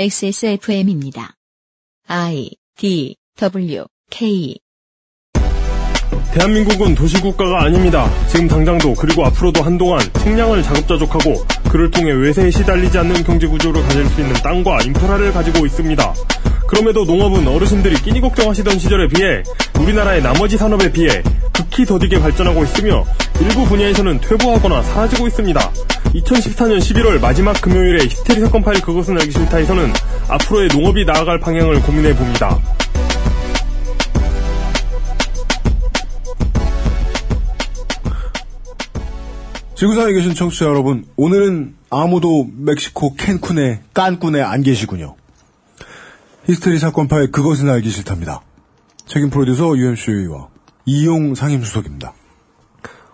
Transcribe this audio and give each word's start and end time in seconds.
XSFM입니다. 0.00 1.34
I 2.08 2.52
D 2.78 3.16
W 3.38 3.84
K 4.10 4.56
대한민국은 6.32 6.94
도시국가가 6.94 7.64
아닙니다. 7.64 8.10
지금 8.28 8.48
당장도 8.48 8.94
그리고 8.94 9.26
앞으로도 9.26 9.62
한동안 9.62 10.00
식량을 10.22 10.62
자급자족하고 10.62 11.44
그를 11.70 11.90
통해 11.90 12.12
외세에 12.12 12.50
시달리지 12.50 12.96
않는 12.96 13.24
경제구조를 13.24 13.82
가질 13.82 14.06
수 14.06 14.22
있는 14.22 14.32
땅과 14.36 14.84
인프라를 14.84 15.34
가지고 15.34 15.66
있습니다. 15.66 16.14
그럼에도 16.66 17.04
농업은 17.04 17.46
어르신들이 17.46 17.96
끼니 17.96 18.22
걱정하시던 18.22 18.78
시절에 18.78 19.06
비해 19.08 19.42
우리나라의 19.82 20.22
나머지 20.22 20.56
산업에 20.56 20.90
비해 20.90 21.22
극히 21.52 21.84
더디게 21.84 22.20
발전하고 22.20 22.64
있으며 22.64 23.04
일부 23.40 23.64
분야에서는 23.64 24.20
퇴보하거나 24.20 24.82
사라지고 24.82 25.26
있습니다. 25.26 25.60
2014년 26.14 26.78
11월 26.78 27.20
마지막 27.20 27.58
금요일에 27.60 28.04
히스테리 28.04 28.40
사건 28.40 28.62
파일 28.62 28.82
그것은 28.82 29.18
알기 29.18 29.32
싫다에서는 29.32 29.92
앞으로의 30.28 30.68
농업이 30.68 31.04
나아갈 31.04 31.40
방향을 31.40 31.80
고민해 31.82 32.14
봅니다. 32.16 32.58
지구상에 39.74 40.12
계신 40.12 40.34
청취자 40.34 40.66
여러분, 40.66 41.06
오늘은 41.16 41.76
아무도 41.88 42.46
멕시코 42.52 43.16
캔쿤에 43.16 43.80
깐쿤에 43.94 44.42
안 44.42 44.62
계시군요. 44.62 45.16
히스테리 46.44 46.78
사건 46.78 47.08
파일 47.08 47.30
그것은 47.30 47.70
알기 47.70 47.88
싫답니다. 47.88 48.42
책임 49.06 49.30
프로듀서 49.30 49.74
UMC와 49.74 50.48
이용 50.84 51.34
상임수석입니다. 51.34 52.12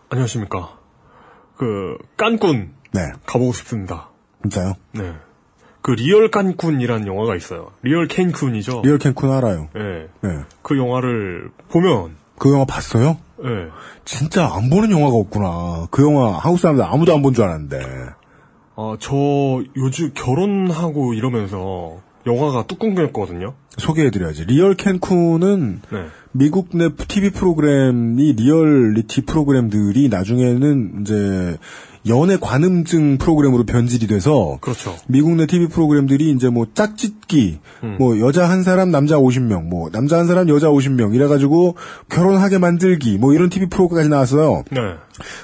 안녕하십니까. 0.08 0.78
그 1.56 1.96
깐꾼 2.16 2.72
네, 2.92 3.00
가보고 3.26 3.52
싶습니다. 3.52 4.10
진짜요? 4.42 4.74
네. 4.92 5.12
그 5.82 5.92
Real 5.92 6.30
Cancun이라는 6.30 7.06
영화가 7.06 7.36
있어요. 7.36 7.70
Real 7.82 8.08
Cancun이죠. 8.08 8.82
Real 8.82 8.98
Cancun 8.98 9.30
알아요. 9.30 9.68
네. 9.74 10.08
네. 10.20 10.40
그 10.62 10.76
영화를 10.78 11.50
보면 11.68 12.16
그 12.38 12.52
영화 12.52 12.64
봤어요? 12.64 13.18
네. 13.38 13.68
진짜 14.04 14.46
안 14.52 14.68
보는 14.70 14.90
영화가 14.90 15.14
없구나. 15.14 15.86
그 15.90 16.02
영화 16.02 16.38
한국 16.38 16.58
사람들 16.58 16.84
아무도 16.84 17.14
안 17.14 17.22
본 17.22 17.34
줄 17.34 17.44
알았는데. 17.44 17.80
아, 18.78 18.96
저 19.00 19.14
요즘 19.76 20.10
결혼하고 20.14 21.14
이러면서 21.14 22.00
영화가 22.26 22.66
뚝 22.66 22.78
끊겼거든요. 22.80 23.54
소개해드려야지. 23.78 24.44
Real 24.46 24.74
Cancun은 24.74 25.80
네. 25.90 26.06
미국 26.38 26.68
내 26.72 26.88
TV 26.94 27.30
프로그램이 27.30 28.32
리얼리티 28.34 29.22
프로그램들이 29.22 30.08
나중에는 30.08 31.00
이제 31.00 31.58
연애 32.08 32.36
관음증 32.36 33.18
프로그램으로 33.18 33.64
변질이 33.64 34.06
돼서 34.06 34.58
그렇죠. 34.60 34.94
미국 35.08 35.34
내 35.36 35.46
TV 35.46 35.68
프로그램들이 35.68 36.30
이제 36.30 36.48
뭐 36.48 36.66
짝짓기, 36.72 37.58
음. 37.82 37.96
뭐 37.98 38.20
여자 38.20 38.48
한 38.48 38.62
사람 38.62 38.90
남자 38.90 39.16
50명, 39.16 39.64
뭐 39.64 39.90
남자 39.90 40.18
한 40.18 40.26
사람 40.26 40.48
여자 40.48 40.68
50명 40.68 41.14
이래 41.14 41.26
가지고 41.26 41.76
결혼하게 42.08 42.58
만들기 42.58 43.18
뭐 43.18 43.32
이런 43.34 43.48
TV 43.48 43.68
프로까지 43.68 44.08
나왔어요. 44.08 44.62
네. 44.70 44.80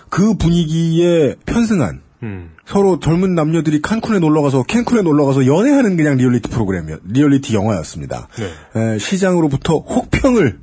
그 0.09 0.35
분위기에 0.35 1.37
편승한 1.47 2.01
음. 2.23 2.51
서로 2.65 3.01
젊은 3.01 3.35
남녀들이 3.35 3.83
칸쿤에 3.83 4.21
놀러 4.21 4.43
가서 4.43 4.63
캔쿤에 4.63 5.03
놀러 5.03 5.25
가서 5.25 5.47
연애하는 5.47 5.97
그냥 5.97 6.17
리얼리티 6.17 6.49
프로그램이었, 6.51 7.01
리얼리티 7.09 7.55
영화였습니다. 7.55 8.29
네. 8.37 8.81
에, 8.95 8.99
시장으로부터 8.99 9.79
혹평을 9.79 10.61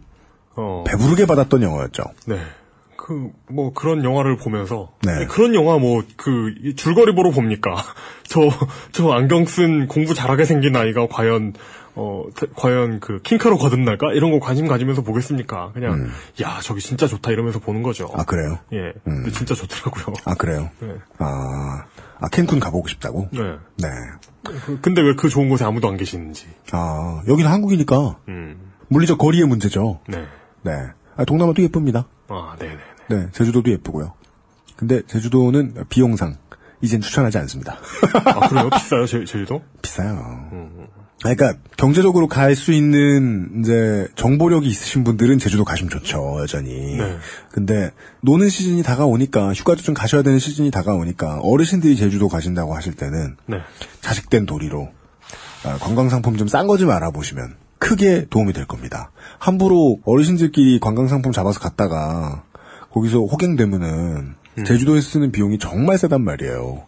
어. 0.55 0.83
배부르게 0.87 1.25
받았던 1.25 1.61
영화였죠. 1.63 2.03
네. 2.27 2.39
그, 2.97 3.31
뭐, 3.49 3.73
그런 3.73 4.03
영화를 4.03 4.37
보면서. 4.37 4.91
네. 5.03 5.25
그런 5.27 5.55
영화 5.55 5.77
뭐, 5.79 6.03
그, 6.17 6.53
이 6.63 6.75
줄거리 6.75 7.15
보러 7.15 7.31
봅니까? 7.31 7.75
저, 8.27 8.41
저 8.91 9.11
안경 9.11 9.45
쓴 9.45 9.87
공부 9.87 10.13
잘하게 10.13 10.43
생긴 10.45 10.75
아이가 10.75 11.07
과연, 11.09 11.53
어, 11.95 12.25
대- 12.35 12.45
과연 12.55 12.99
그, 12.99 13.19
킹카로 13.23 13.57
거듭날까? 13.57 14.13
이런 14.13 14.31
거 14.31 14.39
관심 14.39 14.67
가지면서 14.67 15.01
보겠습니까? 15.01 15.71
그냥, 15.73 16.09
야, 16.41 16.59
저기 16.61 16.81
진짜 16.81 17.07
좋다 17.07 17.31
이러면서 17.31 17.59
보는 17.59 17.81
거죠. 17.83 18.05
음. 18.13 18.19
아 18.19 18.23
그래요? 18.25 18.59
예. 18.73 18.93
근데 19.05 19.31
진짜 19.31 19.55
좋더라고요. 19.55 20.13
아 20.25 20.35
그래요? 20.35 20.69
네. 20.81 20.93
아, 21.17 21.85
아 22.19 22.27
캔쿤 22.29 22.59
가보고 22.59 22.87
싶다고? 22.89 23.29
네. 23.31 23.39
네. 23.77 23.87
그- 24.43 24.79
근데 24.81 25.01
왜 25.01 25.15
그 25.15 25.29
좋은 25.29 25.49
곳에 25.49 25.63
아무도 25.65 25.87
안 25.87 25.97
계시는지. 25.97 26.47
아 26.73 27.21
여기는 27.27 27.49
한국이니까 27.49 28.17
음. 28.27 28.71
물리적 28.89 29.17
거리의 29.17 29.45
문제죠. 29.45 29.99
네. 30.07 30.25
네. 30.63 30.71
아, 31.15 31.25
동남아도 31.25 31.61
예쁩니다. 31.63 32.07
아, 32.27 32.55
네네네. 32.59 32.79
네, 33.09 33.27
제주도도 33.31 33.71
예쁘고요. 33.71 34.13
근데 34.75 35.01
제주도는 35.07 35.73
비용상 35.89 36.37
이젠 36.81 37.01
추천하지 37.01 37.37
않습니다. 37.39 37.77
아, 38.23 38.47
그래요? 38.47 38.69
비싸요, 38.69 39.05
제, 39.05 39.25
제주도? 39.25 39.61
비싸요. 39.81 40.15
아, 41.21 41.33
그러니까 41.35 41.55
경제적으로 41.75 42.27
갈 42.27 42.55
수 42.55 42.71
있는 42.71 43.59
이제 43.59 44.07
정보력이 44.15 44.69
있으신 44.69 45.03
분들은 45.03 45.37
제주도 45.39 45.65
가시면 45.65 45.89
좋죠, 45.89 46.37
여전히. 46.39 46.95
네. 46.95 47.17
근데 47.51 47.91
노는 48.21 48.47
시즌이 48.47 48.83
다가오니까 48.83 49.53
휴가도 49.53 49.81
좀 49.81 49.93
가셔야 49.93 50.21
되는 50.21 50.39
시즌이 50.39 50.71
다가오니까 50.71 51.39
어르신들이 51.41 51.97
제주도 51.97 52.29
가신다고 52.29 52.73
하실 52.73 52.93
때는 52.93 53.35
네. 53.47 53.57
자식된 53.99 54.45
도리로 54.45 54.87
아, 55.65 55.77
관광 55.81 56.07
상품 56.07 56.37
좀 56.37 56.47
싼 56.47 56.67
거 56.67 56.77
좀 56.77 56.89
알아보시면 56.91 57.55
크게 57.79 58.27
도움이 58.29 58.53
될 58.53 58.65
겁니다. 58.65 59.11
함부로 59.39 59.99
어르신들끼리 60.05 60.79
관광상품 60.79 61.31
잡아서 61.31 61.59
갔다가 61.59 62.43
거기서 62.91 63.19
호갱되면은 63.19 64.35
제주도에 64.65 65.01
쓰는 65.01 65.31
비용이 65.31 65.57
정말 65.57 65.97
세단 65.97 66.21
말이에요. 66.21 66.83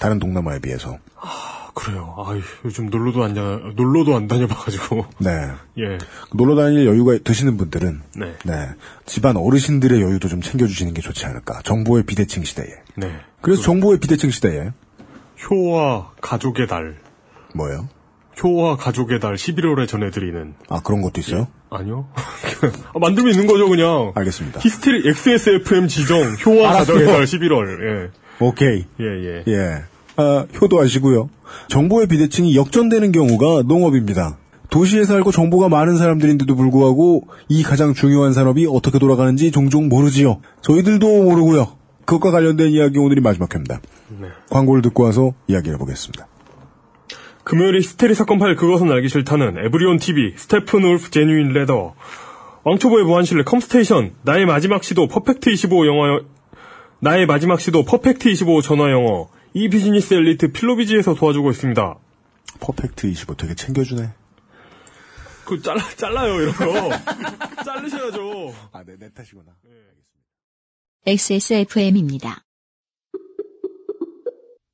다른 0.00 0.18
동남아에 0.18 0.60
비해서. 0.60 0.98
아, 1.16 1.70
그래요. 1.74 2.14
아, 2.18 2.38
요즘 2.64 2.90
놀러도 2.90 3.24
안, 3.24 3.34
다, 3.34 3.40
놀러도 3.74 4.14
안 4.14 4.28
다녀봐가지고. 4.28 5.06
네. 5.18 5.30
예. 5.78 5.98
놀러 6.34 6.54
다닐 6.54 6.86
여유가 6.86 7.16
드시는 7.22 7.56
분들은 7.56 8.02
네. 8.16 8.34
네. 8.44 8.68
집안 9.06 9.36
어르신들의 9.36 10.00
여유도 10.00 10.28
좀 10.28 10.40
챙겨주시는 10.40 10.94
게 10.94 11.00
좋지 11.00 11.24
않을까. 11.26 11.62
정보의 11.62 12.04
비대칭 12.04 12.44
시대에. 12.44 12.66
네. 12.96 13.12
그래서 13.40 13.62
정보의 13.62 13.98
비대칭 14.00 14.30
시대에 14.30 14.70
효와 15.48 16.12
가족의 16.20 16.66
달. 16.66 16.98
뭐예요? 17.54 17.88
효와 18.42 18.76
가족의 18.76 19.20
달 19.20 19.34
11월에 19.34 19.88
전해드리는. 19.88 20.54
아 20.68 20.80
그런 20.80 21.02
것도 21.02 21.20
있어요? 21.20 21.48
아니요? 21.70 22.06
아, 22.94 22.98
만들면 22.98 23.32
있는 23.32 23.46
거죠, 23.46 23.68
그냥. 23.68 24.12
알겠습니다. 24.14 24.60
히스테리 24.60 25.08
XSFM 25.08 25.88
지정 25.88 26.20
효와. 26.46 26.72
가족의 26.72 27.06
달 27.06 27.24
11월. 27.24 28.10
오케이. 28.40 28.84
예. 29.00 29.04
예, 29.04 29.44
예. 29.46 29.52
예. 29.52 29.82
아, 30.16 30.46
효도하시고요. 30.60 31.28
정보의 31.68 32.06
비대칭이 32.08 32.56
역전되는 32.56 33.12
경우가 33.12 33.62
농업입니다. 33.66 34.36
도시에 34.70 35.04
살고 35.04 35.32
정보가 35.32 35.68
많은 35.68 35.96
사람들인데도 35.96 36.54
불구하고 36.54 37.28
이 37.48 37.62
가장 37.62 37.94
중요한 37.94 38.32
산업이 38.32 38.66
어떻게 38.70 38.98
돌아가는지 38.98 39.50
종종 39.50 39.88
모르지요. 39.88 40.40
저희들도 40.60 41.22
모르고요. 41.22 41.68
그것과 42.04 42.30
관련된 42.30 42.68
이야기 42.70 42.98
오늘이 42.98 43.20
마지막 43.20 43.54
회입니다. 43.54 43.80
네. 44.20 44.28
광고를 44.50 44.82
듣고 44.82 45.04
와서 45.04 45.32
이야기를 45.46 45.74
해보겠습니다. 45.74 46.26
금요일에 47.48 47.78
히스테리 47.78 48.14
사건 48.14 48.38
파일 48.38 48.56
그것은 48.56 48.92
알기 48.92 49.08
싫다는 49.08 49.64
에브리온 49.64 49.98
TV, 49.98 50.34
스테픈 50.36 50.84
울프 50.84 51.10
genuine 51.10 51.54
leather, 51.54 51.94
왕초보의 52.64 53.06
무한실내 53.06 53.44
컴스테이션, 53.44 54.16
나의 54.22 54.44
마지막 54.44 54.84
시도 54.84 55.08
퍼펙트 55.08 55.48
25 55.48 55.86
영화, 55.86 56.20
나의 57.00 57.24
마지막 57.24 57.58
시도 57.58 57.86
퍼펙트 57.86 58.28
25 58.28 58.60
전화 58.60 58.90
영어, 58.90 59.30
이 59.54 59.70
비즈니스 59.70 60.12
엘리트 60.12 60.52
필로비지에서 60.52 61.14
도와주고 61.14 61.50
있습니다. 61.52 61.98
퍼펙트 62.60 63.06
25 63.06 63.36
되게 63.36 63.54
챙겨주네. 63.54 64.10
그 65.46 65.62
잘라 65.62 65.82
잘라요 65.96 66.42
이런 66.42 66.52
거 66.52 66.90
자르셔야죠. 67.64 68.54
아, 68.72 68.84
네, 68.84 68.96
내 68.98 69.10
탓이구나. 69.10 69.52
XSFM입니다. 71.06 72.42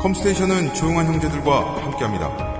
컴스테이션은 0.00 0.72
조용한 0.72 1.06
형제들과 1.06 1.84
함께합니다. 1.84 2.58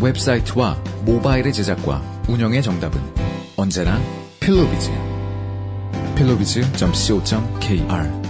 웹사이트와 0.00 0.76
모바일의 1.04 1.52
제작과 1.52 2.00
운영의 2.28 2.62
정답은 2.62 3.00
언제나 3.56 3.98
필로비즈. 4.38 4.92
필로비즈.co.kr 6.14 8.26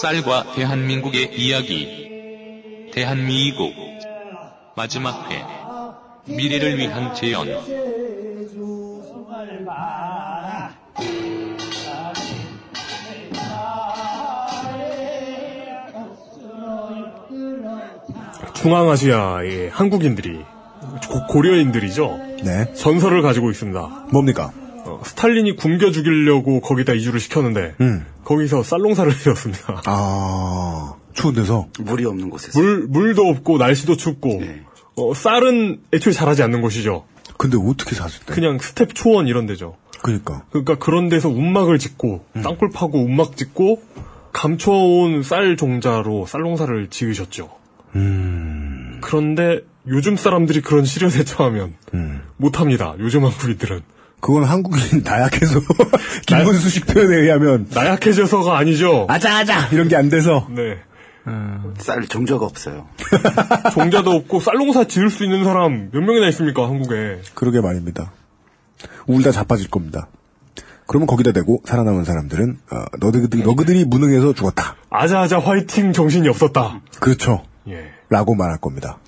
쌀과 0.00 0.52
대한민국의 0.54 1.34
이야기. 1.36 2.90
대한미국. 2.94 3.72
마지막 4.76 5.30
회. 5.30 5.44
미래를 6.32 6.78
위한 6.78 7.12
재연. 7.14 7.48
중앙아시아의 18.54 19.70
한국인들이 19.70 20.44
고- 21.10 21.26
고려인들이죠. 21.28 22.18
네. 22.44 22.72
전설을 22.74 23.22
가지고 23.22 23.50
있습니다. 23.50 24.06
뭡니까? 24.12 24.52
어, 25.02 25.04
스탈린이 25.04 25.56
굶겨 25.56 25.90
죽이려고 25.90 26.60
거기다 26.60 26.92
이주를 26.94 27.20
시켰는데 27.20 27.74
음. 27.80 28.06
거기서 28.24 28.62
쌀농사를 28.62 29.12
지었습니다. 29.18 29.82
아, 29.86 30.94
추운 31.12 31.34
데서. 31.34 31.68
물이 31.80 32.04
없는 32.06 32.30
곳에서. 32.30 32.58
물 32.60 32.86
물도 32.88 33.22
없고 33.26 33.58
날씨도 33.58 33.96
춥고 33.96 34.28
네. 34.40 34.62
어, 34.96 35.12
쌀은 35.14 35.80
애초에 35.92 36.12
자라지 36.12 36.42
않는 36.42 36.60
곳이죠. 36.60 37.04
근데 37.36 37.56
어떻게 37.58 37.94
사셨대? 37.94 38.32
그냥 38.34 38.58
스텝 38.58 38.94
초원 38.94 39.26
이런 39.26 39.46
데죠. 39.46 39.76
그니까. 40.02 40.44
그러니까 40.50 40.76
그런 40.76 41.08
데서 41.08 41.28
움막을 41.28 41.78
짓고 41.78 42.24
음. 42.36 42.42
땅굴 42.42 42.70
파고 42.70 43.04
움막 43.04 43.36
짓고 43.36 43.82
감춰온 44.32 45.22
쌀 45.22 45.56
종자로 45.56 46.26
쌀농사를 46.26 46.88
지으셨죠. 46.88 47.50
음. 47.96 48.98
그런데 49.00 49.60
요즘 49.88 50.16
사람들이 50.16 50.60
그런 50.60 50.84
시련에 50.84 51.24
처하면 51.24 51.74
음. 51.94 52.22
못합니다. 52.36 52.94
요즘 52.98 53.24
한국인들은 53.24 53.82
그건 54.22 54.44
한국인 54.44 55.02
나약해서 55.04 55.60
김문수 56.26 56.70
식 56.70 56.86
표현에 56.86 57.16
의하면 57.16 57.66
나약해져서가 57.74 58.56
아니죠. 58.56 59.06
아자아자 59.10 59.68
이런 59.72 59.88
게 59.88 59.96
안 59.96 60.08
돼서 60.08 60.46
네. 60.50 60.78
쌀 61.78 62.06
종자가 62.06 62.46
없어요. 62.46 62.86
종자도 63.74 64.10
없고 64.12 64.40
쌀농사 64.40 64.84
지을 64.84 65.10
수 65.10 65.24
있는 65.24 65.44
사람 65.44 65.90
몇 65.92 66.00
명이나 66.00 66.28
있습니까 66.28 66.62
한국에? 66.68 67.20
그러게 67.34 67.60
말입니다. 67.60 68.12
울다 69.06 69.32
자빠질 69.32 69.68
겁니다. 69.70 70.06
그러면 70.86 71.06
거기다 71.08 71.32
대고 71.32 71.62
살아남은 71.64 72.04
사람들은 72.04 72.58
어, 72.70 72.84
너희들이, 73.00 73.42
너희들이 73.42 73.84
무능해서 73.86 74.34
죽었다. 74.34 74.76
아자아자 74.90 75.38
화이팅 75.40 75.92
정신이 75.92 76.28
없었다. 76.28 76.80
그렇죠. 77.00 77.42
예. 77.68 77.90
라고 78.08 78.34
말할 78.34 78.58
겁니다. 78.58 78.98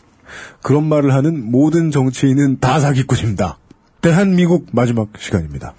그런 0.62 0.88
말을 0.88 1.12
하는 1.14 1.50
모든 1.50 1.90
정치인은 1.92 2.58
다 2.60 2.80
사기꾼입니다. 2.80 3.58
대한미국 4.04 4.66
마지막 4.72 5.08
시간입니다. 5.16 5.72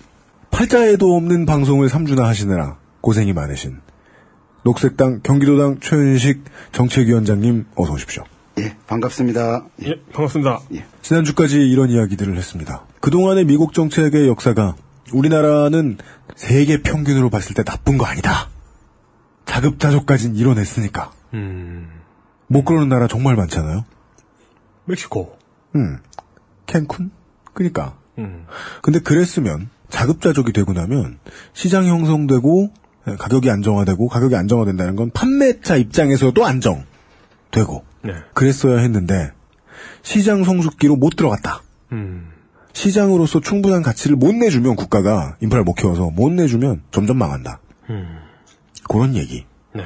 팔자에도 0.49 1.15
없는 1.15 1.45
방송을 1.45 1.89
3주나 1.89 2.23
하시느라 2.23 2.79
고생이 3.01 3.33
많으신 3.33 3.81
녹색당 4.63 5.19
경기도당 5.21 5.79
최은식 5.79 6.43
정책위원장님 6.71 7.67
어서 7.75 7.93
오십시오. 7.93 8.23
예, 8.57 8.75
반갑습니다. 8.87 9.67
예. 9.83 9.89
예, 9.89 10.01
반갑습니다. 10.11 10.59
지난주까지 11.03 11.69
이런 11.69 11.91
이야기들을 11.91 12.35
했습니다. 12.35 12.87
그동안의 12.99 13.45
미국 13.45 13.73
정책의 13.73 14.27
역사가 14.27 14.75
우리나라는 15.13 15.99
세계 16.35 16.81
평균으로 16.81 17.29
봤을 17.29 17.53
때 17.53 17.63
나쁜 17.63 17.99
거 17.99 18.05
아니다. 18.05 18.49
자급자족까진 19.45 20.35
이뤄냈으니까. 20.35 21.11
음, 21.35 21.91
못 22.47 22.65
그러는 22.65 22.89
나라 22.89 23.07
정말 23.07 23.35
많잖아요. 23.35 23.85
멕시코. 24.85 25.37
음, 25.75 25.99
캔쿤? 26.65 27.11
그니까. 27.53 28.03
음, 28.17 28.45
근데 28.81 28.99
그랬으면 28.99 29.69
자급자족이 29.89 30.53
되고 30.53 30.73
나면 30.73 31.19
시장 31.53 31.85
형성되고 31.85 32.69
예, 33.07 33.15
가격이 33.15 33.49
안정화되고 33.49 34.07
가격이 34.07 34.35
안정화된다는 34.35 34.95
건 34.95 35.11
판매자 35.11 35.75
입장에서도 35.75 36.43
안정되고 36.43 37.85
네. 38.03 38.13
그랬어야 38.33 38.79
했는데 38.79 39.31
시장 40.01 40.43
성숙기로 40.43 40.95
못 40.95 41.15
들어갔다. 41.15 41.61
음, 41.91 42.29
시장으로서 42.73 43.39
충분한 43.39 43.81
가치를 43.81 44.17
못 44.17 44.33
내주면 44.33 44.75
국가가 44.75 45.37
인프라를 45.41 45.63
못 45.63 45.73
키워서 45.73 46.09
못 46.09 46.31
내주면 46.31 46.81
점점 46.91 47.17
망한다. 47.17 47.59
음, 47.89 48.19
그런 48.89 49.15
얘기. 49.15 49.45
네. 49.73 49.83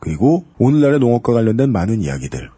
그리고 0.00 0.44
오늘날의 0.58 0.98
농업과 0.98 1.32
관련된 1.32 1.70
많은 1.70 2.02
이야기들. 2.02 2.50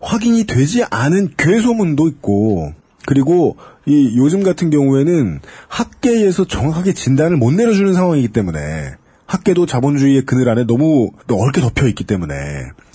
확인이 0.00 0.44
되지 0.44 0.84
않은 0.84 1.34
괴소문도 1.36 2.08
있고, 2.08 2.72
그리고 3.06 3.56
이 3.86 4.16
요즘 4.16 4.42
같은 4.42 4.70
경우에는 4.70 5.40
학계에서 5.68 6.44
정확하게 6.46 6.92
진단을 6.92 7.36
못 7.36 7.52
내려주는 7.52 7.92
상황이기 7.94 8.28
때문에 8.28 8.96
학계도 9.26 9.66
자본주의의 9.66 10.22
그늘 10.22 10.48
안에 10.48 10.64
너무 10.66 11.10
넓게 11.26 11.60
덮여 11.60 11.86
있기 11.88 12.04
때문에 12.04 12.34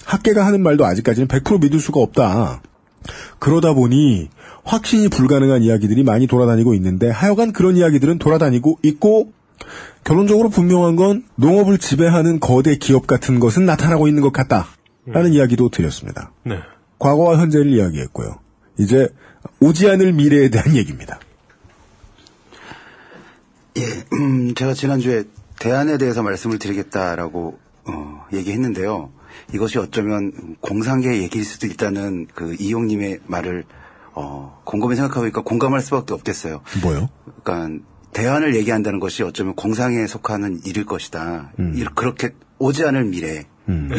학계가 0.05 0.45
하는 0.45 0.61
말도 0.61 0.85
아직까지는 0.85 1.27
100% 1.27 1.61
믿을 1.61 1.79
수가 1.79 1.99
없다. 2.01 2.61
그러다 3.39 3.73
보니 3.73 4.29
확신이 4.63 5.07
불가능한 5.07 5.63
이야기들이 5.63 6.03
많이 6.03 6.27
돌아다니고 6.27 6.73
있는데 6.75 7.09
하여간 7.09 7.51
그런 7.53 7.77
이야기들은 7.77 8.19
돌아다니고 8.19 8.79
있고 8.83 9.31
결론적으로 10.03 10.49
분명한 10.49 10.95
건 10.95 11.23
농업을 11.35 11.77
지배하는 11.77 12.39
거대 12.39 12.75
기업 12.75 13.07
같은 13.07 13.39
것은 13.39 13.65
나타나고 13.65 14.07
있는 14.07 14.21
것 14.21 14.33
같다. 14.33 14.67
라는 15.05 15.33
이야기도 15.33 15.69
드렸습니다. 15.69 16.31
네. 16.43 16.57
과거와 16.99 17.39
현재를 17.39 17.73
이야기했고요. 17.73 18.37
이제 18.77 19.09
오지 19.61 19.87
않을 19.89 20.13
미래에 20.13 20.49
대한 20.49 20.75
얘기입니다. 20.75 21.19
예, 23.77 23.83
음, 24.13 24.53
제가 24.55 24.73
지난주에 24.73 25.23
대안에 25.59 25.97
대해서 25.97 26.23
말씀을 26.23 26.57
드리겠다라고 26.59 27.59
어, 27.85 28.25
얘기했는데요. 28.33 29.11
이것이 29.53 29.77
어쩌면 29.77 30.55
공상계 30.61 31.21
얘기일 31.21 31.45
수도 31.45 31.67
있다는 31.67 32.27
그 32.33 32.55
이용님의 32.59 33.19
말을 33.27 33.63
어, 34.13 34.59
곰곰이 34.65 34.95
생각해보니까 34.95 35.41
공감할 35.43 35.79
수밖에 35.81 36.13
없겠어요. 36.13 36.61
뭐요? 36.81 37.09
그러니까 37.43 37.83
대안을 38.13 38.55
얘기한다는 38.55 38.99
것이 38.99 39.23
어쩌면 39.23 39.55
공상에 39.55 40.05
속하는 40.05 40.59
일일 40.65 40.85
것이다. 40.85 41.53
이- 41.75 41.85
그렇게 41.95 42.31
오지 42.57 42.83
않을 42.83 43.05
미래일 43.05 43.45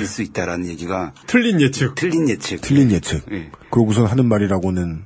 수 0.07 0.23
있다라는 0.23 0.67
얘기가 0.67 1.15
틀린 1.27 1.61
예측. 1.63 1.95
틀린 1.95 2.29
예측. 2.29 2.61
틀린 2.61 2.91
예측. 2.91 3.25
예. 3.33 3.51
그러고선 3.71 4.05
하는 4.07 4.27
말이라고는 4.27 5.05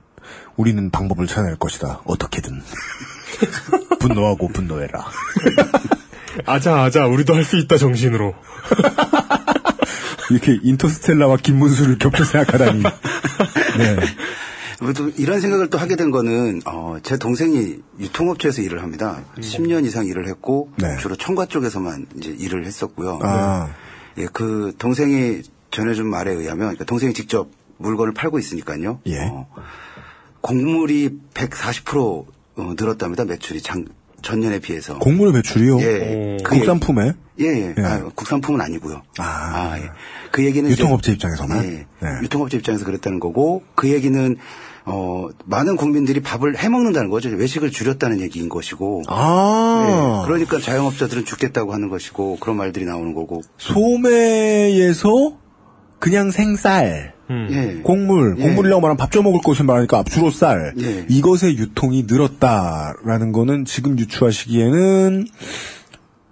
우리는 0.56 0.90
방법을 0.90 1.26
찾아낼 1.26 1.56
것이다. 1.56 2.00
어떻게든. 2.04 2.60
분노하고 4.00 4.48
분노해라. 4.48 5.04
아자 6.46 6.82
아자 6.82 7.06
우리도 7.06 7.34
할 7.34 7.44
수 7.44 7.56
있다 7.56 7.76
정신으로. 7.78 8.34
이렇게 10.30 10.58
인터스텔라와 10.62 11.36
김문수를 11.36 11.98
겹쳐 11.98 12.24
생각하다니. 12.24 12.82
네. 12.82 13.96
또 14.94 15.08
이런 15.16 15.40
생각을 15.40 15.70
또 15.70 15.78
하게 15.78 15.96
된 15.96 16.10
거는 16.10 16.60
어, 16.66 16.96
제 17.02 17.16
동생이 17.16 17.76
유통업체에서 17.98 18.60
일을 18.62 18.82
합니다. 18.82 19.22
10년 19.38 19.86
이상 19.86 20.04
일을 20.06 20.26
했고 20.28 20.70
네. 20.76 20.96
주로 20.98 21.16
청과 21.16 21.46
쪽에서만 21.46 22.06
이제 22.16 22.30
일을 22.30 22.66
했었고요. 22.66 23.20
아, 23.22 23.68
예, 24.18 24.26
그 24.32 24.74
동생이 24.78 25.42
전해준 25.70 26.08
말에 26.08 26.32
의하면 26.32 26.58
그러니까 26.68 26.84
동생이 26.84 27.14
직접 27.14 27.48
물건을 27.78 28.12
팔고 28.12 28.38
있으니까요. 28.38 29.00
예. 29.06 29.20
어, 29.30 29.48
곡물이 30.46 31.10
140% 31.34 32.24
어, 32.58 32.74
늘었답니다. 32.78 33.24
매출이 33.24 33.60
장 33.62 33.84
전년에 34.22 34.60
비해서. 34.60 34.98
곡물의 34.98 35.32
매출이요? 35.34 35.80
예. 35.80 36.38
그 36.42 36.54
국산품에? 36.54 37.12
예, 37.40 37.44
예. 37.44 37.74
예. 37.76 37.82
아, 37.82 38.08
국산품은 38.14 38.60
아니고요. 38.60 39.02
아, 39.18 39.76
예. 39.78 39.90
그 40.30 40.44
얘기는 40.44 40.68
유통업체 40.70 41.12
입장에서만? 41.12 41.64
예. 41.64 41.68
네. 42.00 42.08
유통업체 42.22 42.56
입장에서 42.56 42.84
그랬다는 42.84 43.20
거고 43.20 43.62
그 43.74 43.90
얘기는 43.90 44.36
어 44.84 45.28
많은 45.44 45.76
국민들이 45.76 46.20
밥을 46.20 46.58
해 46.58 46.68
먹는다는 46.68 47.10
거죠. 47.10 47.28
외식을 47.28 47.72
줄였다는 47.72 48.20
얘기인 48.20 48.48
것이고. 48.48 49.02
아. 49.08 50.22
예. 50.22 50.26
그러니까 50.26 50.60
자영업자들은 50.60 51.24
죽겠다고 51.24 51.72
하는 51.72 51.88
것이고 51.88 52.38
그런 52.40 52.56
말들이 52.56 52.84
나오는 52.84 53.12
거고. 53.14 53.42
소매에서 53.58 55.36
그냥 55.98 56.30
생쌀, 56.30 57.15
예. 57.30 57.80
곡물, 57.82 58.36
예. 58.38 58.42
곡물이라고 58.42 58.80
말하면 58.80 58.96
밥 58.96 59.10
지어 59.10 59.22
먹을 59.22 59.40
것을 59.42 59.64
말하니까 59.64 60.04
주로 60.04 60.30
쌀. 60.30 60.74
예. 60.80 61.06
이것의 61.08 61.56
유통이 61.58 62.04
늘었다라는 62.06 63.32
거는 63.32 63.64
지금 63.64 63.98
유추하시기에는 63.98 65.26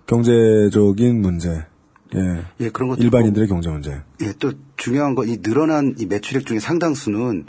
경제적인 0.06 1.20
문제. 1.20 1.64
예. 2.14 2.44
예, 2.60 2.68
그런 2.70 2.90
것도 2.90 3.02
일반인들의 3.02 3.48
경제 3.48 3.70
문제. 3.70 4.00
예, 4.22 4.32
또 4.38 4.52
중요한 4.76 5.14
건이 5.14 5.42
늘어난 5.42 5.94
이 5.98 6.06
매출액 6.06 6.46
중에 6.46 6.60
상당수는 6.60 7.46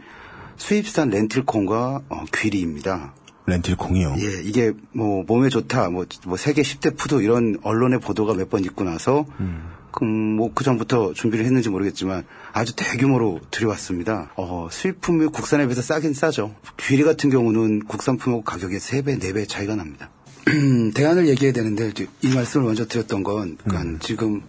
수입산 0.57 1.09
렌틸콩과 1.09 2.01
어, 2.09 2.23
귀리입니다. 2.33 3.13
렌틸콩이요. 3.45 4.15
예, 4.17 4.41
이게 4.43 4.71
뭐 4.93 5.23
몸에 5.27 5.49
좋다, 5.49 5.89
뭐, 5.89 6.05
뭐 6.25 6.35
세계 6.37 6.63
10대 6.63 6.97
food 6.97 7.21
이런 7.21 7.57
언론의 7.61 7.99
보도가 7.99 8.33
몇 8.33 8.49
번 8.49 8.63
있고 8.63 8.83
나서 8.85 9.25
음, 9.39 9.69
뭐그 10.03 10.63
전부터 10.63 11.13
준비를 11.13 11.45
했는지 11.45 11.69
모르겠지만 11.69 12.25
아주 12.51 12.75
대규모로 12.75 13.39
들여왔습니다. 13.51 14.31
어, 14.35 14.67
수입품이 14.71 15.27
국산에 15.27 15.65
비해서 15.65 15.81
싸긴 15.81 16.13
싸죠. 16.13 16.55
귀리 16.77 17.03
같은 17.03 17.29
경우는 17.29 17.85
국산품하고 17.85 18.43
가격의 18.43 18.79
3배, 18.79 19.21
4배 19.21 19.47
차이가 19.47 19.75
납니다. 19.75 20.09
대안을 20.93 21.27
얘기해야 21.27 21.53
되는데 21.53 21.91
이 22.21 22.33
말씀을 22.33 22.65
먼저 22.65 22.85
드렸던 22.85 23.23
건 23.23 23.57
그러니까 23.63 23.99
지금 23.99 24.41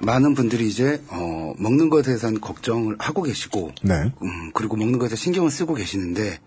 많은 0.00 0.34
분들이 0.34 0.66
이제 0.66 1.02
어, 1.08 1.54
먹는 1.58 1.88
것에 1.88 2.04
대해서는 2.04 2.40
걱정을 2.40 2.96
하고 2.98 3.22
계시고 3.22 3.72
네. 3.82 4.12
음, 4.22 4.50
그리고 4.52 4.76
먹는 4.76 4.98
것에 4.98 5.16
신경을 5.16 5.50
쓰고 5.50 5.74
계시는데 5.74 6.38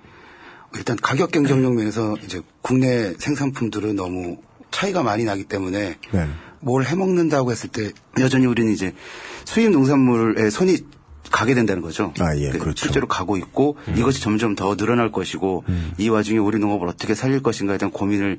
일단 0.76 0.98
가격 0.98 1.32
경쟁력 1.32 1.74
면에서 1.74 2.16
이제 2.24 2.42
국내 2.62 3.14
생산품들은 3.18 3.96
너무 3.96 4.38
차이가 4.72 5.02
많이 5.02 5.24
나기 5.24 5.46
때문에 5.46 5.98
네. 6.12 6.28
뭘 6.60 6.84
해먹는다고 6.84 7.52
했을 7.52 7.70
때 7.70 7.92
여전히 8.20 8.46
우리는 8.46 8.72
이제 8.72 8.94
수입 9.46 9.72
농산물에 9.72 10.50
손이 10.50 10.78
가게 11.30 11.54
된다는 11.54 11.82
거죠. 11.82 12.14
아, 12.20 12.36
예, 12.38 12.50
그 12.52 12.58
그렇죠. 12.58 12.86
실제로 12.86 13.06
가고 13.08 13.36
있고 13.38 13.76
이것이 13.96 14.22
점점 14.22 14.56
더 14.56 14.76
늘어날 14.78 15.12
것이고 15.12 15.66
이 15.98 16.08
와중에 16.10 16.38
우리 16.40 16.58
농업을 16.58 16.88
어떻게 16.88 17.16
살릴 17.16 17.44
것인가에 17.44 17.78
대한 17.78 17.92
고민을 17.92 18.38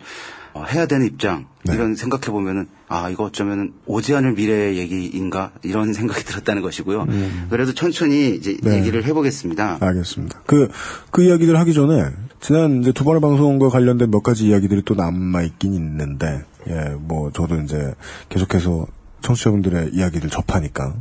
어, 0.54 0.64
해야 0.64 0.86
되는 0.86 1.06
입장 1.06 1.46
네. 1.64 1.74
이런 1.74 1.94
생각해 1.94 2.26
보면은 2.26 2.66
아 2.88 3.10
이거 3.10 3.24
어쩌면은 3.24 3.74
오지 3.86 4.14
않을 4.14 4.32
미래의 4.32 4.78
얘기인가 4.78 5.52
이런 5.62 5.92
생각이 5.94 6.24
들었다는 6.24 6.62
것이고요. 6.62 7.06
그래도 7.50 7.74
천천히 7.74 8.34
이제 8.34 8.56
네. 8.62 8.78
얘기를 8.78 9.04
해보겠습니다. 9.04 9.78
알겠습니다. 9.80 10.42
그, 10.46 10.68
그 11.10 11.22
이야기를 11.22 11.58
하기 11.60 11.74
전에, 11.74 12.10
지난 12.40 12.80
이제 12.80 12.92
두 12.92 13.04
번의 13.04 13.20
방송과 13.20 13.68
관련된 13.68 14.10
몇 14.10 14.22
가지 14.22 14.46
이야기들이 14.46 14.82
또 14.84 14.94
남아 14.94 15.42
있긴 15.42 15.74
있는데, 15.74 16.44
예, 16.68 16.94
뭐, 16.98 17.30
저도 17.32 17.60
이제 17.62 17.94
계속해서 18.28 18.86
청취자분들의 19.22 19.90
이야기를 19.94 20.30
접하니까, 20.30 20.94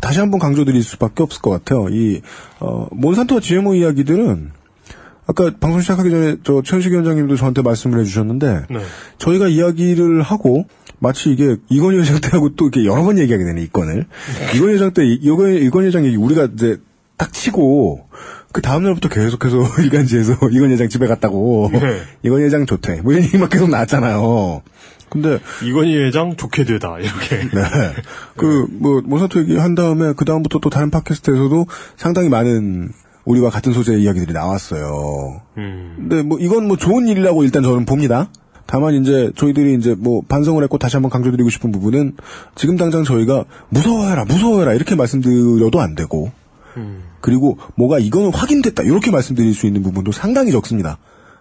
다시 0.00 0.20
한번 0.20 0.38
강조드릴 0.40 0.82
수밖에 0.82 1.22
없을 1.22 1.40
것 1.40 1.50
같아요. 1.50 1.88
이, 1.88 2.20
어, 2.60 2.86
몬산토와 2.92 3.40
GMO 3.40 3.74
이야기들은, 3.74 4.50
아까 5.26 5.50
방송 5.60 5.80
시작하기 5.82 6.10
전에 6.10 6.36
저 6.42 6.62
최현식 6.62 6.92
위원장님도 6.92 7.36
저한테 7.36 7.62
말씀을 7.62 8.00
해주셨는데, 8.00 8.62
네. 8.70 8.78
저희가 9.18 9.48
이야기를 9.48 10.22
하고 10.22 10.64
마치 11.00 11.30
이게 11.30 11.56
이건희 11.68 11.98
회장 11.98 12.18
때하고 12.20 12.54
또 12.56 12.64
이렇게 12.66 12.86
여러 12.86 13.02
번 13.04 13.18
얘기하게 13.18 13.44
되네 13.44 13.62
이 13.62 13.68
건을 13.68 14.06
이건희 14.54 14.74
회장 14.74 14.92
때 14.94 15.04
이- 15.04 15.18
이건희 15.20 15.58
이건희 15.66 15.88
회장 15.88 16.04
얘기 16.06 16.16
우리가 16.16 16.48
이제 16.54 16.78
딱 17.18 17.32
치고 17.32 18.08
그 18.52 18.62
다음 18.62 18.84
날부터 18.84 19.08
계속해서 19.08 19.58
일간지에서 19.82 20.34
이건희 20.50 20.74
회장 20.74 20.88
집에 20.88 21.06
갔다고 21.06 21.70
네. 21.72 22.00
이건희 22.22 22.44
회장 22.44 22.66
좋대 22.66 23.02
뭐 23.02 23.12
이런 23.12 23.24
얘기만 23.24 23.48
계속 23.48 23.70
나왔잖아요. 23.70 24.62
근데 25.10 25.38
이건희 25.62 25.96
회장 25.96 26.36
좋게 26.36 26.64
되다 26.64 26.98
이렇게. 26.98 27.36
네. 27.54 27.62
그, 28.36 28.66
뭐, 28.70 29.00
모사토 29.02 29.40
얘기 29.40 29.56
한 29.56 29.74
다음에, 29.74 30.12
그 30.14 30.26
다음부터 30.26 30.58
또 30.60 30.68
다른 30.68 30.90
팟캐스트에서도 30.90 31.66
상당히 31.96 32.28
많은 32.28 32.90
우리와 33.24 33.50
같은 33.50 33.72
소재의 33.72 34.02
이야기들이 34.02 34.32
나왔어요. 34.32 35.42
음. 35.56 35.94
근데 35.96 36.22
뭐, 36.22 36.38
이건 36.38 36.68
뭐 36.68 36.76
좋은 36.76 37.08
일이라고 37.08 37.44
일단 37.44 37.62
저는 37.62 37.84
봅니다. 37.84 38.28
다만 38.66 38.94
이제 38.94 39.30
저희들이 39.34 39.74
이제 39.74 39.94
뭐 39.98 40.20
반성을 40.28 40.62
했고 40.62 40.76
다시 40.76 40.96
한번 40.96 41.08
강조드리고 41.10 41.48
싶은 41.48 41.72
부분은 41.72 42.16
지금 42.54 42.76
당장 42.76 43.02
저희가 43.02 43.46
무서워해라, 43.70 44.26
무서워해라 44.26 44.74
이렇게 44.74 44.94
말씀드려도 44.94 45.80
안 45.80 45.94
되고 45.94 46.30
그리고 47.28 47.58
뭐가 47.74 47.98
이거는 47.98 48.32
확인됐다 48.32 48.84
이렇게 48.84 49.10
말씀드릴 49.10 49.52
수 49.52 49.66
있는 49.66 49.82
부분도 49.82 50.12
상당히 50.12 50.50
적습니다. 50.50 50.96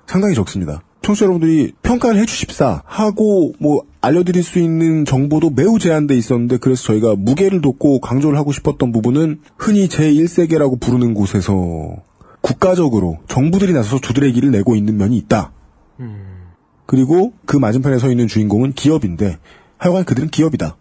상당히 0.06 0.36
적습니다. 0.36 0.82
청취자 1.01 1.27
여러분들이 1.27 1.72
평가를 1.82 2.20
해주십사 2.20 2.82
하고 2.84 3.53
뭐 3.58 3.84
알려드릴 4.01 4.44
수 4.44 4.60
있는 4.60 5.06
정보도 5.06 5.50
매우 5.50 5.79
제한돼 5.79 6.17
있었는데 6.17 6.58
그래서 6.58 6.84
저희가 6.84 7.15
무게를 7.15 7.62
뒀고 7.62 8.01
강조를 8.01 8.38
하고 8.38 8.51
싶었던 8.51 8.91
부분은 8.91 9.39
흔히 9.58 9.88
제1세계라고 9.88 10.82
부르는 10.82 11.13
곳에서 11.13 11.96
국가적으로 12.41 13.20
정부들이 13.29 13.72
나서서 13.72 14.00
두드레기를 14.00 14.51
내고 14.51 14.75
있는 14.75 14.98
면이 14.98 15.15
있다. 15.15 15.53
그리고 16.86 17.32
그 17.46 17.56
맞은편에 17.56 17.98
서 17.98 18.12
있는 18.12 18.27
주인공은 18.27 18.74
기업인데 18.74 19.38
하여간 19.77 20.03
그들은 20.03 20.27
기업이다. 20.32 20.75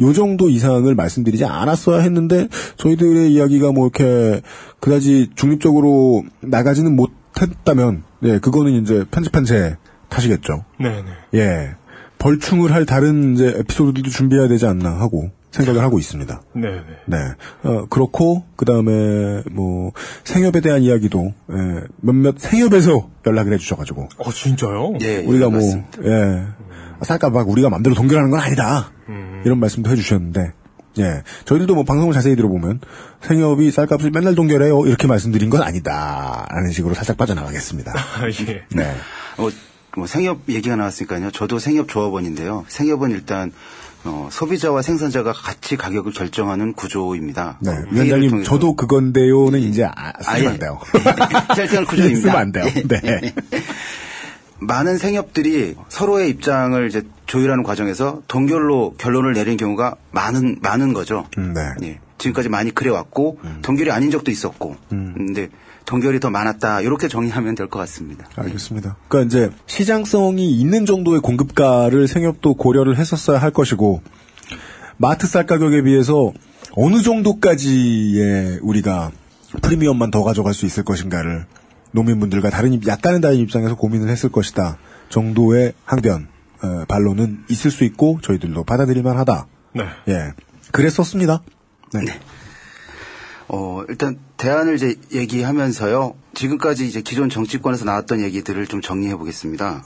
요 0.00 0.12
정도 0.12 0.48
이상을 0.48 0.92
말씀드리지 0.94 1.44
않았어야 1.44 2.00
했는데 2.00 2.48
저희들의 2.76 3.32
이야기가 3.32 3.72
뭐 3.72 3.86
이렇게 3.88 4.40
그다지 4.80 5.30
중립적으로 5.34 6.24
나가지는 6.40 6.96
못했다면 6.96 8.02
예 8.24 8.38
그거는 8.38 8.72
이제 8.72 9.04
편집한 9.10 9.44
제 9.44 9.76
탓이겠죠. 10.08 10.64
네네. 10.80 11.04
예 11.34 11.74
벌충을 12.18 12.72
할 12.72 12.86
다른 12.86 13.34
이제 13.34 13.54
에피소드들도 13.58 14.08
준비해야 14.10 14.48
되지 14.48 14.66
않나 14.66 14.90
하고 15.00 15.30
생각을 15.52 15.82
하고 15.82 15.98
있습니다. 15.98 16.42
네네. 16.54 16.82
네. 17.06 17.16
어, 17.64 17.86
그렇고, 17.90 18.44
그 18.56 18.64
다음에, 18.64 19.42
뭐, 19.50 19.92
생협에 20.24 20.60
대한 20.62 20.82
이야기도, 20.82 21.34
예, 21.52 21.80
몇몇 22.00 22.36
생협에서 22.38 23.10
연락을 23.26 23.52
해주셔가지고. 23.52 24.08
어 24.16 24.30
진짜요? 24.32 24.94
예, 25.02 25.18
우리가 25.18 25.46
예, 25.46 25.50
뭐, 25.50 25.50
맞습니다. 25.50 25.88
예. 26.04 26.46
쌀까 27.04 27.30
막 27.30 27.48
우리가 27.48 27.68
맘대로 27.70 27.94
동결하는 27.94 28.30
건 28.30 28.40
아니다. 28.40 28.92
음. 29.08 29.42
이런 29.44 29.58
말씀도 29.60 29.90
해주셨는데, 29.90 30.52
예. 30.98 31.22
저희들도 31.44 31.74
뭐 31.74 31.84
방송을 31.84 32.12
자세히 32.14 32.36
들어보면, 32.36 32.80
생협이 33.22 33.70
쌀값을 33.70 34.10
맨날 34.10 34.34
동결해요. 34.34 34.86
이렇게 34.86 35.06
말씀드린 35.06 35.50
건 35.50 35.62
아니다. 35.62 36.46
라는 36.50 36.70
식으로 36.70 36.94
살짝 36.94 37.16
빠져나가겠습니다. 37.16 37.92
아, 37.96 38.26
예. 38.48 38.62
네. 38.70 38.94
어, 39.38 39.48
뭐 39.96 40.06
생협 40.06 40.40
얘기가 40.48 40.76
나왔으니까요. 40.76 41.30
저도 41.30 41.58
생협 41.58 41.88
조합원인데요. 41.88 42.64
생협은 42.68 43.10
일단 43.10 43.52
어, 44.04 44.28
소비자와 44.32 44.82
생산자가 44.82 45.32
같이 45.32 45.76
가격을 45.76 46.12
결정하는 46.12 46.72
구조입니다. 46.72 47.58
네. 47.60 47.70
어, 47.70 47.84
위원장님. 47.90 48.42
저도 48.42 48.74
그건데요는 48.74 49.60
이제 49.60 49.84
아, 49.84 50.12
쓰면 50.22 50.36
아예. 50.36 50.46
안 50.48 50.58
돼요. 50.58 50.80
절대한 51.54 51.84
구조입니다. 51.84 52.20
쓰면 52.20 52.36
안 52.36 52.52
돼요. 52.52 52.64
네. 52.88 53.32
많은 54.66 54.98
생협들이 54.98 55.76
서로의 55.88 56.30
입장을 56.30 56.86
이제 56.88 57.02
조율하는 57.26 57.62
과정에서 57.64 58.22
동결로 58.28 58.94
결론을 58.98 59.32
내린 59.34 59.56
경우가 59.56 59.96
많은 60.10 60.58
많은 60.62 60.92
거죠. 60.92 61.26
음, 61.38 61.54
네. 61.54 61.60
예. 61.88 62.00
지금까지 62.18 62.48
많이 62.48 62.70
그래왔고 62.70 63.38
동결이 63.62 63.90
아닌 63.90 64.10
적도 64.12 64.30
있었고, 64.30 64.76
근데 64.88 65.48
동결이 65.86 66.20
더 66.20 66.30
많았다 66.30 66.80
이렇게 66.82 67.08
정리하면 67.08 67.56
될 67.56 67.66
것 67.66 67.80
같습니다. 67.80 68.28
알겠습니다. 68.36 68.96
그러니까 69.08 69.26
이제 69.26 69.50
시장성이 69.66 70.52
있는 70.52 70.86
정도의 70.86 71.20
공급가를 71.20 72.06
생협도 72.06 72.54
고려를 72.54 72.96
했었어야 72.96 73.38
할 73.38 73.50
것이고 73.50 74.02
마트 74.98 75.26
쌀 75.26 75.46
가격에 75.46 75.82
비해서 75.82 76.32
어느 76.76 77.02
정도까지의 77.02 78.60
우리가 78.62 79.10
프리미엄만 79.60 80.12
더 80.12 80.22
가져갈 80.22 80.54
수 80.54 80.64
있을 80.64 80.84
것인가를 80.84 81.46
농민분들과 81.92 82.50
다른 82.50 82.72
입- 82.72 82.86
약간은 82.86 83.20
다른 83.20 83.36
입장에서 83.36 83.74
고민을 83.76 84.08
했을 84.08 84.30
것이다 84.30 84.78
정도의 85.08 85.72
항변 85.84 86.28
어, 86.62 86.84
반론은 86.88 87.44
있을 87.50 87.70
수 87.70 87.84
있고 87.84 88.18
저희들도 88.22 88.64
받아들일 88.64 89.02
만하다. 89.02 89.46
네. 89.74 89.84
예, 90.08 90.32
그랬었습니다. 90.70 91.42
네. 91.94 92.00
어, 93.48 93.82
일단 93.88 94.18
대안을 94.36 94.76
이제 94.76 94.94
얘기하면서요. 95.12 96.14
지금까지 96.34 96.86
이제 96.86 97.02
기존 97.02 97.28
정치권에서 97.28 97.84
나왔던 97.84 98.20
얘기들을 98.20 98.66
좀 98.68 98.80
정리해 98.80 99.16
보겠습니다. 99.16 99.82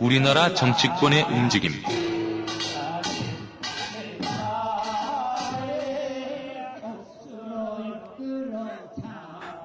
우리나라 0.00 0.54
정치권의 0.54 1.24
움직임. 1.24 1.72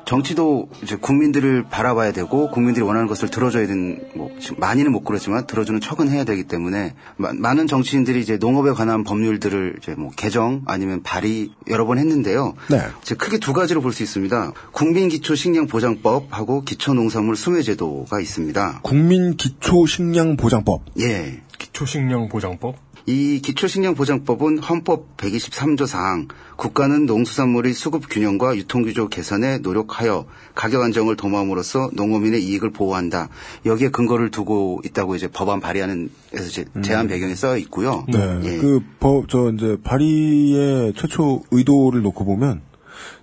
정치도 0.09 0.69
이제 0.81 0.95
국민들을 0.95 1.65
바라봐야 1.69 2.13
되고 2.13 2.49
국민들이 2.49 2.83
원하는 2.83 3.07
것을 3.07 3.29
들어줘야 3.29 3.67
되는 3.67 4.01
뭐 4.15 4.31
많이는 4.57 4.91
못 4.91 5.03
그러지만 5.03 5.45
들어주는 5.45 5.81
척은 5.81 6.09
해야 6.09 6.23
되기 6.23 6.45
때문에 6.45 6.95
마, 7.15 7.31
많은 7.31 7.67
정치인들이 7.67 8.19
이제 8.19 8.37
농업에 8.37 8.71
관한 8.71 9.03
법률들을 9.03 9.75
이제 9.77 9.93
뭐 9.93 10.09
개정 10.09 10.63
아니면 10.65 11.03
발의 11.03 11.51
여러 11.67 11.85
번 11.85 11.99
했는데요. 11.99 12.55
네. 12.71 12.81
이제 13.03 13.13
크게 13.13 13.37
두 13.37 13.53
가지로 13.53 13.81
볼 13.81 13.93
수 13.93 14.01
있습니다. 14.01 14.53
국민기초식량보장법하고 14.71 16.63
기초농산물 16.63 17.35
수매제도가 17.35 18.19
있습니다. 18.19 18.79
국민기초식량보장법. 18.81 20.85
예. 21.01 21.41
기초식량보장법? 21.59 22.88
이 23.09 23.41
기초식량보장법은 23.41 24.59
헌법 24.59 25.17
123조상 25.17 26.27
국가는 26.57 27.07
농수산물의 27.07 27.73
수급 27.73 28.07
균형과 28.07 28.55
유통규조 28.55 29.09
개선에 29.09 29.57
노력하여 29.57 30.25
가격 30.53 30.83
안정을 30.83 31.15
도모함으로써 31.15 31.89
농어민의 31.93 32.43
이익을 32.43 32.69
보호한다. 32.69 33.29
여기에 33.65 33.89
근거를 33.89 34.29
두고 34.29 34.81
있다고 34.85 35.15
이제 35.15 35.27
법안 35.27 35.59
발의하는 35.59 36.11
에서 36.35 36.45
이제 36.45 36.65
제안 36.83 37.07
배경에 37.07 37.33
써 37.33 37.57
있고요. 37.57 38.05
네. 38.09 38.41
예. 38.43 38.57
그, 38.57 38.81
법, 38.99 39.27
저, 39.27 39.51
이제, 39.55 39.77
발의의 39.83 40.93
최초 40.95 41.41
의도를 41.49 42.03
놓고 42.03 42.25
보면, 42.25 42.61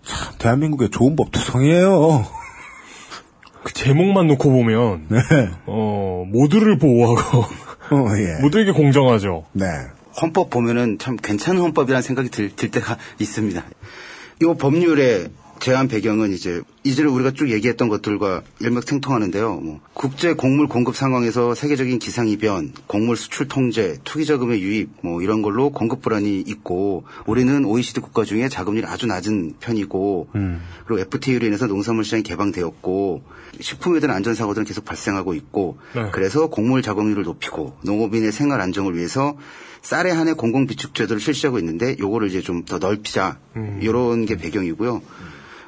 참, 0.02 0.34
대한민국의 0.40 0.90
좋은 0.90 1.14
법투성이에요. 1.14 2.26
그 3.62 3.72
제목만 3.72 4.26
놓고 4.26 4.50
보면, 4.50 5.06
네. 5.10 5.18
어, 5.66 6.24
모두를 6.26 6.76
보호하고, 6.76 7.44
어, 7.90 8.06
예. 8.18 8.40
모두에게 8.40 8.72
공정하죠. 8.72 9.44
네. 9.52 9.66
헌법 10.20 10.50
보면은 10.50 10.98
참 10.98 11.16
괜찮은 11.16 11.60
헌법이라는 11.60 12.02
생각이 12.02 12.30
들, 12.30 12.54
들 12.54 12.70
때가 12.70 12.96
있습니다. 13.18 13.64
이 14.42 14.54
법률의 14.58 15.28
제한 15.60 15.88
배경은 15.88 16.32
이제 16.32 16.62
이전에 16.84 17.08
우리가 17.08 17.32
쭉 17.32 17.50
얘기했던 17.50 17.88
것들과 17.88 18.42
일맥상통하는데요. 18.60 19.54
뭐 19.54 19.80
국제 19.94 20.34
곡물 20.34 20.68
공급 20.68 20.94
상황에서 20.96 21.54
세계적인 21.54 21.98
기상 21.98 22.28
이변, 22.28 22.72
곡물 22.86 23.16
수출 23.16 23.48
통제, 23.48 23.98
투기 24.04 24.24
자금의 24.24 24.62
유입 24.62 24.90
뭐 25.02 25.22
이런 25.22 25.42
걸로 25.42 25.70
공급 25.70 26.02
불안이 26.02 26.40
있고 26.46 27.04
우리는 27.26 27.64
OECD 27.64 28.00
국가 28.00 28.24
중에 28.24 28.48
자금률이 28.48 28.86
아주 28.86 29.06
낮은 29.06 29.54
편이고 29.60 30.28
그리고 30.86 31.00
FTA로 31.00 31.46
인해서 31.46 31.66
농산물 31.66 32.04
시장이 32.04 32.22
개방되었고 32.22 33.22
식품에 33.60 34.00
대한 34.00 34.16
안전 34.16 34.34
사고들은 34.34 34.66
계속 34.66 34.84
발생하고 34.84 35.34
있고 35.34 35.78
네. 35.94 36.10
그래서 36.12 36.48
곡물 36.48 36.82
자금률을 36.82 37.24
높이고 37.24 37.76
농업인의 37.82 38.30
생활 38.32 38.60
안정을 38.60 38.96
위해서 38.96 39.36
쌀에 39.82 40.10
한해 40.10 40.32
공공 40.34 40.66
비축 40.66 40.94
제도를 40.94 41.20
실시하고 41.20 41.58
있는데 41.60 41.96
요거를 41.98 42.28
이제 42.28 42.42
좀 42.42 42.64
더 42.66 42.78
넓히자 42.78 43.38
이런 43.80 44.26
게 44.26 44.36
배경이고요. 44.36 45.00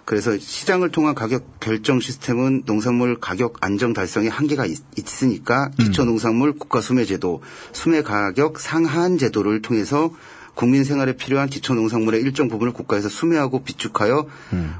그래서 0.08 0.38
시장을 0.38 0.90
통한 0.90 1.14
가격 1.14 1.60
결정 1.60 2.00
시스템은 2.00 2.62
농산물 2.64 3.20
가격 3.20 3.58
안정 3.60 3.92
달성에 3.92 4.28
한계가 4.28 4.64
있, 4.64 4.78
으니까 5.22 5.68
기초 5.78 6.06
농산물 6.06 6.54
국가 6.54 6.80
수매 6.80 7.04
제도, 7.04 7.42
수매 7.72 8.00
가격 8.00 8.58
상한 8.58 9.18
제도를 9.18 9.60
통해서 9.60 10.10
국민 10.54 10.82
생활에 10.82 11.12
필요한 11.14 11.50
기초 11.50 11.74
농산물의 11.74 12.22
일정 12.22 12.48
부분을 12.48 12.72
국가에서 12.72 13.10
수매하고 13.10 13.64
비축하여 13.64 14.24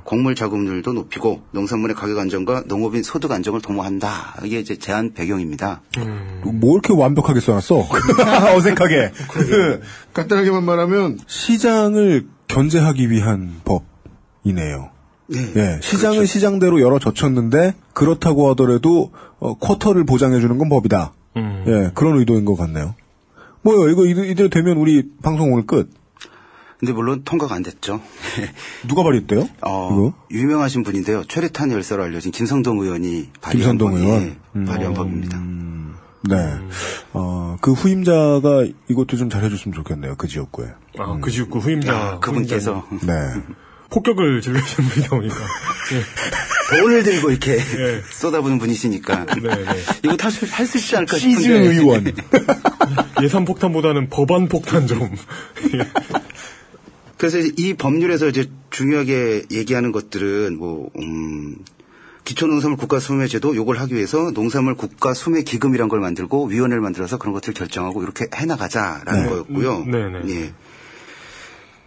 곡물 0.04 0.34
자금률도 0.34 0.94
높이고 0.94 1.42
농산물의 1.50 1.94
가격 1.94 2.18
안정과 2.18 2.62
농업인 2.64 3.02
소득 3.02 3.30
안정을 3.30 3.60
도모한다. 3.60 4.40
이게 4.44 4.60
이제 4.60 4.78
제안 4.78 5.12
배경입니다. 5.12 5.82
뭐 6.42 6.72
이렇게 6.72 6.94
완벽하게 6.94 7.40
써놨어? 7.40 7.86
어색하게. 8.56 9.12
간단하게만 10.14 10.64
말하면, 10.64 11.18
시장을 11.26 12.26
견제하기 12.48 13.10
위한 13.10 13.60
법이네요. 13.66 14.96
네. 15.28 15.52
예, 15.56 15.80
시장은 15.82 16.24
시장대로 16.26 16.80
열어 16.80 16.98
젖혔는데 16.98 17.74
그렇다고 17.92 18.48
하더라도 18.50 19.12
어, 19.38 19.54
쿼터를 19.58 20.04
보장해 20.04 20.40
주는 20.40 20.56
건 20.58 20.68
법이다. 20.68 21.12
음. 21.36 21.64
예, 21.66 21.90
그런 21.94 22.16
의도인 22.18 22.44
것 22.44 22.56
같네요. 22.56 22.94
뭐요? 23.62 23.90
이거 23.90 24.06
이대- 24.06 24.26
이대로 24.28 24.48
되면 24.48 24.76
우리 24.78 25.10
방송 25.22 25.52
오늘 25.52 25.66
끝. 25.66 25.90
근데 26.78 26.92
물론 26.92 27.22
통과가 27.24 27.56
안 27.56 27.62
됐죠. 27.64 28.00
누가 28.88 29.02
발의했대요? 29.02 29.48
어, 29.62 29.88
이거? 29.92 30.12
유명하신 30.30 30.84
분인데요. 30.84 31.24
최리탄 31.28 31.72
열사로 31.72 32.04
알려진 32.04 32.30
김성동 32.30 32.78
의원이 32.78 33.30
발의한 33.40 33.76
김성동 33.76 33.90
법- 33.90 33.98
의원? 34.00 34.22
예, 34.22 34.36
음. 34.56 34.64
발의한 34.64 34.94
법입니다. 34.94 35.42
네. 36.28 36.36
어, 37.12 37.56
그 37.60 37.72
후임자가 37.72 38.64
이것도 38.88 39.16
좀 39.16 39.28
잘해줬으면 39.30 39.74
좋겠네요. 39.74 40.14
그 40.16 40.28
지역구에. 40.28 40.66
아, 40.98 41.18
그 41.20 41.30
지역구 41.30 41.58
후임자. 41.58 41.92
아, 41.96 42.18
그분께서 42.20 42.86
네. 43.06 43.14
폭격을 43.90 44.40
즐기시는 44.42 44.88
분이다 44.90 45.10
보니까. 45.16 45.36
돈을 46.70 47.02
들고 47.02 47.30
이렇게 47.30 47.52
예. 47.56 48.02
쏟아부는 48.10 48.58
분이시니까 48.58 49.24
네, 49.40 49.40
네. 49.40 49.64
이거 50.04 50.16
할수 50.20 50.46
할수 50.50 50.76
있지 50.78 50.96
않을까 50.96 51.16
싶은데 51.16 51.40
시즌 51.40 51.62
의원. 51.72 52.12
예산 53.22 53.44
폭탄보다는 53.46 54.10
법안 54.10 54.48
폭탄 54.48 54.86
좀. 54.86 55.00
예. 55.74 55.78
그래서 57.16 57.38
이 57.38 57.74
법률에서 57.74 58.28
이제 58.28 58.50
중요하게 58.70 59.44
얘기하는 59.50 59.90
것들은 59.92 60.56
뭐 60.58 60.90
음, 61.00 61.56
기초농산물 62.24 62.76
국가수매제도 62.76 63.56
요걸 63.56 63.78
하기 63.78 63.94
위해서 63.94 64.30
농산물 64.32 64.74
국가수매기금이란 64.74 65.88
걸 65.88 66.00
만들고 66.00 66.44
위원회를 66.46 66.82
만들어서 66.82 67.16
그런 67.16 67.32
것들을 67.32 67.54
결정하고 67.54 68.02
이렇게 68.02 68.26
해나가자라는 68.34 69.22
네. 69.22 69.28
거였고요. 69.30 69.76
음, 69.78 69.90
네네. 69.90 70.20
예. 70.28 70.52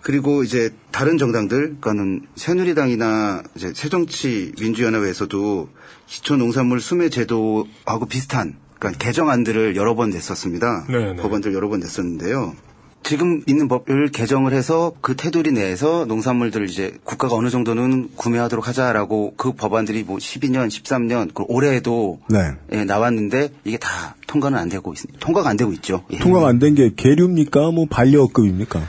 그리고 0.01 0.43
이제 0.43 0.71
다른 0.91 1.17
정당들, 1.17 1.77
그러니까는 1.79 2.21
새누리당이나 2.35 3.43
이제 3.55 3.71
새정치 3.75 4.53
민주연합에서도 4.59 5.69
기초농산물 6.07 6.81
수매 6.81 7.09
제도하고 7.09 8.05
비슷한 8.07 8.55
그러니까 8.79 9.03
개정안들을 9.05 9.75
여러 9.75 9.95
번 9.95 10.09
냈었습니다. 10.09 10.87
네네. 10.89 11.15
법안들 11.17 11.53
여러 11.53 11.69
번 11.69 11.79
냈었는데요. 11.81 12.55
지금 13.03 13.41
있는 13.47 13.67
법을 13.67 14.09
개정을 14.09 14.53
해서 14.53 14.93
그 15.01 15.15
테두리 15.15 15.51
내에서 15.51 16.05
농산물들을 16.05 16.69
이제 16.69 16.93
국가가 17.03 17.35
어느 17.35 17.49
정도는 17.49 18.09
구매하도록 18.15 18.67
하자라고 18.67 19.33
그 19.37 19.53
법안들이 19.53 20.03
뭐 20.03 20.17
12년, 20.17 20.67
13년, 20.67 21.33
그 21.33 21.43
올해에도 21.47 22.19
네. 22.29 22.51
예, 22.73 22.83
나왔는데 22.85 23.49
이게 23.65 23.77
다 23.77 24.15
통과는 24.27 24.57
안 24.57 24.69
되고 24.69 24.93
있습니다. 24.93 25.19
통과가 25.19 25.49
안 25.49 25.57
되고 25.57 25.71
있죠. 25.73 26.03
예. 26.11 26.17
통과가 26.19 26.47
안 26.47 26.59
된 26.59 26.75
게 26.75 26.91
계류입니까? 26.95 27.71
뭐 27.71 27.85
반려급입니까? 27.89 28.81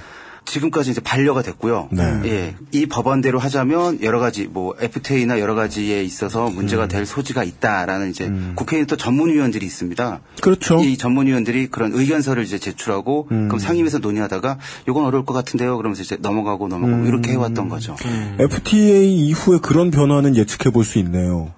지금까지 0.45 0.91
이제 0.91 1.01
반려가 1.01 1.43
됐고요. 1.43 1.89
네. 1.93 2.21
예. 2.25 2.55
이 2.73 2.87
법안대로 2.87 3.39
하자면 3.39 4.03
여러 4.03 4.19
가지 4.19 4.47
뭐 4.47 4.75
FTA나 4.79 5.41
여러 5.41 5.55
가지에 5.55 6.03
있어서 6.03 6.49
음. 6.49 6.55
문제가 6.55 6.89
될 6.89 7.07
소지가 7.07 7.43
있다라는 7.45 8.11
이제 8.11 8.31
국회에 8.55 8.85
또 8.85 8.97
전문위원들이 8.97 9.65
있습니다. 9.65 10.21
그렇죠. 10.43 10.81
이 10.83 10.97
전문위원들이 10.99 11.69
그런 11.69 11.93
의견서를 11.95 12.43
이제 12.43 12.59
제출하고 12.59 13.29
음. 13.31 13.49
그럼 13.49 13.59
상임위에서 13.61 13.99
논의하다가 13.99 14.59
이건 14.89 15.05
어려울 15.07 15.25
것 15.25 15.33
같은데요. 15.33 15.77
그러면서 15.79 16.03
이제 16.03 16.19
넘어가고 16.21 16.69
넘어가고 16.69 17.03
음. 17.03 17.07
이렇게 17.07 17.33
해왔던 17.33 17.69
거죠. 17.69 17.97
FTA 18.39 19.27
이후에 19.29 19.59
그런 19.63 19.91
변화는 19.91 20.37
예측해 20.37 20.71
볼 20.71 20.83
수 20.85 20.99
있네요. 20.99 21.53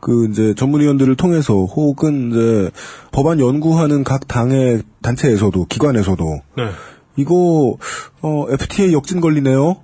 그 0.00 0.28
이제 0.30 0.54
전문위원들을 0.56 1.14
통해서 1.16 1.52
혹은 1.52 2.30
이제 2.30 2.70
법안 3.12 3.38
연구하는 3.38 4.02
각 4.04 4.26
당의 4.26 4.82
단체에서도 5.02 5.66
기관에서도 5.66 6.24
네. 6.56 6.70
이거 7.20 7.76
어, 8.22 8.46
FTA 8.50 8.92
역진 8.92 9.20
걸리네요. 9.20 9.82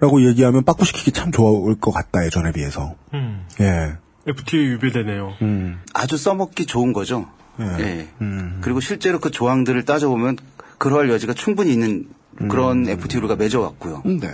라고 0.00 0.26
얘기하면 0.26 0.64
빠꾸시키기 0.64 1.12
참 1.12 1.30
좋을 1.30 1.78
것 1.78 1.90
같다 1.90 2.24
예전에 2.24 2.52
비해서. 2.52 2.94
음. 3.12 3.46
예. 3.60 3.92
FTA 4.26 4.64
유배되네요. 4.66 5.34
음. 5.42 5.80
아주 5.92 6.16
써먹기 6.16 6.66
좋은 6.66 6.92
거죠. 6.92 7.28
예. 7.60 7.64
예. 7.80 8.08
음. 8.22 8.58
그리고 8.62 8.80
실제로 8.80 9.18
그 9.18 9.30
조항들을 9.30 9.84
따져보면 9.84 10.38
그러할 10.78 11.10
여지가 11.10 11.34
충분히 11.34 11.72
있는 11.72 12.08
그런 12.48 12.88
FTA가 12.88 13.36
맺어왔고요. 13.36 14.02
네. 14.06 14.30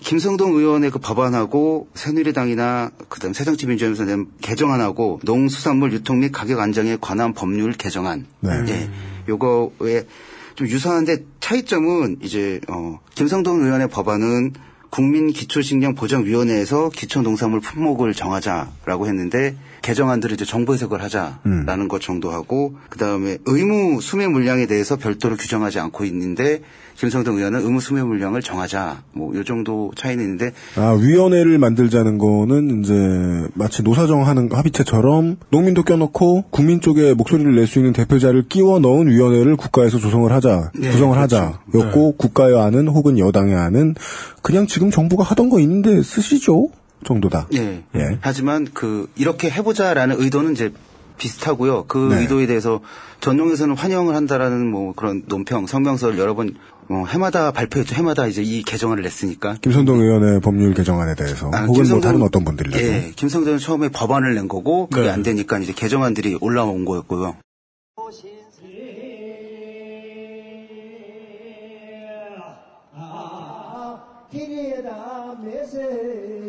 김성동 0.00 0.54
의원의 0.54 0.90
그 0.90 0.98
법안하고 0.98 1.88
새누리당이나 1.92 2.90
그다음 3.10 3.34
새정치민주연합에서 3.34 4.04
낸 4.04 4.28
개정안하고 4.40 5.20
농수산물 5.24 5.92
유통 5.92 6.20
및 6.20 6.30
가격 6.30 6.60
안정에 6.60 6.96
관한 6.98 7.34
법률 7.34 7.72
개정안. 7.72 8.26
네. 8.40 8.52
예. 8.68 8.90
요거에 9.28 10.06
좀 10.54 10.66
유사한데 10.66 11.24
차이점은 11.40 12.18
이제 12.22 12.60
어 12.68 13.00
김성동 13.14 13.62
의원의 13.62 13.88
법안은 13.88 14.52
국민 14.90 15.32
기초식량 15.32 15.94
보장위원회에서 15.94 16.90
기초농산물 16.90 17.60
품목을 17.60 18.12
정하자라고 18.12 19.06
했는데 19.06 19.56
개정안들을 19.82 20.34
이제 20.34 20.44
정부 20.44 20.72
해석을 20.74 21.02
하자라는 21.02 21.88
것 21.88 22.00
정도 22.00 22.30
하고 22.30 22.74
그다음에 22.88 23.38
의무 23.46 24.00
수매 24.00 24.26
물량에 24.28 24.66
대해서 24.66 24.96
별도로 24.96 25.36
규정하지 25.36 25.78
않고 25.80 26.04
있는데 26.06 26.62
김성동 26.96 27.36
의원은 27.38 27.60
의무 27.62 27.80
수매 27.80 28.02
물량을 28.02 28.42
정하자. 28.42 29.02
뭐 29.12 29.34
요 29.34 29.44
정도 29.44 29.90
차이는 29.96 30.22
있는데. 30.24 30.52
아, 30.76 30.92
위원회를 30.92 31.58
만들자는 31.58 32.18
거는 32.18 32.80
이제 32.82 33.48
마치 33.54 33.82
노사정 33.82 34.26
하는 34.26 34.48
합의체처럼 34.52 35.38
농민도 35.50 35.82
껴놓고 35.84 36.44
국민 36.50 36.80
쪽에 36.80 37.14
목소리를 37.14 37.54
낼 37.54 37.66
수 37.66 37.78
있는 37.78 37.92
대표자를 37.94 38.44
끼워 38.48 38.78
넣은 38.78 39.08
위원회를 39.08 39.56
국가에서 39.56 39.98
조성을 39.98 40.30
하자, 40.30 40.70
네, 40.74 40.90
구성을 40.90 41.16
그렇죠. 41.16 41.36
하자였고 41.72 42.16
국가의 42.18 42.60
안은 42.60 42.88
혹은 42.88 43.18
여당의 43.18 43.54
안은 43.54 43.94
그냥 44.42 44.66
지금 44.66 44.90
정부가 44.90 45.24
하던 45.24 45.48
거 45.48 45.58
있는데 45.60 46.02
쓰시죠? 46.02 46.68
정도다. 47.04 47.48
예. 47.54 47.82
예. 47.94 48.18
하지만 48.20 48.66
그 48.72 49.08
이렇게 49.16 49.50
해보자라는 49.50 50.20
의도는 50.20 50.52
이제 50.52 50.72
비슷하고요. 51.18 51.84
그 51.86 51.98
네. 52.12 52.20
의도에 52.20 52.46
대해서 52.46 52.80
전용에서는 53.20 53.76
환영을 53.76 54.14
한다라는 54.16 54.70
뭐 54.70 54.92
그런 54.94 55.22
논평, 55.26 55.66
성명서를 55.66 56.18
여러 56.18 56.34
번 56.34 56.54
어, 56.88 57.04
해마다 57.08 57.52
발표했죠. 57.52 57.94
해마다 57.94 58.26
이제 58.26 58.42
이 58.42 58.62
개정안을 58.64 59.02
냈으니까. 59.04 59.56
김선동 59.62 60.00
의원의 60.00 60.40
법률 60.40 60.74
개정안에 60.74 61.14
대해서 61.14 61.50
아, 61.54 61.62
혹은 61.64 61.66
뭐 61.66 61.98
김성동- 61.98 62.02
다른 62.02 62.22
어떤 62.22 62.44
분들이라도 62.44 62.82
예, 62.84 63.12
김성대는 63.14 63.58
처음에 63.58 63.88
법안을 63.90 64.34
낸 64.34 64.48
거고 64.48 64.88
그게 64.88 65.02
네. 65.06 65.10
안 65.10 65.22
되니까 65.22 65.58
이제 65.58 65.72
개정안들이 65.72 66.38
올라온 66.40 66.84
거였고요. 66.84 67.36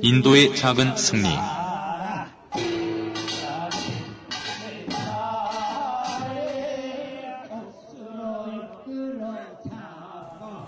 인도의 0.03 0.53
작은 0.53 0.97
승리. 0.97 1.29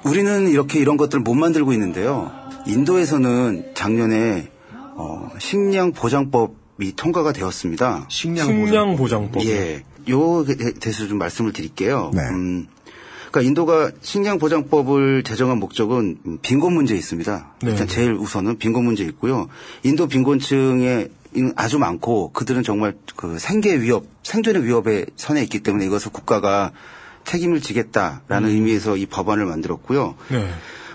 우리는 0.06 0.48
이렇게 0.48 0.80
이런 0.80 0.96
것들을 0.96 1.22
못 1.22 1.34
만들고 1.34 1.74
있는데요. 1.74 2.32
인도에서는 2.66 3.74
작년에 3.74 4.48
어, 4.96 5.30
식량 5.40 5.92
보장법이 5.92 6.96
통과가 6.96 7.34
되었습니다. 7.34 8.06
식량 8.08 8.96
보장법. 8.96 9.44
예, 9.44 9.84
요에 10.08 10.46
대해서 10.80 11.08
좀 11.08 11.18
말씀을 11.18 11.52
드릴게요. 11.52 12.12
네. 12.14 12.22
음, 12.22 12.68
그러니까 13.36 13.42
인도가 13.42 13.92
식량 14.02 14.40
보장법을 14.40 15.24
제정한 15.24 15.58
목적은 15.58 16.20
음, 16.26 16.38
빈곤 16.42 16.74
문제에 16.74 16.98
있습니다. 16.98 17.56
네. 17.64 17.72
일단 17.72 17.86
제일 17.86 18.14
우선은 18.14 18.58
빈곤 18.58 18.86
문제 18.86 19.04
있고요. 19.04 19.50
인도 19.84 20.08
빈곤층에 20.08 21.10
아주 21.58 21.78
많고 21.78 22.32
그들은 22.32 22.64
정말 22.64 22.96
그 23.18 23.38
생계 23.38 23.82
위협, 23.82 24.06
생존의 24.24 24.64
위협에 24.64 25.08
선에 25.18 25.44
있기 25.44 25.60
때문에 25.60 25.86
이것을 25.86 26.14
국가가 26.14 26.72
책임을 27.26 27.60
지겠다라는 27.60 28.50
의미에서 28.52 28.96
이 28.96 29.06
법안을 29.06 29.46
만들었고요. 29.46 30.16
네. 30.30 30.48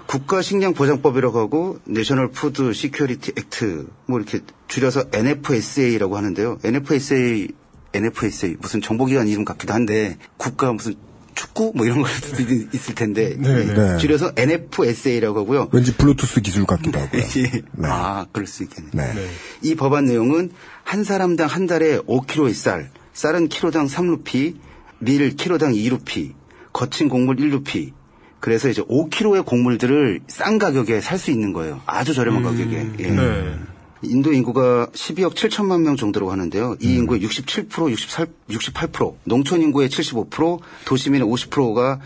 국가 0.06 0.40
식량 0.40 0.72
보장법이라고 0.72 1.38
하고 1.38 1.78
National 1.84 2.30
Food 2.30 2.72
Security 2.72 3.32
Act 3.36 3.86
뭐 4.06 4.18
이렇게 4.18 4.40
줄여서 4.66 5.04
NFSA라고 5.12 6.16
하는데요. 6.16 6.58
NFSA 6.64 7.48
NFSA 7.92 8.56
무슨 8.60 8.80
정보기관 8.80 9.28
이름 9.28 9.44
같기도 9.44 9.74
한데 9.74 10.16
국가 10.38 10.72
무슨 10.72 10.94
축구 11.34 11.72
뭐 11.74 11.86
이런 11.86 12.02
것도 12.02 12.42
있을 12.72 12.94
텐데 12.94 13.34
네, 13.38 13.48
예, 13.48 13.74
네. 13.74 13.96
줄여서 13.98 14.32
NFSA라고 14.36 15.40
하고요. 15.40 15.68
왠지 15.72 15.94
블루투스 15.96 16.40
기술 16.40 16.66
같기도 16.66 16.98
하고요. 16.98 17.22
예. 17.36 17.42
네. 17.72 17.88
아, 17.88 18.26
그럴 18.32 18.46
수 18.46 18.62
있겠네. 18.64 18.90
네. 18.92 19.14
네. 19.14 19.28
이 19.62 19.74
법안 19.74 20.06
내용은 20.06 20.50
한 20.84 21.04
사람당 21.04 21.48
한 21.48 21.66
달에 21.66 21.98
5kg의 22.00 22.54
쌀, 22.54 22.90
쌀은 23.12 23.48
키로당 23.48 23.86
3루피, 23.86 24.56
밀 24.98 25.36
키로당 25.36 25.72
2루피, 25.72 26.32
거친 26.72 27.08
곡물 27.08 27.36
1루피. 27.36 27.92
그래서 28.40 28.68
이제 28.68 28.82
5kg의 28.82 29.44
곡물들을 29.44 30.20
싼 30.28 30.58
가격에 30.58 31.00
살 31.00 31.18
수 31.18 31.30
있는 31.30 31.52
거예요. 31.52 31.80
아주 31.86 32.14
저렴한 32.14 32.42
가격에. 32.42 32.86
예. 33.00 33.10
네. 33.10 33.54
인도 34.02 34.32
인구가 34.32 34.86
12억 34.92 35.34
7천만 35.34 35.82
명 35.82 35.96
정도라고 35.96 36.32
하는데요. 36.32 36.76
이 36.80 36.94
인구의 36.94 37.20
67%, 37.22 37.90
68, 37.90 38.26
68%, 38.48 39.14
농촌 39.24 39.60
인구의 39.62 39.88
75%, 39.88 40.60
도시민의 40.86 41.26
50%가 41.28 42.00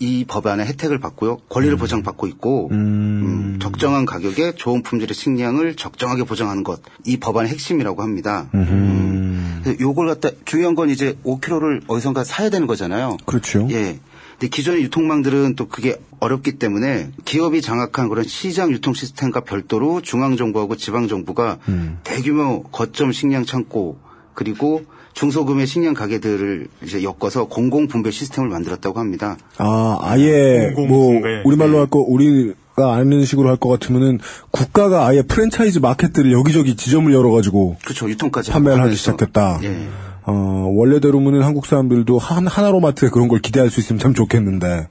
이 0.00 0.24
법안의 0.26 0.66
혜택을 0.66 0.98
받고요. 0.98 1.38
권리를 1.50 1.76
보장받고 1.76 2.26
있고 2.28 2.70
음, 2.72 3.58
적정한 3.60 4.06
가격에 4.06 4.54
좋은 4.54 4.82
품질의 4.82 5.14
식량을 5.14 5.76
적정하게 5.76 6.24
보장하는 6.24 6.64
것. 6.64 6.80
이 7.04 7.18
법안의 7.18 7.52
핵심이라고 7.52 8.02
합니다. 8.02 8.48
음. 8.54 9.62
요걸 9.78 10.06
갖다 10.08 10.30
중요한 10.46 10.74
건 10.74 10.88
이제 10.88 11.18
5kg를 11.24 11.82
어디선가 11.86 12.24
사야 12.24 12.48
되는 12.48 12.66
거잖아요. 12.66 13.18
그렇죠. 13.26 13.68
예. 13.70 14.00
근데 14.40 14.48
기존의 14.48 14.82
유통망들은 14.84 15.54
또 15.54 15.68
그게 15.68 15.96
어렵기 16.18 16.52
때문에 16.52 17.10
기업이 17.26 17.60
장악한 17.60 18.08
그런 18.08 18.24
시장 18.26 18.72
유통 18.72 18.94
시스템과 18.94 19.40
별도로 19.40 20.00
중앙정부하고 20.00 20.76
지방정부가 20.76 21.58
대규모 22.04 22.62
거점 22.62 23.12
식량 23.12 23.44
창고 23.44 23.98
그리고 24.32 24.82
중소규모의 25.12 25.66
식량 25.66 25.92
가게들을 25.92 26.68
이제 26.84 27.02
엮어서 27.02 27.48
공공 27.48 27.88
분배 27.88 28.10
시스템을 28.10 28.48
만들었다고 28.48 28.98
합니다. 28.98 29.36
아, 29.58 29.98
아예 30.00 30.72
뭐 30.74 30.86
분배. 31.10 31.42
우리말로 31.44 31.72
네. 31.72 31.78
할거 31.80 31.98
우리가 31.98 32.94
아는 32.94 33.26
식으로 33.26 33.50
할 33.50 33.56
것 33.58 33.68
같으면은 33.68 34.20
국가가 34.50 35.06
아예 35.06 35.20
프랜차이즈 35.20 35.80
마켓들을 35.80 36.32
여기저기 36.32 36.76
지점을 36.76 37.12
열어가지고 37.12 37.76
그렇죠. 37.84 38.08
유통까지 38.08 38.52
판매를 38.52 38.80
하기. 38.84 38.94
시작했다. 38.96 39.60
예. 39.64 39.88
어, 40.24 40.32
원래대로면은 40.74 41.42
한국 41.42 41.66
사람들도 41.66 42.18
한, 42.18 42.46
하나로마트에 42.46 43.08
그런 43.10 43.28
걸 43.28 43.40
기대할 43.40 43.70
수 43.70 43.80
있으면 43.80 43.98
참 43.98 44.14
좋겠는데, 44.14 44.88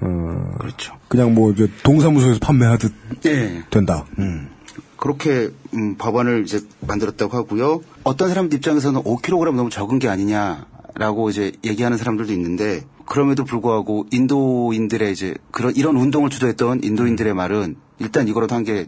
어, 0.00 0.54
그렇죠. 0.58 0.94
그냥 1.08 1.34
뭐 1.34 1.50
이제 1.52 1.68
동사무소에서 1.82 2.38
판매하듯 2.40 2.92
예. 3.26 3.62
된다. 3.70 4.04
음. 4.18 4.48
그렇게 4.96 5.50
음, 5.74 5.96
법안을 5.96 6.44
이제 6.44 6.60
만들었다고 6.86 7.36
하고요. 7.36 7.80
어떤 8.04 8.28
사람들 8.28 8.56
입장에서는 8.58 9.02
5kg 9.02 9.54
너무 9.54 9.68
적은 9.68 9.98
게 9.98 10.08
아니냐라고 10.08 11.28
이제 11.30 11.52
얘기하는 11.64 11.98
사람들도 11.98 12.32
있는데 12.32 12.82
그럼에도 13.04 13.44
불구하고 13.44 14.06
인도인들의 14.10 15.12
이제 15.12 15.34
그런 15.50 15.74
이런 15.76 15.96
운동을 15.96 16.30
주도했던 16.30 16.84
인도인들의 16.84 17.34
말은 17.34 17.76
일단 17.98 18.28
이거라도 18.28 18.54
한 18.54 18.64
게 18.64 18.86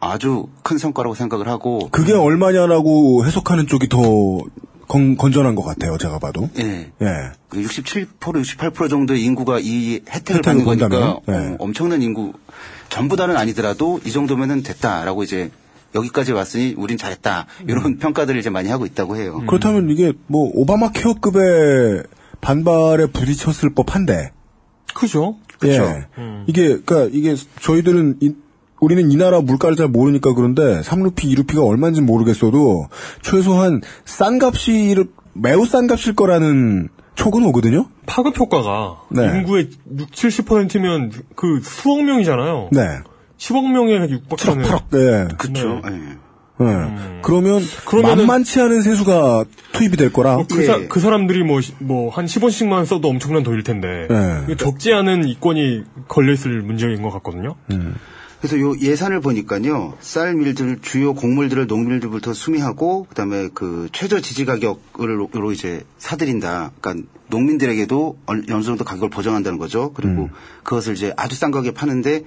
아주 0.00 0.46
큰 0.64 0.78
성과라고 0.78 1.14
생각을 1.14 1.46
하고 1.46 1.88
그게 1.92 2.12
얼마냐라고 2.12 3.24
해석하는 3.24 3.68
쪽이 3.68 3.88
더 3.88 3.98
건, 4.92 5.16
건전한 5.16 5.54
것 5.54 5.62
같아요, 5.62 5.96
제가 5.96 6.18
봐도. 6.18 6.50
예. 6.58 6.90
예. 7.00 7.06
그67% 7.48 8.06
68% 8.20 8.90
정도의 8.90 9.22
인구가 9.24 9.58
이 9.58 9.94
혜택을 10.08 10.12
혜택을 10.12 10.42
받는 10.42 10.64
거니까 10.64 10.88
본다면, 10.88 11.20
네. 11.26 11.54
어, 11.54 11.56
엄청난 11.60 12.02
인구 12.02 12.32
전부 12.90 13.16
다는 13.16 13.36
아니더라도 13.38 14.00
이 14.04 14.12
정도면은 14.12 14.62
됐다라고 14.62 15.22
이제 15.22 15.50
여기까지 15.94 16.32
왔으니 16.32 16.74
우린 16.76 16.98
잘했다 16.98 17.46
이런 17.66 17.84
음. 17.86 17.98
평가들을 17.98 18.38
이제 18.38 18.50
많이 18.50 18.68
하고 18.68 18.84
있다고 18.86 19.16
해요. 19.16 19.42
그렇다면 19.46 19.88
이게 19.90 20.12
뭐 20.26 20.50
오바마 20.54 20.90
케어급의 20.92 22.02
반발에 22.42 23.06
부딪혔을 23.06 23.74
법한데. 23.74 24.30
그죠? 24.94 25.36
그쵸. 25.58 25.82
예. 25.84 26.06
이게 26.46 26.80
그러니까 26.84 27.08
이게 27.12 27.34
저희들은 27.60 28.18
이- 28.20 28.34
우리는 28.82 29.12
이 29.12 29.16
나라 29.16 29.40
물가를 29.40 29.76
잘 29.76 29.86
모르니까 29.86 30.34
그런데 30.34 30.80
3루피, 30.80 31.18
2루피가 31.36 31.64
얼마인지 31.64 32.00
모르겠어도 32.02 32.88
최소한 33.22 33.80
싼 34.04 34.40
값이 34.42 34.96
매우 35.34 35.64
싼 35.64 35.86
값일 35.86 36.16
거라는 36.16 36.88
촉은 37.14 37.44
오거든요. 37.46 37.86
파급 38.06 38.36
효과가 38.40 39.02
네. 39.10 39.38
인구의 39.38 39.70
6, 39.98 40.10
70%면 40.10 41.12
그 41.36 41.60
수억 41.62 42.02
명이잖아요. 42.02 42.70
네. 42.72 42.80
10억 43.38 43.70
명에 43.70 44.08
육박하는 44.10 44.64
8억. 44.64 44.82
네. 44.90 45.28
그렇죠. 45.38 45.80
네. 45.88 45.92
예. 46.60 46.64
네. 46.64 47.20
그러면 47.22 47.60
그러면은- 47.86 48.16
만만치 48.26 48.60
않은 48.62 48.82
세수가 48.82 49.44
투입이 49.72 49.96
될 49.96 50.12
거라. 50.12 50.34
뭐 50.34 50.46
그, 50.50 50.60
예. 50.62 50.66
사, 50.66 50.80
그 50.88 50.98
사람들이 50.98 51.44
뭐, 51.44 51.60
뭐, 51.78 52.10
한 52.10 52.26
10원씩만 52.26 52.84
써도 52.86 53.08
엄청난 53.08 53.44
돈일 53.44 53.62
텐데. 53.62 54.08
네. 54.10 54.40
이게 54.44 54.56
적지 54.56 54.92
않은 54.92 55.28
이권이 55.28 55.84
걸려 56.08 56.32
있을 56.32 56.62
문제인 56.62 57.00
것 57.02 57.10
같거든요. 57.10 57.54
그래서 58.42 58.58
요 58.58 58.76
예산을 58.76 59.20
보니까요 59.20 59.96
쌀 60.00 60.34
밀들 60.34 60.80
주요 60.82 61.14
곡물들을 61.14 61.68
농민들부터 61.68 62.34
수미하고 62.34 63.04
그다음에 63.08 63.48
그 63.54 63.88
최저 63.92 64.18
지지 64.20 64.44
가격으로 64.44 65.52
이제 65.52 65.84
사들인다. 65.98 66.72
그러니까 66.80 67.06
농민들에게도 67.28 68.18
얼- 68.26 68.44
어느 68.50 68.62
정도 68.64 68.82
가격을 68.84 69.10
보장한다는 69.10 69.58
거죠. 69.60 69.92
그리고 69.92 70.28
그것을 70.64 70.94
이제 70.94 71.14
아주 71.16 71.36
싼 71.36 71.52
가격에 71.52 71.72
파는데 71.72 72.16
어, 72.16 72.24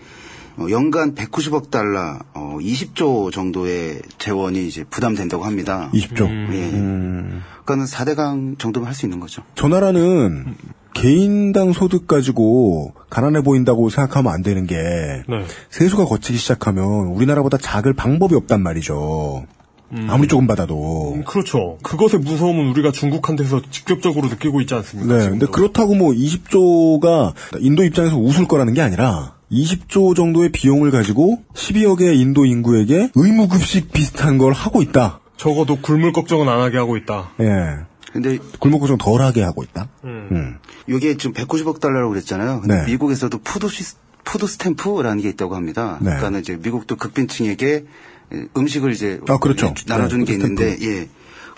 연간 0.70 1.15
190억 1.15 1.70
달러, 1.70 2.18
어, 2.34 2.58
20조 2.62 3.32
정도의 3.32 4.02
재원이 4.18 4.68
이제 4.68 4.84
부담된다고 4.89 5.44
합니다. 5.44 5.89
20조. 5.94 6.30
예. 6.54 6.72
그러니까는 6.72 7.86
4대강 7.86 8.58
정도면 8.60 8.88
할 8.88 8.96
수 8.96 9.06
있는 9.06 9.20
거죠. 9.20 9.41
저 9.56 9.68
나라는 9.68 10.56
개인당 10.94 11.74
소득 11.74 12.08
가지고 12.08 12.94
가난해 13.10 13.41
보인다고 13.41 13.89
생각하면 13.89 14.32
안 14.34 14.41
되는 14.44 14.65
게 14.65 14.76
네. 14.78 15.46
세수가 15.70 16.06
거치기 16.06 16.38
시작하면 16.38 16.86
우리나라보다 17.08 17.58
작을 17.58 17.94
방법이 17.94 18.34
없단 18.36 18.62
말이죠. 18.63 19.46
아무리 20.08 20.28
조금 20.28 20.48
받아도. 20.48 21.13
음, 21.13 21.24
그렇죠. 21.26 21.78
그것의 21.84 22.22
무서움은 22.24 22.70
우리가 22.70 22.91
중국한테서 22.91 23.62
직접적으로 23.72 24.28
느끼고 24.30 24.60
있지 24.62 24.74
않습니까? 24.74 25.08
네, 25.13 25.20
근데 25.30 25.46
지금도. 25.46 25.52
그렇다고 25.52 25.96
뭐 25.96 26.12
20조가 26.12 27.34
인도 27.60 27.84
입장에서 27.84 28.18
웃을 28.18 28.48
거라는 28.48 28.74
게 28.74 28.82
아니라 28.82 29.35
20조 29.56 30.15
정도의 30.15 30.50
비용을 30.52 30.91
가지고 30.91 31.44
12억의 31.54 32.20
인도 32.20 32.46
인구에게 32.46 33.12
의무급식 33.15 33.91
비슷한 33.91 34.38
걸 34.38 34.54
하고 34.54 34.82
있다. 34.82 35.22
적어도 35.38 35.78
굴물 35.82 36.13
걱정은 36.13 36.48
안 36.48 36.60
하게 36.60 36.78
하고 36.78 36.98
있다. 36.98 37.32
예. 37.39 37.78
근데 38.12 38.38
굶고 38.60 38.88
좀 38.88 38.98
덜하게 38.98 39.44
하고 39.44 39.63
있다. 39.63 39.89
음. 40.06 40.30
음. 40.32 40.58
이게 40.88 41.18
지금 41.18 41.34
190억 41.34 41.80
달러라고 41.80 42.12
그랬잖아요. 42.12 42.62
근데 42.62 42.78
네. 42.78 42.86
미국에서도 42.86 43.38
food 43.39 43.67
시 43.68 43.84
food 44.24 44.48
stamp라는 44.48 45.21
게 45.22 45.30
있다고 45.30 45.56
합니다. 45.56 46.00
네. 46.02 46.15
그러니까 46.15 46.39
이제 46.39 46.58
미국도 46.58 46.96
극빈층에게 46.96 47.86
음식을 48.58 48.91
이제 48.91 49.20
아, 49.28 49.38
그렇죠. 49.38 49.74
나눠주는 49.86 50.26
네, 50.26 50.32
게 50.32 50.34
있는데 50.34 50.78
예, 50.82 51.10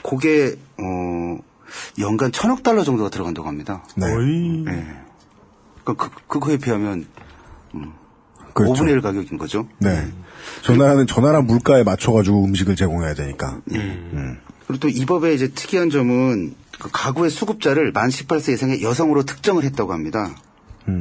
그게 0.04 0.56
어 0.78 1.38
연간 2.00 2.32
천억 2.32 2.64
달러 2.64 2.84
정도가 2.84 3.10
들어간다고 3.10 3.48
합니다. 3.48 3.84
네. 3.96 4.08
거의 4.08 4.66
예. 4.68 4.86
그, 5.84 5.96
그, 5.96 6.10
그거에 6.28 6.58
비하면 6.58 7.06
음, 7.76 7.94
그렇죠. 8.54 8.84
5분의 8.84 8.90
1 8.92 9.02
가격인 9.02 9.38
거죠. 9.38 9.68
네. 9.80 10.08
저 10.64 10.76
나라는 10.76 11.08
저 11.08 11.22
나라 11.22 11.42
물가에 11.42 11.84
맞춰가지고 11.84 12.46
음식을 12.46 12.76
제공해야 12.76 13.14
되니까. 13.14 13.60
그리고 14.68 14.80
또 14.80 14.90
이 14.90 15.06
법의 15.06 15.36
이제 15.36 15.50
특이한 15.50 15.90
점은 15.90 16.56
그 16.80 16.90
가구의 16.92 17.30
수급자를 17.32 17.92
만 17.92 18.10
18세 18.10 18.54
이상의 18.54 18.82
여성으로 18.84 19.24
특정을 19.24 19.64
했다고 19.64 19.94
합니다. 19.94 20.36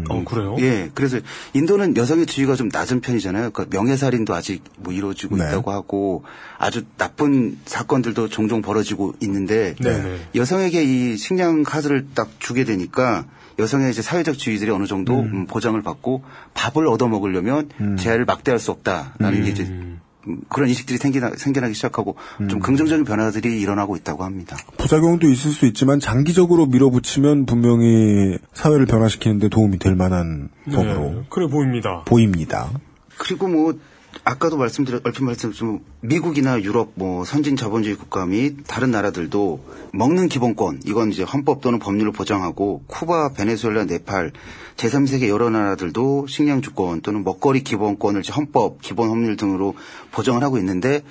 어 0.09 0.25
그래요? 0.25 0.57
예, 0.59 0.91
그래서 0.95 1.21
인도는 1.55 1.97
여성의 1.97 2.27
지위가 2.27 2.57
좀 2.57 2.69
낮은 2.73 3.01
편이잖아요. 3.01 3.51
그러니까 3.51 3.77
명예살인도 3.77 4.35
아직 4.35 4.65
뭐 4.79 4.93
이루어지고 4.93 5.37
네. 5.37 5.45
있다고 5.45 5.71
하고 5.71 6.25
아주 6.59 6.85
나쁜 6.97 7.57
사건들도 7.67 8.29
종종 8.29 8.63
벌어지고 8.63 9.15
있는데 9.21 9.77
네네. 9.81 10.31
여성에게 10.35 10.83
이 10.83 11.17
식량 11.17 11.63
카드를 11.63 12.09
딱 12.15 12.31
주게 12.41 12.65
되니까 12.65 13.27
여성의 13.59 13.91
이제 13.91 14.03
사회적 14.03 14.39
지위들이 14.39 14.71
어느 14.71 14.87
정도 14.87 15.21
음, 15.21 15.47
보장을 15.47 15.81
받고 15.83 16.23
밥을 16.55 16.87
얻어 16.87 17.09
먹으려면 17.09 17.71
재해를 17.99 18.25
막대할 18.25 18.59
수 18.59 18.71
없다라는 18.71 19.45
게 19.45 19.51
이제 19.51 19.63
음, 19.65 20.01
그런 20.49 20.69
인식들이 20.69 20.99
생기나, 20.99 21.31
생겨나기 21.37 21.75
시작하고 21.75 22.17
좀 22.49 22.59
긍정적인 22.59 23.05
변화들이 23.05 23.61
일어나고 23.61 23.97
있다고 23.97 24.25
합니다. 24.25 24.57
부작용도 24.77 25.29
있을 25.29 25.53
수 25.53 25.67
있지만 25.67 26.01
장기적으로 26.01 26.67
밀어붙이면 26.67 27.47
분명히 27.47 28.37
사회를 28.53 28.87
변화시키는데 28.87 29.49
도움이 29.49 29.79
될 29.79 29.95
만한 29.95 30.49
법으로 30.71 31.01
네, 31.01 31.23
그래 31.31 31.47
보입니다. 31.47 32.03
보입니다. 32.05 32.71
그리고 33.19 33.49
뭐 33.49 33.79
아까도 34.25 34.57
말씀드렸 34.57 35.03
얼핏 35.05 35.23
말씀드렸지만 35.23 35.81
미국이나 36.01 36.61
유럽 36.63 36.93
뭐 36.95 37.25
선진 37.25 37.57
자본주의 37.57 37.97
국가 37.97 38.27
및 38.27 38.57
다른 38.67 38.91
나라들도 38.91 39.65
먹는 39.93 40.29
기본권 40.29 40.81
이건 40.85 41.13
이제 41.13 41.23
헌법 41.23 41.61
또는 41.61 41.79
법률로 41.79 42.13
보장하고 42.13 42.83
쿠바, 42.87 43.31
베네수엘라, 43.35 43.85
네팔 43.85 44.33
제3세계 44.77 45.29
여러 45.29 45.51
나라들도 45.51 46.27
식량 46.29 46.63
주권 46.63 47.01
또는 47.01 47.25
먹거리 47.25 47.63
기본권을 47.63 48.23
헌법, 48.37 48.81
기본 48.83 49.09
법률 49.09 49.37
등으로 49.37 49.75
보장을 50.13 50.43
하고 50.43 50.59
있는데 50.59 51.03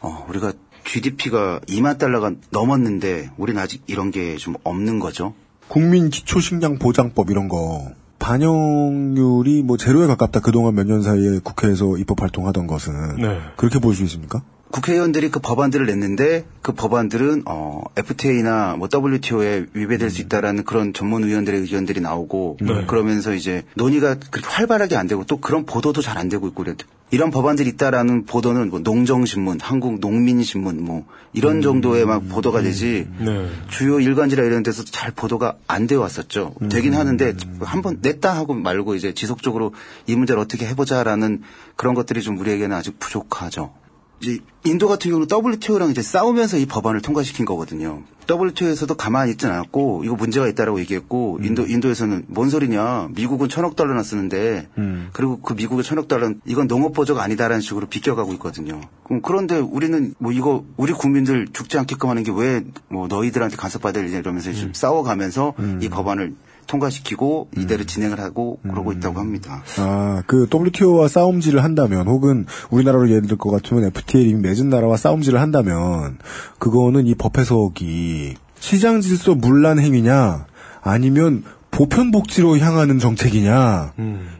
어 0.00 0.26
우리가 0.28 0.52
GDP가 0.84 1.60
2만 1.68 1.98
달러가 1.98 2.32
넘었는데 2.50 3.30
우리는 3.36 3.60
아직 3.60 3.82
이런 3.86 4.10
게 4.10 4.36
좀 4.36 4.54
없는 4.64 4.98
거죠. 4.98 5.34
국민 5.68 6.10
기초식량 6.10 6.78
보장법 6.78 7.30
이런 7.30 7.48
거 7.48 7.92
반영률이 8.22 9.62
뭐 9.62 9.76
제로에 9.76 10.06
가깝다 10.06 10.40
그동안 10.40 10.74
몇 10.74 10.86
년 10.86 11.02
사이에 11.02 11.38
국회에서 11.42 11.96
입법 11.98 12.22
활동하던 12.22 12.66
것은 12.66 13.16
네. 13.16 13.38
그렇게 13.56 13.78
볼 13.78 13.94
수 13.94 14.02
있습니까? 14.04 14.42
국회의원들이 14.72 15.30
그 15.30 15.38
법안들을 15.38 15.86
냈는데 15.86 16.44
그 16.62 16.72
법안들은 16.72 17.42
어 17.46 17.82
FTA나 17.96 18.76
뭐 18.76 18.88
WTO에 18.92 19.66
위배될 19.74 20.10
수 20.10 20.22
있다라는 20.22 20.64
그런 20.64 20.92
전문 20.92 21.24
의원들의 21.24 21.60
의견들이 21.60 22.00
나오고 22.00 22.56
네. 22.60 22.86
그러면서 22.86 23.34
이제 23.34 23.64
논의가 23.74 24.14
그렇게 24.14 24.48
활발하게 24.48 24.96
안 24.96 25.06
되고 25.06 25.24
또 25.24 25.36
그런 25.36 25.66
보도도 25.66 26.00
잘 26.00 26.12
안 26.22 26.28
되고 26.28 26.46
있고 26.46 26.62
그래요. 26.62 26.76
이런 27.10 27.30
법안들이 27.30 27.68
있다라는 27.70 28.24
보도는 28.24 28.70
뭐 28.70 28.80
농정신문, 28.80 29.58
한국 29.60 30.00
농민신문 30.00 30.82
뭐 30.82 31.04
이런 31.34 31.60
정도의 31.60 32.06
막 32.06 32.26
보도가 32.28 32.62
되지 32.62 33.06
네. 33.18 33.48
주요 33.68 34.00
일간지라 34.00 34.44
이런 34.44 34.62
데서 34.62 34.82
잘 34.84 35.10
보도가 35.10 35.56
안 35.66 35.86
되어 35.86 36.00
왔었죠. 36.00 36.54
되긴 36.70 36.94
하는데 36.94 37.34
한번 37.60 37.98
냈다 38.00 38.34
하고 38.34 38.54
말고 38.54 38.94
이제 38.94 39.12
지속적으로 39.12 39.74
이 40.06 40.16
문제를 40.16 40.40
어떻게 40.40 40.66
해보자라는 40.66 41.42
그런 41.76 41.94
것들이 41.94 42.22
좀 42.22 42.38
우리에게는 42.38 42.74
아직 42.74 42.98
부족하죠. 42.98 43.74
이제 44.22 44.38
인도 44.64 44.86
같은 44.86 45.10
경우는 45.10 45.26
WTO랑 45.30 45.90
이제 45.90 46.02
싸우면서 46.02 46.56
이 46.58 46.66
법안을 46.66 47.00
통과시킨 47.00 47.44
거거든요. 47.44 48.02
WTO에서도 48.30 48.94
가만히 48.94 49.32
있진 49.32 49.48
않았고 49.50 50.04
이거 50.04 50.14
문제가 50.14 50.46
있다라고 50.46 50.78
얘기했고 50.80 51.40
인도 51.42 51.66
인도에서는 51.66 52.26
뭔 52.28 52.48
소리냐? 52.50 53.08
미국은 53.16 53.48
천억 53.48 53.74
달러나 53.74 54.04
쓰는데 54.04 54.68
그리고 55.12 55.40
그 55.40 55.54
미국의 55.54 55.82
천억 55.84 56.06
달러는 56.06 56.40
이건 56.46 56.68
농업 56.68 56.92
보조가 56.92 57.20
아니다라는 57.20 57.60
식으로 57.60 57.88
비껴가고 57.88 58.32
있거든요. 58.34 58.80
그럼 59.02 59.22
그런데 59.22 59.58
우리는 59.58 60.14
뭐 60.18 60.30
이거 60.30 60.64
우리 60.76 60.92
국민들 60.92 61.48
죽지 61.52 61.78
않게끔 61.78 62.08
하는 62.08 62.22
게 62.22 62.30
왜 62.30 62.62
뭐 62.88 63.08
너희들한테 63.08 63.56
간섭받을 63.56 64.08
이러면서 64.08 64.52
좀 64.52 64.72
싸워가면서 64.72 65.54
이 65.80 65.88
법안을 65.88 66.34
통과시키고 66.76 67.48
이대로 67.58 67.84
진행을 67.84 68.18
하고 68.20 68.58
그러고 68.62 68.92
있다고 68.92 69.20
합니다. 69.20 69.62
아, 69.78 70.22
그 70.26 70.48
WTO와 70.52 71.08
싸움질을 71.08 71.62
한다면 71.62 72.06
혹은 72.08 72.46
우리나라로 72.70 73.10
예를 73.10 73.28
들 73.28 73.36
것 73.36 73.50
같으면 73.50 73.84
FTA를 73.84 74.30
이미 74.30 74.40
맺은 74.40 74.68
나라와 74.70 74.96
싸움질을 74.96 75.40
한다면 75.40 76.18
그거는 76.58 77.06
이 77.06 77.14
법 77.14 77.38
해석이 77.38 78.34
시장 78.58 79.00
질서 79.00 79.34
문란 79.34 79.78
행위냐? 79.78 80.46
아니면 80.82 81.44
보편 81.70 82.10
복지로 82.10 82.58
향하는 82.58 82.98
정책이냐? 82.98 83.92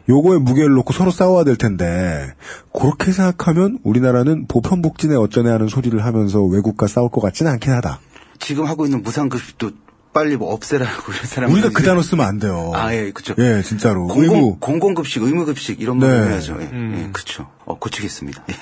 요거에 0.09 0.39
무게를 0.39 0.71
놓고 0.73 0.91
서로 0.93 1.11
싸워야 1.11 1.43
될 1.43 1.55
텐데 1.55 2.33
그렇게 2.73 3.11
생각하면 3.11 3.79
우리나라는 3.83 4.47
보편 4.47 4.81
복지네 4.81 5.15
어쩌네 5.15 5.49
하는 5.49 5.67
소리를 5.67 6.03
하면서 6.03 6.41
외국과 6.43 6.87
싸울 6.87 7.09
것 7.09 7.21
같지는 7.21 7.51
않긴 7.53 7.71
하다. 7.73 7.99
지금 8.39 8.65
하고 8.65 8.85
있는 8.85 9.01
무상급식도 9.03 9.71
빨리 10.13 10.37
뭐 10.37 10.53
없애라고 10.53 11.11
이런 11.11 11.25
사람 11.25 11.51
우리가 11.51 11.69
그 11.73 11.81
단어 11.83 12.01
쓰면 12.01 12.25
안 12.25 12.37
돼요. 12.39 12.71
아, 12.75 12.93
예, 12.93 13.11
그쵸. 13.11 13.33
예, 13.39 13.61
진짜로. 13.63 14.07
공공, 14.07 14.23
의무. 14.35 14.57
공공급식, 14.59 15.23
의무급식 15.23 15.81
이런 15.81 15.97
네. 15.99 16.07
거 16.07 16.13
해야죠. 16.13 16.57
예, 16.61 16.69
예, 16.71 17.09
그쵸. 17.11 17.49
어, 17.65 17.77
고치겠습니다. 17.79 18.43
예. 18.51 18.53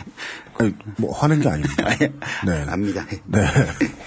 아니, 0.59 0.73
뭐 0.97 1.13
화낸 1.17 1.41
게 1.41 1.49
아닙니다. 1.49 1.83
아, 1.85 1.91
예. 2.01 2.11
네. 2.45 2.63
압니다. 2.67 3.05
예. 3.11 3.19
네. 3.25 3.45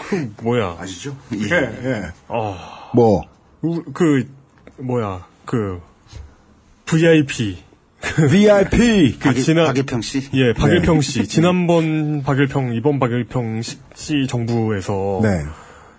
그 0.08 0.32
뭐야? 0.42 0.76
아시죠? 0.80 1.16
예, 1.34 1.54
예. 1.54 2.12
어, 2.28 2.56
뭐 2.94 3.22
우- 3.62 3.82
그 3.92 4.26
뭐야? 4.78 5.26
그 5.44 5.80
VIP 6.86 7.58
VIP 8.30 9.16
그 9.20 9.28
박일- 9.30 9.42
지난 9.44 9.66
박일평 9.66 10.00
씨? 10.02 10.28
예, 10.34 10.52
박일평 10.54 10.96
네. 10.96 11.00
씨. 11.02 11.26
지난번 11.26 12.22
박일평, 12.22 12.74
이번 12.74 12.98
박일평 12.98 13.62
씨- 13.62 13.78
씨 13.94 14.26
정부에서 14.28 15.20
네. 15.22 15.44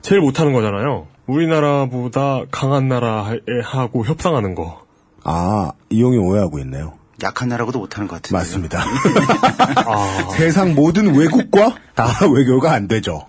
제일 0.01 0.21
못하는 0.21 0.53
거잖아요. 0.53 1.08
우리나라보다 1.27 2.43
강한 2.51 2.88
나라하고 2.88 4.05
협상하는 4.05 4.55
거. 4.55 4.83
아, 5.23 5.71
이용이 5.89 6.17
오해하고 6.17 6.59
있네요. 6.59 6.93
약한 7.23 7.49
나라고도 7.49 7.79
못하는 7.79 8.07
것 8.07 8.15
같은데. 8.21 8.38
맞습니다. 8.38 8.79
아, 9.88 10.29
세상 10.38 10.75
모든 10.75 11.15
외국과 11.15 11.75
다 11.95 12.05
외교가 12.31 12.73
안 12.73 12.88
되죠. 12.88 13.25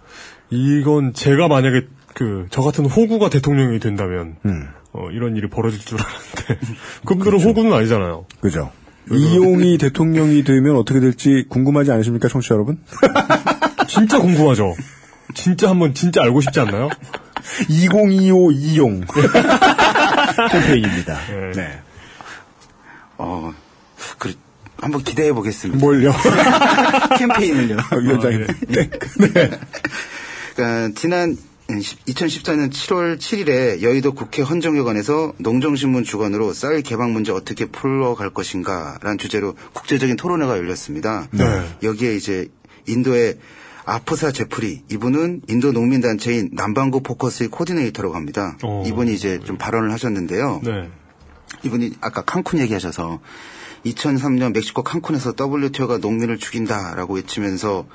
이건 0.51 1.15
제가 1.15 1.49
만약에 1.49 1.87
그 2.15 2.47
저 2.51 2.63
같은 2.63 2.87
호구가 2.87 3.29
대통령이 3.29 3.79
된다면 3.79 4.37
음, 4.47 4.69
어, 4.93 5.09
이런 5.13 5.37
일이 5.37 5.49
벌어질 5.51 5.79
줄 5.81 5.99
알았는데 6.01 6.77
그분들은 7.05 7.41
호구는 7.43 7.73
아니잖아요. 7.75 8.25
그죠. 8.41 8.71
이용이 9.11 9.77
대통령이 9.79 10.43
되면 10.43 10.77
어떻게 10.77 10.99
될지 10.99 11.45
궁금하지 11.49 11.93
않으십니까, 11.93 12.29
청취자 12.29 12.55
여러분? 12.57 12.79
진짜 13.87 14.19
궁금하죠. 14.19 14.75
진짜 15.35 15.69
한번 15.71 15.95
진짜 15.95 16.23
알고 16.23 16.41
싶지 16.41 16.59
않나요? 16.61 16.89
2025 17.69 18.53
이용 18.53 19.01
캠페인입니다. 20.51 21.19
네. 21.29 21.53
네. 21.55 21.81
어, 23.19 23.53
그, 24.19 24.35
한번 24.79 25.03
기대해 25.03 25.33
보겠습니다. 25.33 25.79
뭘요? 25.81 26.13
캠페인을요. 27.19 27.77
위원장님. 28.03 28.47
네. 28.69 28.91
네. 29.19 29.51
그러니까 30.55 31.01
지난 31.01 31.37
2014년 31.69 32.71
7월 32.71 33.19
7일에 33.19 33.83
여의도 33.83 34.13
국회 34.13 34.43
헌정회관에서 34.43 35.33
농정신문 35.39 36.05
주관으로 36.05 36.53
쌀 36.53 36.83
개방 36.83 37.13
문제 37.13 37.33
어떻게 37.33 37.67
풀어갈 37.67 38.31
것인가라는 38.31 39.19
주제로 39.19 39.55
국제적인 39.73 40.17
토론회가 40.17 40.59
열렸습니다. 40.59 41.27
네. 41.33 41.45
여기에 41.83 42.15
이제 42.15 42.49
인도의 42.87 43.39
아프사 43.87 44.33
제프리 44.33 44.83
이분은 44.91 45.43
인도 45.49 45.71
농민단체인 45.73 46.51
남반구 46.53 47.03
포커스의 47.03 47.49
코디네이터라고 47.51 48.15
합니다. 48.17 48.59
어. 48.65 48.83
이분이 48.85 49.15
이제 49.15 49.39
좀 49.39 49.57
발언을 49.57 49.93
하셨는데요. 49.93 50.61
네. 50.65 50.91
이분이 51.63 51.93
아까 52.01 52.23
칸쿤 52.23 52.59
얘기하셔서 52.59 53.21
2003년 53.87 54.53
멕시코 54.53 54.83
칸쿤에서 54.83 55.37
WTO가 55.39 55.99
농민을 55.99 56.39
죽인다라고 56.39 57.15
외치면서 57.15 57.87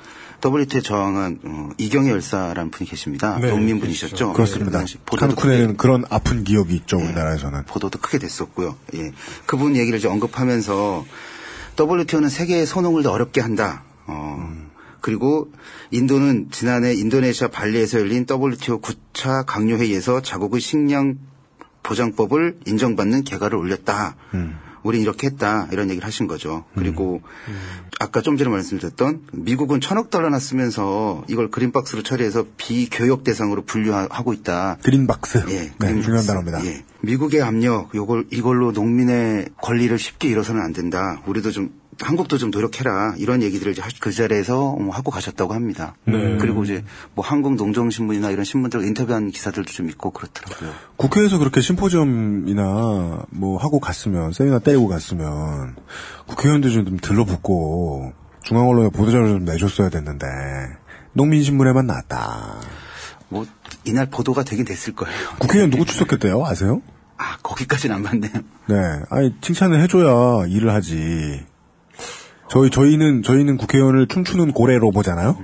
WTO에 0.44 0.80
저항한 0.80 1.38
어, 1.44 1.68
이경희 1.76 2.08
열사라는 2.08 2.70
분이 2.70 2.88
계십니다. 2.88 3.38
네, 3.38 3.50
농민 3.50 3.78
분이셨죠? 3.78 4.32
그렇습니다. 4.32 4.70
그 4.70 4.76
당시 4.78 4.96
보도도 5.04 5.36
칸쿤에는 5.36 5.76
그런 5.76 6.04
아픈 6.08 6.42
기억이 6.42 6.74
있죠, 6.74 6.96
우리나라에서는. 6.96 7.64
보도도 7.66 7.98
크게 8.00 8.18
됐었고요. 8.18 8.76
예. 8.94 9.12
그분 9.44 9.76
얘기를 9.76 9.98
이제 9.98 10.08
언급하면서 10.08 11.04
WTO는 11.78 12.30
세계의 12.30 12.64
소농을 12.64 13.02
더 13.02 13.12
어렵게 13.12 13.42
한다. 13.42 13.84
어, 14.06 14.71
그리고 15.02 15.50
인도는 15.90 16.48
지난해 16.50 16.94
인도네시아 16.94 17.48
발리에서 17.48 18.00
열린 18.00 18.24
WTO 18.30 18.80
9차 18.80 19.44
강요회의에서 19.46 20.22
자국의 20.22 20.60
식량 20.60 21.18
보장법을 21.82 22.60
인정받는 22.66 23.24
개가를 23.24 23.58
올렸다. 23.58 24.16
우린 24.84 25.02
이렇게 25.02 25.28
했다 25.28 25.68
이런 25.70 25.90
얘기를 25.90 26.06
하신 26.06 26.26
거죠. 26.26 26.64
그리고 26.74 27.22
아까 28.00 28.20
좀 28.20 28.36
전에 28.36 28.50
말씀드렸던 28.50 29.26
미국은 29.32 29.80
천억 29.80 30.10
달러나 30.10 30.38
쓰면서 30.38 31.24
이걸 31.28 31.50
그린박스로 31.50 32.02
처리해서 32.02 32.46
비교역 32.56 33.22
대상으로 33.22 33.62
분류하고 33.62 34.32
있다. 34.32 34.78
그린박스. 34.82 35.44
예, 35.48 35.52
네, 35.52 35.72
그린박스. 35.78 36.02
중요한 36.02 36.26
단어입니다. 36.26 36.64
예. 36.66 36.84
미국의 37.00 37.42
압력, 37.42 37.94
요걸 37.94 38.26
이걸로 38.30 38.72
농민의 38.72 39.50
권리를 39.60 39.96
쉽게 39.98 40.28
잃어서는 40.28 40.60
안 40.62 40.72
된다. 40.72 41.20
우리도 41.26 41.50
좀 41.52 41.70
한국도 42.02 42.36
좀 42.38 42.50
노력해라 42.50 43.14
이런 43.16 43.42
얘기들을 43.42 43.72
이제 43.72 43.80
하- 43.82 43.88
그 44.00 44.12
자리에서 44.12 44.72
뭐 44.76 44.94
하고 44.94 45.10
가셨다고 45.10 45.54
합니다. 45.54 45.94
네. 46.04 46.36
그리고 46.38 46.64
이제 46.64 46.84
뭐 47.14 47.24
한국 47.24 47.54
농정신문이나 47.54 48.30
이런 48.30 48.44
신문들 48.44 48.84
인터뷰한 48.84 49.30
기사들도 49.30 49.70
좀 49.72 49.88
있고 49.88 50.10
그렇더라고요. 50.10 50.70
국회에서 50.96 51.38
그렇게 51.38 51.60
심포지엄이나 51.60 53.24
뭐 53.30 53.58
하고 53.58 53.80
갔으면 53.80 54.32
세미나 54.32 54.58
때리고 54.60 54.88
갔으면 54.88 55.76
국회의원들 56.26 56.70
좀 56.72 56.96
들러붙고 57.00 58.12
중앙 58.42 58.68
언론에 58.68 58.88
보도자료 58.90 59.28
좀 59.28 59.44
내줬어야 59.44 59.88
됐는데 59.88 60.26
농민신문에만 61.12 61.86
나왔다. 61.86 62.60
뭐 63.28 63.46
이날 63.84 64.06
보도가 64.10 64.42
되긴 64.44 64.64
됐을 64.64 64.94
거예요. 64.94 65.16
국회의원 65.38 65.70
누구 65.70 65.84
출석했대요? 65.86 66.44
아세요? 66.44 66.82
아 67.16 67.36
거기까지는 67.42 67.96
안 67.96 68.02
봤네요. 68.02 68.32
네, 68.66 68.74
아니 69.10 69.34
칭찬을 69.40 69.80
해줘야 69.82 70.46
일을 70.46 70.72
하지. 70.72 71.44
저희 72.52 72.68
저희는 72.68 73.22
저희는 73.22 73.56
국회의원을 73.56 74.08
춤추는 74.08 74.52
고래로 74.52 74.90
보잖아요. 74.90 75.38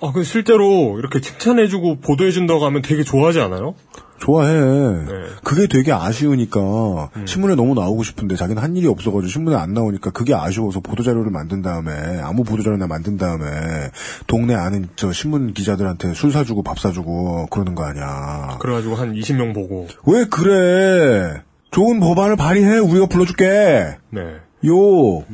아, 0.00 0.12
근데 0.12 0.22
실제로 0.22 1.00
이렇게 1.00 1.20
칭찬해주고 1.20 1.98
보도해준다고 1.98 2.64
하면 2.64 2.80
되게 2.80 3.02
좋아하지 3.02 3.40
않아요? 3.40 3.74
좋아해. 4.20 4.54
네. 4.54 5.12
그게 5.42 5.66
되게 5.66 5.90
아쉬우니까 5.90 7.10
음. 7.16 7.26
신문에 7.26 7.56
너무 7.56 7.74
나오고 7.74 8.04
싶은데 8.04 8.36
자기는 8.36 8.62
한 8.62 8.76
일이 8.76 8.86
없어가지고 8.86 9.26
신문에 9.26 9.56
안 9.56 9.74
나오니까 9.74 10.12
그게 10.12 10.32
아쉬워서 10.32 10.78
보도 10.78 11.02
자료를 11.02 11.32
만든 11.32 11.60
다음에 11.60 12.20
아무 12.22 12.44
보도 12.44 12.62
자료나 12.62 12.86
만든 12.86 13.16
다음에 13.16 13.90
동네 14.28 14.54
아는 14.54 14.88
저 14.94 15.10
신문 15.10 15.54
기자들한테 15.54 16.14
술 16.14 16.30
사주고 16.30 16.62
밥 16.62 16.78
사주고 16.78 17.48
그러는 17.48 17.74
거 17.74 17.82
아니야. 17.82 18.58
그래가지고 18.60 18.94
한 18.94 19.12
20명 19.12 19.54
보고. 19.54 19.88
왜 20.06 20.24
그래? 20.26 21.42
좋은 21.72 21.98
법안을 21.98 22.36
발의해 22.36 22.78
우리가 22.78 23.06
불러줄게. 23.06 23.96
네. 24.10 24.20
요. 24.66 25.24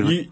이, 0.00 0.28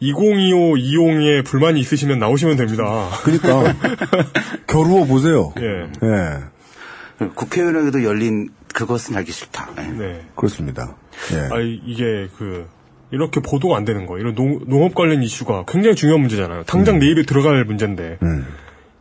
2025 0.00 0.76
이용에 0.78 1.42
불만이 1.42 1.78
있으시면 1.80 2.18
나오시면 2.18 2.56
됩니다. 2.56 3.08
그러니까 3.22 3.74
겨루어 4.66 5.04
보세요. 5.04 5.52
예. 5.60 5.90
예. 6.06 7.26
국회의원에게도 7.34 8.02
열린 8.02 8.48
그것은 8.74 9.16
알기 9.16 9.30
싫다. 9.30 9.70
예. 9.78 9.82
네. 9.92 10.26
그렇습니다. 10.34 10.96
예. 11.32 11.54
아, 11.54 11.60
이게 11.60 12.28
그, 12.36 12.66
이렇게 13.12 13.40
보도가 13.40 13.76
안 13.76 13.84
되는 13.84 14.06
거. 14.06 14.18
이런 14.18 14.34
농, 14.34 14.60
농업 14.66 14.94
관련 14.94 15.22
이슈가 15.22 15.64
굉장히 15.68 15.94
중요한 15.94 16.20
문제잖아요. 16.20 16.64
당장 16.64 16.98
내일에 16.98 17.22
들어갈 17.22 17.64
문제인데. 17.64 18.18
음. 18.22 18.46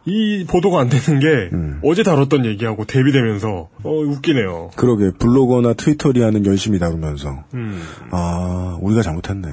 이 0.05 0.45
보도가 0.49 0.79
안 0.79 0.89
되는 0.89 1.19
게 1.19 1.51
어제 1.83 2.01
다뤘던 2.01 2.45
얘기하고 2.45 2.85
대비되면서 2.85 3.69
어 3.83 3.89
웃기네요. 3.91 4.71
그러게 4.75 5.11
블로거나 5.19 5.73
트위터리아는 5.73 6.45
열심히 6.47 6.79
다루면서 6.79 7.43
음. 7.53 7.79
아 8.09 8.79
우리가 8.81 9.03
잘못했네. 9.03 9.47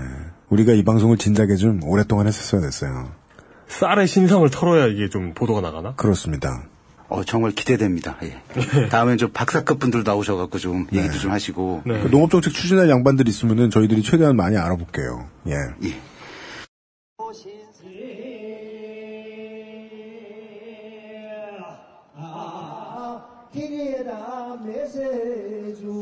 우리가 0.50 0.72
이 0.72 0.82
방송을 0.82 1.18
진작에 1.18 1.56
좀 1.56 1.82
오랫동안 1.84 2.26
했었어야 2.26 2.60
됐어요. 2.60 3.10
쌀의 3.68 4.06
신상을 4.06 4.48
털어야 4.50 4.86
이게 4.86 5.08
좀 5.08 5.34
보도가 5.34 5.60
나가나? 5.60 5.94
그렇습니다. 5.94 6.64
어, 7.08 7.24
정말 7.24 7.52
기대됩니다. 7.52 8.18
예. 8.22 8.88
다음엔 8.88 9.16
좀 9.16 9.30
박사급 9.32 9.78
분들 9.78 10.04
나오셔갖고 10.04 10.58
좀 10.58 10.86
얘기도 10.92 11.18
좀 11.18 11.30
하시고. 11.30 11.82
네. 11.86 12.00
그 12.02 12.08
농업정책 12.08 12.52
추진할 12.52 12.90
양반들 12.90 13.28
있으면은 13.28 13.70
저희들이 13.70 14.02
최대한 14.02 14.36
많이 14.36 14.56
알아볼게요. 14.56 15.26
예. 15.48 15.52
예. 15.84 16.00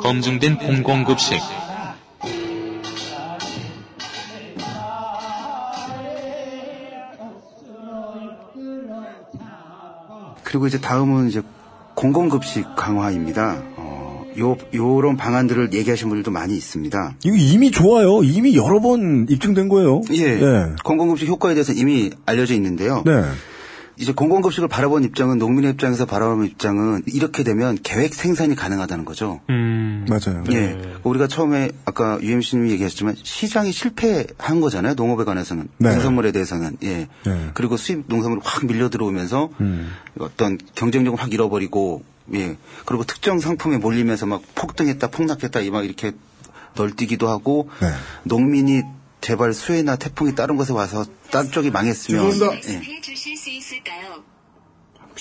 검증된 0.03 0.59
공공급식. 0.59 1.41
그리고 10.57 10.69
이제 10.69 10.81
다음은 10.81 11.29
이제 11.29 11.43
공공급식 11.95 12.77
강화입니다. 12.77 13.63
어, 13.77 14.25
요, 14.39 14.57
요런 14.73 15.19
방안들을 15.19 15.75
얘기하신 15.75 16.09
분들도 16.09 16.31
많이 16.31 16.57
있습니다. 16.57 17.17
이거 17.25 17.37
이미 17.37 17.71
좋아요. 17.71 18.23
이미 18.23 18.57
여러 18.57 18.81
번 18.81 19.27
입증된 19.29 19.69
거예요. 19.69 20.01
예. 20.13 20.37
네. 20.37 20.67
공공급식 20.83 21.29
효과에 21.29 21.53
대해서 21.53 21.75
이미 21.75 22.11
알려져 22.25 22.55
있는데요. 22.55 23.03
네. 23.05 23.23
이제 23.99 24.13
공공급식을 24.13 24.69
바라본 24.69 25.05
입장은 25.05 25.39
농민의 25.39 25.73
입장에서 25.73 26.05
바라보는 26.05 26.47
입장은 26.47 27.03
이렇게 27.07 27.43
되면 27.45 27.79
계획 27.83 28.15
생산이 28.15 28.55
가능하다는 28.55 29.05
거죠. 29.07 29.41
음. 29.49 30.07
맞아요. 30.09 30.45
예. 30.51 30.79
우리가 31.03 31.29
처음에 31.29 31.71
아까 31.87 32.19
UMC님이 32.21 32.71
얘기하셨지만 32.73 33.17
시장이 33.23 33.73
실패한 33.73 34.61
거잖아요. 34.61 34.95
농업에 34.95 35.25
관해서는. 35.25 35.69
네. 35.79 35.93
농산물에 35.93 36.33
대해서는. 36.33 36.77
예. 36.85 37.09
네. 37.25 37.51
그리고 37.55 37.77
수입 37.79 38.05
농산물이 38.09 38.43
확 38.45 38.67
밀려 38.67 38.91
들어오면서 38.91 39.49
음. 39.61 39.93
어떤 40.19 40.59
경쟁력을 40.75 41.19
확 41.19 41.33
잃어버리고 41.33 42.03
예. 42.35 42.57
그리고 42.85 43.05
특정 43.05 43.39
상품에 43.41 43.79
몰리면서 43.79 44.27
막 44.27 44.43
폭등했다, 44.55 45.09
폭락했다, 45.09 45.61
이 45.61 45.71
막 45.71 45.85
이렇게 45.85 46.13
널뛰기도 46.77 47.29
하고 47.29 47.71
네. 47.81 47.89
농민이 48.25 48.83
제발 49.21 49.53
수해나 49.55 49.97
태풍이 49.97 50.35
다른 50.35 50.57
곳에 50.57 50.73
와서 50.73 51.05
딴 51.31 51.51
쪽이 51.51 51.71
망했으면 51.71 52.31
죄송합니다. 52.31 52.69
예. 52.73 52.81
있을까요? 53.57 54.23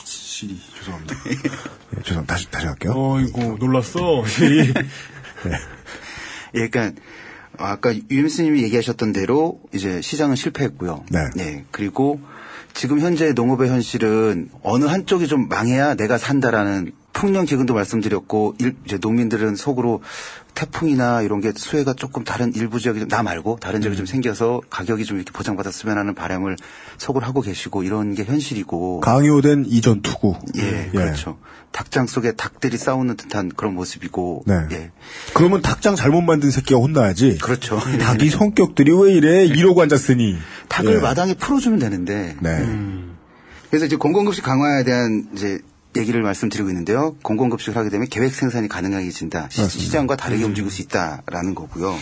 시리 0.04 0.60
죄송합니다. 0.78 1.16
예, 1.98 2.02
죄송 2.04 2.26
다시 2.26 2.50
다시 2.52 2.66
할게요. 2.68 2.94
어이구 2.96 3.58
놀랐어. 3.60 4.24
이- 4.42 4.74
예, 6.56 6.68
그러니까 6.70 7.02
아까 7.58 7.94
유임스님이 8.12 8.62
얘기하셨던 8.64 9.14
대로 9.14 9.62
이제 9.74 10.02
시장은 10.02 10.36
실패했고요. 10.36 11.06
네. 11.36 11.66
그리고 11.72 12.20
지금 12.74 13.00
현재 13.00 13.32
농업의 13.32 13.70
현실은 13.70 14.50
어느 14.62 14.84
한쪽이 14.86 15.28
좀 15.28 15.48
망해야 15.48 15.96
내가 15.96 16.18
산다라는 16.18 16.92
풍년 17.14 17.46
기근도 17.46 17.74
말씀드렸고 17.74 18.56
일- 18.60 18.76
이제 18.86 18.98
농민들은 18.98 19.56
속으로 19.56 20.02
태풍이나 20.56 21.22
이런 21.22 21.42
게 21.42 21.52
수해가 21.56 21.94
조금 21.94 22.24
다른 22.24 22.54
일부 22.56 22.80
지역이 22.80 23.00
좀 23.02 23.08
나 23.10 23.22
말고 23.22 23.60
다른 23.62 23.82
지역이 23.82 23.96
좀 23.98 24.06
생겨서 24.06 24.62
가격이 24.70 25.06
좀 25.06 25.18
이렇게 25.18 25.32
보장받았으면 25.32 25.98
하는 25.98 26.16
바람을 26.16 26.56
속으로 26.98 27.26
하고 27.26 27.42
계시고 27.42 27.84
이런 27.84 28.16
게 28.16 28.24
현실이고 28.24 29.02
강요된 29.02 29.66
이전 29.68 30.02
투구. 30.02 30.36
예, 30.58 30.90
그렇죠. 30.92 31.38
닭장 31.72 32.08
속에 32.08 32.32
닭들이 32.32 32.78
싸우는 32.78 33.18
듯한 33.18 33.50
그런 33.56 33.76
모습이고 33.76 34.44
네. 34.48 34.56
예. 34.72 34.92
그러면 35.34 35.62
닭장 35.62 35.96
잘못 35.96 36.22
만든 36.22 36.50
새끼가 36.50 36.80
혼나야지. 36.80 37.38
그렇죠. 37.38 37.80
닭이 37.80 38.30
성격들이 38.30 38.92
왜 38.94 39.14
이래? 39.14 39.46
이러고 39.46 39.82
앉았으니. 39.82 40.38
닭을 40.70 40.96
예. 40.96 41.00
마당에 41.00 41.34
풀어주면 41.34 41.80
되는데. 41.80 42.36
네. 42.40 42.66
그래서 43.70 43.86
이제 43.86 43.98
공공급식 43.98 44.44
강화에 44.44 44.84
대한 44.86 45.28
이제 45.36 45.60
얘기를 45.98 46.22
말씀드리고 46.22 46.70
있는데요. 46.70 47.16
공공급식을 47.24 47.78
하게 47.78 47.90
되면 47.90 48.08
계획 48.08 48.34
생산이 48.34 48.68
가능해진다. 48.68 49.50
시- 49.50 49.68
시장과 49.70 50.16
다르게 50.18 50.44
움직일 50.44 50.70
수 50.72 50.82
있다라는 50.82 51.56
거고요. 51.56 51.96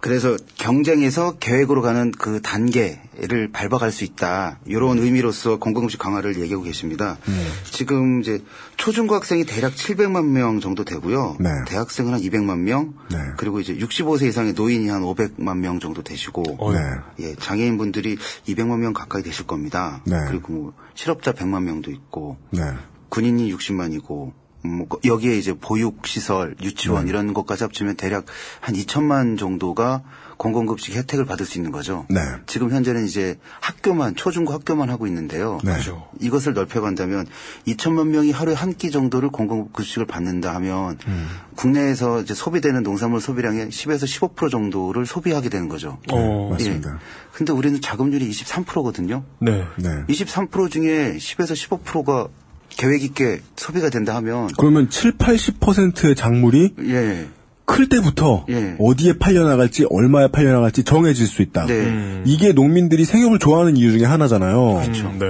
그래서 0.00 0.36
경쟁에서 0.56 1.38
계획으로 1.38 1.80
가는 1.80 2.12
그 2.12 2.40
단계를 2.42 3.48
밟아갈 3.52 3.90
수 3.90 4.04
있다. 4.04 4.58
이런 4.66 4.98
의미로서 4.98 5.58
공공급식 5.58 5.98
강화를 5.98 6.38
얘기하고 6.40 6.62
계십니다. 6.64 7.16
지금 7.64 8.20
이제 8.20 8.40
초중고 8.76 9.14
학생이 9.14 9.44
대략 9.46 9.74
700만 9.74 10.26
명 10.26 10.60
정도 10.60 10.84
되고요. 10.84 11.36
네. 11.40 11.48
대학생은 11.66 12.12
한 12.12 12.20
200만 12.20 12.58
명. 12.58 12.94
네. 13.10 13.16
그리고 13.38 13.58
이제 13.58 13.74
65세 13.74 14.26
이상의 14.28 14.52
노인이 14.52 14.86
한 14.88 15.02
500만 15.02 15.56
명 15.58 15.80
정도 15.80 16.02
되시고. 16.02 16.42
네. 16.72 17.24
예, 17.28 17.34
장애인 17.36 17.78
분들이 17.78 18.16
200만 18.46 18.78
명 18.78 18.92
가까이 18.92 19.22
되실 19.22 19.46
겁니다. 19.46 20.02
네. 20.04 20.16
그리고 20.28 20.52
뭐 20.52 20.72
실업자 20.94 21.32
100만 21.32 21.62
명도 21.62 21.90
있고 21.90 22.36
네. 22.50 22.60
군인이 23.08 23.54
60만이고 23.54 24.32
뭐 24.66 24.86
여기에 25.04 25.36
이제 25.38 25.54
보육 25.54 26.06
시설, 26.06 26.56
유치원 26.60 27.04
네. 27.04 27.10
이런 27.10 27.32
것까지 27.34 27.62
합치면 27.64 27.96
대략 27.96 28.26
한 28.60 28.74
2천만 28.74 29.38
정도가 29.38 30.02
공공급식 30.38 30.96
혜택을 30.96 31.24
받을 31.24 31.46
수 31.46 31.56
있는 31.56 31.70
거죠. 31.70 32.04
네. 32.10 32.20
지금 32.46 32.70
현재는 32.70 33.06
이제 33.06 33.38
학교만 33.60 34.16
초중고 34.16 34.52
학교만 34.52 34.90
하고 34.90 35.06
있는데요. 35.06 35.58
네. 35.64 35.72
이것을 36.20 36.52
넓혀간다면 36.52 37.26
2천만 37.68 38.08
명이 38.08 38.32
하루에 38.32 38.54
한 38.54 38.76
끼 38.76 38.90
정도를 38.90 39.30
공공급식을 39.30 40.04
받는다 40.04 40.54
하면 40.56 40.98
음. 41.06 41.28
국내에서 41.54 42.20
이제 42.20 42.34
소비되는 42.34 42.82
농산물 42.82 43.22
소비량의 43.22 43.68
10에서 43.68 44.04
15% 44.34 44.50
정도를 44.50 45.06
소비하게 45.06 45.48
되는 45.48 45.68
거죠. 45.70 45.98
어. 46.12 46.50
맞습니다. 46.50 46.98
근데 47.32 47.52
우리는 47.54 47.80
자금률이 47.80 48.28
23%거든요. 48.28 49.24
네. 49.38 49.64
네. 49.76 50.04
23% 50.08 50.70
중에 50.70 51.16
10에서 51.16 51.80
15%가 51.80 52.28
계획 52.76 53.02
있게 53.02 53.40
소비가 53.56 53.90
된다 53.90 54.14
하면 54.16 54.48
그러면 54.58 54.90
7, 54.90 55.12
80%의 55.18 56.14
작물이 56.14 56.74
예. 56.88 57.26
클 57.64 57.88
때부터 57.88 58.46
예. 58.48 58.76
어디에 58.78 59.14
팔려나갈지 59.18 59.86
얼마에 59.90 60.28
팔려나갈지 60.28 60.84
정해질 60.84 61.26
수 61.26 61.42
있다. 61.42 61.66
네. 61.66 62.22
이게 62.24 62.52
농민들이 62.52 63.04
생육을 63.04 63.38
좋아하는 63.40 63.76
이유 63.76 63.90
중에 63.90 64.06
하나잖아요. 64.06 64.82
그렇죠. 64.82 65.12
네. 65.18 65.26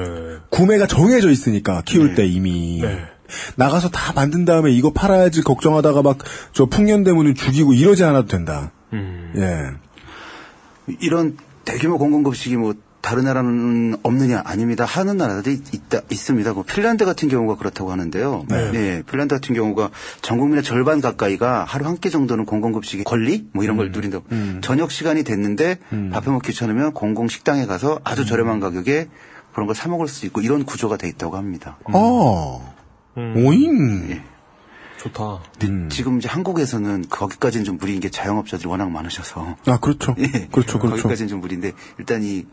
구매가 0.50 0.86
정해져 0.86 1.30
있으니까 1.30 1.82
키울 1.86 2.10
네. 2.10 2.14
때 2.14 2.26
이미 2.26 2.80
네. 2.82 2.98
나가서 3.56 3.88
다 3.88 4.12
만든 4.14 4.44
다음에 4.44 4.70
이거 4.70 4.92
팔아야지 4.92 5.42
걱정하다가 5.42 6.02
막 6.02 6.18
저 6.52 6.66
풍년되면 6.66 7.34
죽이고 7.34 7.72
이러지 7.72 8.04
않아도 8.04 8.28
된다. 8.28 8.70
음. 8.92 9.32
예. 9.36 10.94
이런 11.00 11.36
대규모 11.64 11.98
공공급식이 11.98 12.56
뭐 12.56 12.74
다른 13.06 13.22
나라는 13.22 13.96
없느냐 14.02 14.42
아닙니다. 14.44 14.84
하는 14.84 15.16
나라들이 15.16 15.60
있다 15.72 16.00
있습니다. 16.10 16.54
그 16.54 16.64
핀란드 16.64 17.04
같은 17.04 17.28
경우가 17.28 17.54
그렇다고 17.54 17.92
하는데요. 17.92 18.46
네. 18.48 18.70
예, 18.74 19.02
핀란드 19.08 19.32
같은 19.36 19.54
경우가 19.54 19.90
전 20.22 20.38
국민의 20.38 20.64
절반 20.64 21.00
가까이가 21.00 21.62
하루 21.62 21.86
한 21.86 21.98
끼 21.98 22.10
정도는 22.10 22.46
공공급식의 22.46 23.04
권리 23.04 23.46
뭐 23.52 23.62
이런 23.62 23.76
걸 23.76 23.92
누린다. 23.92 24.18
음. 24.32 24.60
저녁 24.60 24.90
시간이 24.90 25.22
됐는데 25.22 25.78
밥해 26.12 26.30
먹기 26.32 26.50
귀찮으면 26.50 26.94
공공 26.94 27.28
식당에 27.28 27.64
가서 27.66 28.00
아주 28.02 28.22
음. 28.22 28.26
저렴한 28.26 28.58
가격에 28.58 29.06
그런 29.52 29.66
걸 29.68 29.74
사 29.76 29.88
먹을 29.88 30.08
수 30.08 30.26
있고 30.26 30.40
이런 30.40 30.64
구조가 30.64 30.96
돼 30.96 31.06
있다고 31.08 31.36
합니다. 31.36 31.78
어. 31.92 32.74
음. 33.18 33.34
오잉. 33.36 34.10
예. 34.10 34.22
좋다. 34.98 35.38
음. 35.62 35.88
지금 35.92 36.18
이제 36.18 36.28
한국에서는 36.28 37.04
거기까지는 37.08 37.64
좀 37.64 37.76
무리인 37.78 38.00
게 38.00 38.10
자영업자들이 38.10 38.68
워낙 38.68 38.90
많으셔서 38.90 39.56
아 39.66 39.78
그렇죠. 39.78 40.16
예. 40.20 40.48
그렇죠. 40.50 40.80
그렇죠. 40.80 40.96
거기까지는 40.96 41.28
좀 41.28 41.40
무리인데 41.40 41.72
일단 41.98 42.24
이 42.24 42.46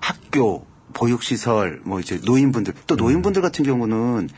학교 0.00 0.66
보육시설 0.94 1.80
뭐 1.84 2.00
이제 2.00 2.20
노인분들 2.24 2.74
또 2.86 2.94
음. 2.94 2.96
노인분들 2.96 3.42
같은 3.42 3.64
경우는 3.64 4.28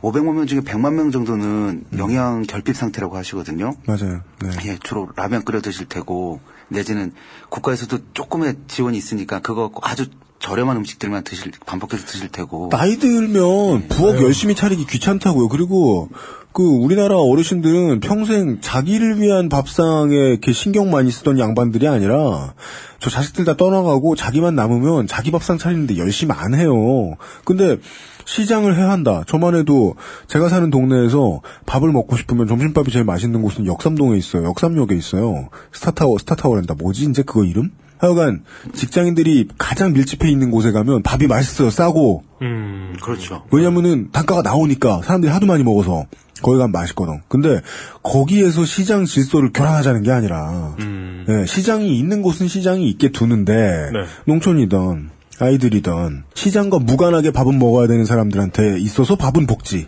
500만 0.00 0.34
명 0.34 0.46
중에 0.46 0.60
100만 0.60 0.94
명 0.94 1.10
정도는 1.10 1.84
음. 1.90 1.98
영양 1.98 2.42
결핍 2.42 2.76
상태라고 2.76 3.16
하시거든요. 3.16 3.74
맞아요. 3.86 4.22
네. 4.40 4.50
예, 4.66 4.78
주로 4.82 5.08
라면 5.16 5.44
끓여 5.44 5.60
드실 5.60 5.86
테고 5.86 6.40
내지는 6.68 7.12
국가에서도 7.48 7.98
조금의 8.14 8.56
지원이 8.68 8.96
있으니까 8.96 9.40
그거 9.40 9.70
아주 9.82 10.06
저렴한 10.42 10.76
음식들만 10.78 11.24
드실 11.24 11.52
반복해서 11.64 12.04
드실 12.04 12.28
테고 12.28 12.68
나이 12.70 12.96
들면 12.96 13.88
부엌 13.88 14.20
열심히 14.22 14.54
차리기 14.54 14.86
귀찮다고요. 14.86 15.48
그리고 15.48 16.08
그 16.52 16.62
우리나라 16.62 17.16
어르신들은 17.16 18.00
평생 18.00 18.60
자기를 18.60 19.20
위한 19.20 19.48
밥상에 19.48 20.14
이렇게 20.14 20.52
신경 20.52 20.90
많이 20.90 21.10
쓰던 21.10 21.38
양반들이 21.38 21.88
아니라 21.88 22.54
저 22.98 23.08
자식들 23.08 23.44
다 23.44 23.56
떠나가고 23.56 24.16
자기만 24.16 24.54
남으면 24.54 25.06
자기 25.06 25.30
밥상 25.30 25.58
차리는데 25.58 25.96
열심히 25.96 26.34
안 26.36 26.54
해요. 26.54 27.14
근데 27.44 27.78
시장을 28.24 28.76
해야 28.76 28.90
한다. 28.90 29.24
저만 29.26 29.54
해도 29.54 29.94
제가 30.26 30.48
사는 30.48 30.68
동네에서 30.70 31.40
밥을 31.66 31.90
먹고 31.90 32.16
싶으면 32.16 32.46
점심밥이 32.46 32.90
제일 32.90 33.04
맛있는 33.04 33.42
곳은 33.42 33.66
역삼동에 33.66 34.16
있어요. 34.16 34.44
역삼역에 34.44 34.94
있어요. 34.94 35.48
스타타워, 35.72 36.18
스타타워란다. 36.18 36.74
뭐지 36.74 37.04
이제 37.04 37.22
그거 37.22 37.44
이름? 37.44 37.70
하여간 38.02 38.42
직장인들이 38.74 39.48
가장 39.58 39.92
밀집해 39.92 40.28
있는 40.28 40.50
곳에 40.50 40.72
가면 40.72 41.04
밥이 41.04 41.28
맛있어요. 41.28 41.70
싸고 41.70 42.24
음. 42.42 42.96
그렇죠. 43.00 43.44
왜냐면은 43.52 44.08
단가가 44.10 44.42
나오니까 44.42 45.02
사람들이 45.04 45.32
하도 45.32 45.46
많이 45.46 45.62
먹어서 45.62 46.06
거기 46.42 46.58
가면 46.58 46.72
맛있거든. 46.72 47.20
근데 47.28 47.60
거기에서 48.02 48.64
시장 48.64 49.04
질서를 49.04 49.52
교란하자는 49.54 50.02
게 50.02 50.10
아니라 50.10 50.74
음. 50.80 51.24
예, 51.28 51.46
시장이 51.46 51.96
있는 51.96 52.22
곳은 52.22 52.48
시장이 52.48 52.88
있게 52.90 53.12
두는데 53.12 53.90
네. 53.92 54.04
농촌이든 54.24 55.10
아이들이든 55.38 56.24
시장과 56.34 56.80
무관하게 56.80 57.30
밥은 57.30 57.56
먹어야 57.56 57.86
되는 57.86 58.04
사람들한테 58.04 58.80
있어서 58.80 59.14
밥은 59.14 59.46
복지. 59.46 59.86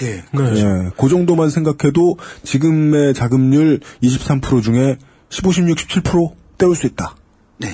예. 0.00 0.06
네. 0.06 0.22
예, 0.32 0.90
그 0.96 1.10
정도만 1.10 1.50
생각해도 1.50 2.16
지금의 2.44 3.12
자금률 3.12 3.80
23% 4.02 4.62
중에 4.62 4.96
15, 5.28 5.52
16, 5.52 5.76
17% 5.76 6.30
때울 6.56 6.74
수 6.74 6.86
있다. 6.86 7.14
네. 7.58 7.68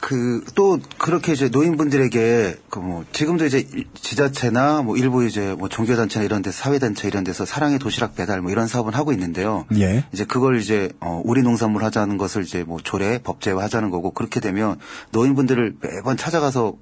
그, 0.00 0.44
또, 0.56 0.80
그렇게 0.98 1.32
이제 1.32 1.48
노인분들에게, 1.48 2.56
그 2.70 2.78
뭐, 2.80 3.04
지금도 3.12 3.46
이제 3.46 3.68
지자체나 3.94 4.82
뭐 4.82 4.96
일부 4.96 5.24
이제 5.24 5.54
뭐 5.56 5.68
종교단체나 5.68 6.24
이런 6.24 6.42
데 6.42 6.50
사회단체 6.50 7.06
이런 7.06 7.22
데서 7.22 7.44
사랑의 7.44 7.78
도시락 7.78 8.16
배달 8.16 8.40
뭐 8.40 8.50
이런 8.50 8.66
사업은 8.66 8.94
하고 8.94 9.12
있는데요. 9.12 9.64
예. 9.76 10.04
이제 10.12 10.24
그걸 10.24 10.58
이제, 10.58 10.90
어, 10.98 11.22
우리 11.24 11.42
농산물 11.42 11.84
하자는 11.84 12.18
것을 12.18 12.42
이제 12.42 12.64
뭐 12.64 12.80
조례, 12.82 13.18
법제화 13.18 13.62
하자는 13.62 13.90
거고 13.90 14.10
그렇게 14.10 14.40
되면 14.40 14.76
노인분들을 15.12 15.76
매번 15.80 16.16
찾아가서 16.16 16.74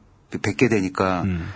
뵙게 0.43 0.69
되니까 0.69 1.23
음. 1.23 1.47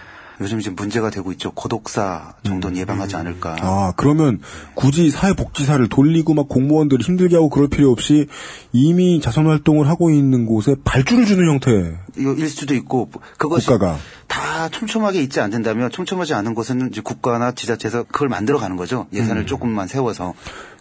요즘 0.40 0.58
이제 0.58 0.70
문제가 0.70 1.10
되고 1.10 1.30
있죠. 1.32 1.52
고독사 1.52 2.34
정도는 2.44 2.76
예방하지 2.76 3.16
않을까. 3.16 3.56
아, 3.60 3.92
그러면 3.96 4.40
굳이 4.74 5.10
사회복지사를 5.10 5.88
돌리고 5.88 6.34
막 6.34 6.48
공무원들을 6.48 7.04
힘들게 7.04 7.36
하고 7.36 7.48
그럴 7.48 7.68
필요 7.68 7.90
없이 7.90 8.26
이미 8.72 9.20
자선 9.20 9.46
활동을 9.46 9.88
하고 9.88 10.10
있는 10.10 10.46
곳에 10.46 10.74
발주를 10.84 11.24
주는 11.26 11.48
형태. 11.48 11.96
일 12.16 12.48
수도 12.48 12.74
있고 12.74 13.10
그것이 13.38 13.66
국가가. 13.68 13.96
다 14.26 14.68
촘촘하게 14.68 15.22
있지 15.22 15.40
않는다면 15.40 15.90
촘촘하지 15.90 16.34
않은 16.34 16.54
곳은 16.54 16.88
이제 16.90 17.00
국가나 17.00 17.52
지자체에서 17.52 18.04
그걸 18.04 18.28
만들어 18.28 18.58
가는 18.58 18.76
거죠. 18.76 19.06
예산을 19.12 19.42
음. 19.42 19.46
조금만 19.46 19.86
세워서 19.86 20.34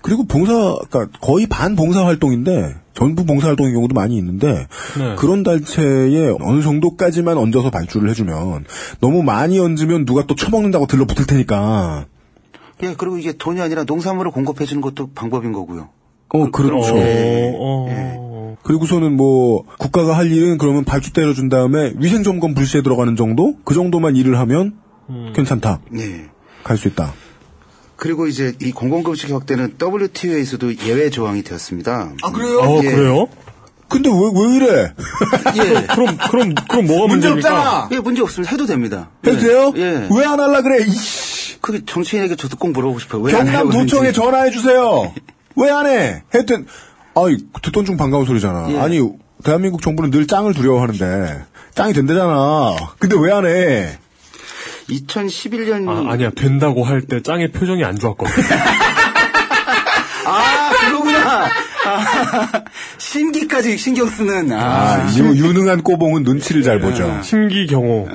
그리고 0.03 0.25
봉사, 0.25 0.53
그러니까 0.89 1.07
거의 1.21 1.47
반 1.47 1.75
봉사 1.75 2.05
활동인데 2.05 2.75
전부 2.93 3.25
봉사 3.25 3.47
활동의 3.47 3.73
경우도 3.73 3.95
많이 3.95 4.17
있는데 4.17 4.67
네. 4.99 5.15
그런 5.17 5.43
단체에 5.43 6.35
어느 6.41 6.61
정도까지만 6.61 7.37
얹어서 7.37 7.71
발주를 7.71 8.09
해주면 8.09 8.65
너무 8.99 9.23
많이 9.23 9.59
얹으면 9.59 10.05
누가 10.05 10.25
또 10.27 10.35
처먹는다고 10.35 10.85
들러붙을 10.85 11.25
테니까. 11.25 12.05
예 12.83 12.93
그리고 12.97 13.17
이게 13.17 13.31
돈이 13.31 13.61
아니라 13.61 13.85
농산물을 13.85 14.31
공급해 14.31 14.65
주는 14.65 14.81
것도 14.81 15.11
방법인 15.15 15.53
거고요. 15.53 15.89
어, 16.33 16.51
그렇죠. 16.51 16.95
어, 16.95 16.97
예. 16.97 17.53
어. 17.57 18.57
그리고서는 18.61 19.15
뭐 19.15 19.63
국가가 19.79 20.17
할 20.17 20.31
일은 20.31 20.57
그러면 20.57 20.83
발주 20.83 21.13
때려준 21.13 21.47
다음에 21.47 21.93
위생 21.97 22.23
점검 22.23 22.53
불시에 22.53 22.81
들어가는 22.81 23.15
정도 23.15 23.55
그 23.63 23.73
정도만 23.73 24.17
일을 24.17 24.37
하면 24.39 24.73
괜찮다 25.33 25.79
네. 25.91 26.25
갈수 26.63 26.89
있다. 26.89 27.13
그리고 28.03 28.27
이제 28.27 28.51
이 28.61 28.73
공공급식 28.73 29.31
확대는 29.31 29.77
WTO에서도 29.81 30.75
예외 30.79 31.09
조항이 31.09 31.41
되었습니다. 31.41 32.11
아 32.21 32.31
그래요? 32.33 32.59
어, 32.59 32.81
예. 32.83 32.91
그래요? 32.91 33.29
근데 33.87 34.09
왜 34.09 34.15
왜 34.17 34.55
이래? 34.57 34.93
예. 35.55 35.85
그럼, 35.87 36.17
그럼, 36.29 36.53
그럼 36.69 36.85
뭐가 36.87 37.07
문제 37.07 37.29
문제입니까? 37.29 37.49
없잖아. 37.49 37.89
예, 37.93 37.99
문제 38.01 38.21
없으면 38.21 38.49
해도 38.49 38.65
됩니다. 38.65 39.09
해도 39.25 39.37
예. 39.37 39.41
돼요? 39.41 39.73
예. 39.77 40.09
왜 40.13 40.25
안 40.25 40.37
할라 40.37 40.61
그래? 40.61 40.83
이씨. 40.85 41.61
그게 41.61 41.79
정치인에게 41.85 42.35
저도 42.35 42.57
꼭 42.57 42.71
물어보고 42.73 42.99
싶어요. 42.99 43.21
왜안 43.21 43.47
하려고 43.47 43.69
경남 43.69 43.85
도청에 43.85 43.99
하는지. 44.07 44.19
전화해 44.19 44.51
주세요. 44.51 45.13
왜 45.55 45.69
안 45.69 45.85
해? 45.87 46.23
했든 46.35 46.65
아이 47.15 47.37
듣던 47.61 47.85
중 47.85 47.95
반가운 47.95 48.25
소리잖아. 48.25 48.67
예. 48.73 48.79
아니 48.79 48.99
대한민국 49.45 49.81
정부는 49.81 50.11
늘 50.11 50.27
짱을 50.27 50.53
두려워하는데 50.53 51.41
짱이 51.73 51.93
된대잖아. 51.93 52.75
근데 52.99 53.15
왜 53.17 53.31
안 53.31 53.45
해? 53.45 53.97
2011년 54.89 55.87
아, 55.89 56.11
아니야. 56.13 56.29
된다고 56.31 56.83
할 56.83 57.01
때 57.01 57.21
짱의 57.21 57.51
표정이 57.51 57.83
안 57.83 57.97
좋았거든. 57.97 58.33
아, 60.25 60.71
그거구나. 60.79 61.45
아, 61.85 62.63
심기까지 62.97 63.77
신경 63.77 64.07
쓰는, 64.07 64.51
아, 64.53 64.95
아, 64.95 65.13
유, 65.17 65.25
유능한 65.35 65.83
꼬봉은 65.83 66.23
눈치를 66.23 66.63
잘 66.63 66.79
보죠. 66.79 67.19
심기경호. 67.23 68.07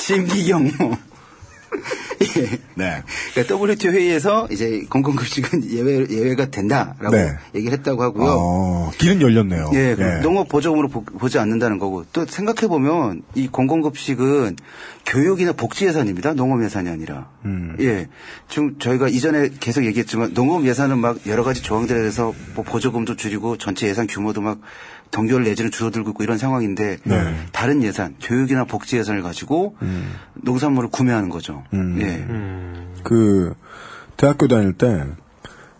심기경. 0.00 0.70
예. 2.20 2.58
네. 2.74 3.02
그러니까 3.34 3.56
WTO 3.56 3.92
회의에서 3.92 4.48
이제 4.50 4.84
공공급식은 4.88 5.70
예외, 5.70 6.06
예외가 6.10 6.46
된다라고 6.46 7.10
네. 7.10 7.36
얘기를 7.54 7.76
했다고 7.78 8.02
하고요. 8.02 8.30
어, 8.30 8.90
길은 8.98 9.20
열렸네요. 9.20 9.70
예, 9.74 9.94
그럼 9.94 10.22
농업 10.22 10.48
보조금으로 10.48 10.88
보, 10.88 11.28
지 11.28 11.38
않는다는 11.38 11.78
거고 11.78 12.06
또 12.12 12.24
생각해 12.24 12.68
보면 12.68 13.22
이 13.34 13.48
공공급식은 13.48 14.56
교육이나 15.04 15.52
복지 15.52 15.86
예산입니다. 15.86 16.34
농업 16.34 16.64
예산이 16.64 16.88
아니라. 16.88 17.28
음. 17.44 17.76
예, 17.80 18.08
지금 18.48 18.78
저희가 18.78 19.08
이전에 19.08 19.50
계속 19.60 19.84
얘기했지만 19.84 20.34
농업 20.34 20.66
예산은 20.66 20.98
막 20.98 21.18
여러 21.26 21.44
가지 21.44 21.62
조항들에 21.62 21.98
대해서 21.98 22.34
뭐 22.54 22.64
보조금도 22.64 23.16
줄이고 23.16 23.58
전체 23.58 23.88
예산 23.88 24.06
규모도 24.06 24.40
막 24.40 24.58
동결 25.10 25.44
내지는 25.44 25.70
줄어들고 25.70 26.10
있고 26.10 26.22
이런 26.22 26.38
상황인데 26.38 26.98
네. 27.02 27.34
다른 27.52 27.82
예산, 27.82 28.14
교육이나 28.20 28.64
복지 28.64 28.96
예산을 28.98 29.22
가지고 29.22 29.76
음. 29.82 30.14
농산물을 30.34 30.90
구매하는 30.90 31.28
거죠. 31.28 31.64
예. 31.74 32.26
그 33.02 33.54
대학교 34.16 34.48
다닐 34.48 34.72
때 34.74 35.04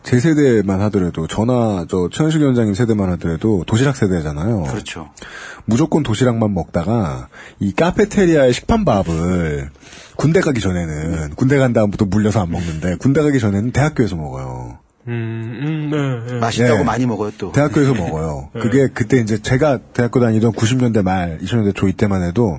제 0.08 0.20
세대만 0.20 0.80
하더라도 0.82 1.26
저나 1.26 1.84
저 1.86 2.08
최현식 2.10 2.40
위원장님 2.40 2.72
세대만 2.72 3.10
하더라도 3.12 3.64
도시락 3.66 3.94
세대잖아요. 3.94 4.62
그렇죠. 4.62 5.10
무조건 5.66 6.02
도시락만 6.02 6.54
먹다가 6.54 7.28
이 7.58 7.74
카페테리아의 7.74 8.54
식판밥을 8.54 9.68
군대 10.16 10.40
가기 10.40 10.60
전에는 10.60 11.34
군대 11.34 11.58
간 11.58 11.74
다음부터 11.74 12.06
물려서 12.06 12.40
안 12.40 12.50
먹는데 12.50 12.96
군대 12.96 13.20
가기 13.20 13.38
전에는 13.38 13.72
대학교에서 13.72 14.16
먹어요. 14.16 14.78
음, 15.08 15.60
음, 15.62 15.90
네, 15.90 16.32
네. 16.34 16.38
맛있다고 16.38 16.80
예. 16.80 16.84
많이 16.84 17.06
먹어요 17.06 17.32
또. 17.38 17.52
대학교에서 17.52 17.94
먹어요. 17.94 18.50
네. 18.54 18.60
그게 18.60 18.88
그때 18.92 19.18
이제 19.18 19.40
제가 19.40 19.78
대학교 19.94 20.20
다니던 20.20 20.52
90년대 20.52 21.02
말, 21.02 21.38
2000년대 21.42 21.74
초 21.74 21.88
이때만 21.88 22.22
해도 22.22 22.58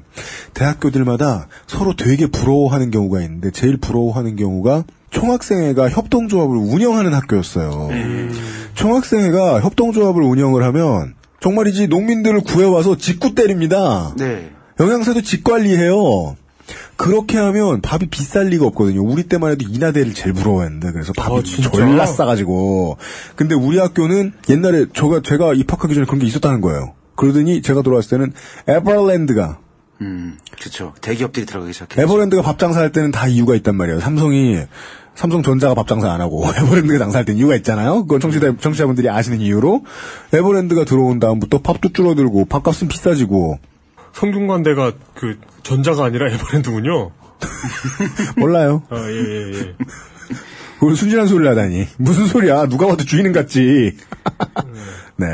대학교들마다 0.55 1.47
서로 1.67 1.95
되게 1.95 2.27
부러워하는 2.27 2.89
경우가 2.91 3.21
있는데 3.21 3.51
제일 3.51 3.77
부러워하는 3.77 4.35
경우가 4.35 4.83
총학생회가 5.11 5.89
협동조합을 5.89 6.55
운영하는 6.55 7.13
학교였어요. 7.13 7.89
총학생회가 8.75 9.61
협동조합을 9.61 10.21
운영을 10.21 10.63
하면 10.63 11.15
정말이지 11.39 11.87
농민들을 11.87 12.41
구해와서 12.41 12.97
직구 12.97 13.33
때립니다. 13.33 14.13
네. 14.17 14.51
영양사도 14.79 15.21
직관리해요. 15.21 16.35
그렇게 16.95 17.37
하면 17.37 17.81
밥이 17.81 18.07
비쌀 18.09 18.47
리가 18.47 18.65
없거든요. 18.67 19.03
우리 19.03 19.23
때만 19.23 19.51
해도 19.51 19.65
이나대를 19.67 20.13
제일 20.13 20.33
부러워했는데 20.33 20.91
그래서 20.91 21.13
밥이 21.13 21.39
아? 21.39 21.43
졸라 21.43 22.05
싸가지고. 22.05 22.97
근데 23.35 23.55
우리 23.55 23.79
학교는 23.79 24.33
옛날에 24.49 24.85
제가 24.93 25.21
제가 25.23 25.53
입학하기 25.53 25.93
전에 25.93 26.05
그런 26.05 26.19
게 26.19 26.27
있었다는 26.27 26.61
거예요. 26.61 26.93
그러더니 27.15 27.61
제가 27.61 27.81
돌아왔을 27.81 28.09
때는 28.09 28.33
에버랜드가 28.67 29.59
음, 30.01 30.37
그렇죠. 30.57 30.93
대기업들이 31.01 31.45
들어가기 31.45 31.73
시작했죠. 31.73 32.01
에버랜드가 32.01 32.41
밥 32.41 32.57
장사할 32.57 32.91
때는 32.91 33.11
다 33.11 33.27
이유가 33.27 33.55
있단 33.55 33.75
말이에요. 33.75 33.99
삼성이 33.99 34.59
삼성전자가 35.15 35.73
밥 35.73 35.87
장사 35.87 36.11
안 36.11 36.21
하고 36.21 36.45
에버랜드가 36.55 36.97
장사할 36.99 37.25
때는 37.25 37.39
이유가 37.39 37.55
있잖아요. 37.57 38.03
그건 38.03 38.21
청취자, 38.21 38.55
청취자분들이 38.61 39.09
아시는 39.09 39.41
이유로 39.41 39.83
에버랜드가 40.33 40.85
들어온 40.85 41.19
다음부터 41.19 41.59
밥도 41.59 41.89
줄어들고 41.91 42.45
밥값은 42.45 42.87
비싸지고 42.87 43.59
성균관대가 44.13 44.93
그 45.15 45.39
전자가 45.63 46.05
아니라 46.05 46.29
에버랜드군요. 46.31 47.11
몰라요. 48.37 48.83
아, 48.89 48.97
예, 48.97 49.15
예, 49.15 49.53
예. 49.53 49.75
그걸 50.79 50.95
순진한 50.95 51.27
소리를 51.27 51.49
하다니. 51.51 51.87
무슨 51.97 52.25
소리야. 52.27 52.67
누가 52.67 52.87
봐도 52.87 53.03
주인은 53.03 53.33
같지. 53.33 53.97
네. 55.17 55.27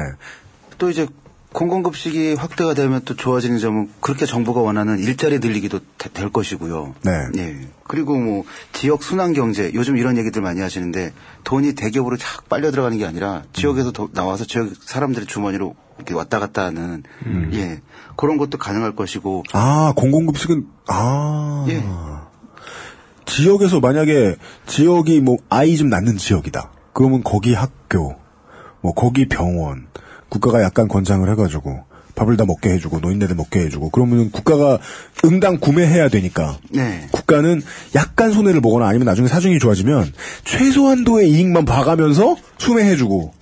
또 0.78 0.90
이제 0.90 1.08
공공급식이 1.56 2.34
확대가 2.34 2.74
되면 2.74 3.02
또 3.06 3.16
좋아지는 3.16 3.60
점은 3.60 3.90
그렇게 4.02 4.26
정부가 4.26 4.60
원하는 4.60 5.00
일자리 5.00 5.40
늘리기도 5.40 5.80
되- 5.98 6.10
될 6.12 6.30
것이고요. 6.30 6.96
네. 7.04 7.12
예. 7.38 7.56
그리고 7.88 8.18
뭐 8.18 8.44
지역 8.74 9.04
순환 9.04 9.32
경제 9.32 9.72
요즘 9.74 9.96
이런 9.96 10.18
얘기들 10.18 10.42
많이 10.42 10.60
하시는데 10.60 11.14
돈이 11.46 11.74
대기업으로 11.76 12.18
착 12.18 12.50
빨려 12.50 12.72
들어가는 12.72 12.98
게 12.98 13.06
아니라 13.06 13.44
지역에서 13.54 13.94
더 13.94 14.10
나와서 14.12 14.44
지역 14.44 14.68
사람들의 14.84 15.28
주머니로 15.28 15.76
이렇게 15.96 16.14
왔다 16.14 16.40
갔다 16.40 16.66
하는 16.66 17.04
예 17.54 17.80
그런 18.18 18.36
것도 18.36 18.58
가능할 18.58 18.94
것이고 18.98 19.44
아, 19.54 19.94
공공급식은, 19.96 20.68
아. 20.88 21.66
예. 21.70 21.82
지역에서 23.26 23.80
만약에 23.80 24.36
지역이 24.68 25.22
뭐 25.22 25.38
아이 25.50 25.78
좀 25.78 25.88
낳는 25.90 26.18
지역이다. 26.18 26.70
그러면 26.92 27.24
거기 27.24 27.54
학교, 27.54 28.16
뭐 28.82 28.94
거기 28.94 29.28
병원, 29.30 29.88
국가가 30.30 30.62
약간 30.62 30.88
권장을 30.88 31.30
해가지고 31.32 31.84
밥을 32.16 32.38
다 32.38 32.46
먹게 32.46 32.70
해주고 32.70 33.00
노인네들 33.00 33.36
먹게 33.36 33.60
해주고 33.62 33.90
그러면 33.90 34.32
국가가 34.32 34.80
응당 35.26 35.60
구매해야 35.60 36.10
되니까 36.10 36.58
네. 36.70 37.08
국가는 37.12 37.62
약간 37.94 38.32
손해를 38.32 38.62
보거나 38.62 38.88
아니면 38.88 39.06
나중에 39.06 39.28
사정이 39.28 39.60
좋아지면 39.60 40.14
최소한도의 40.46 41.30
이익만 41.30 41.66
봐가면서 41.66 42.38
수매해주고 42.58 43.34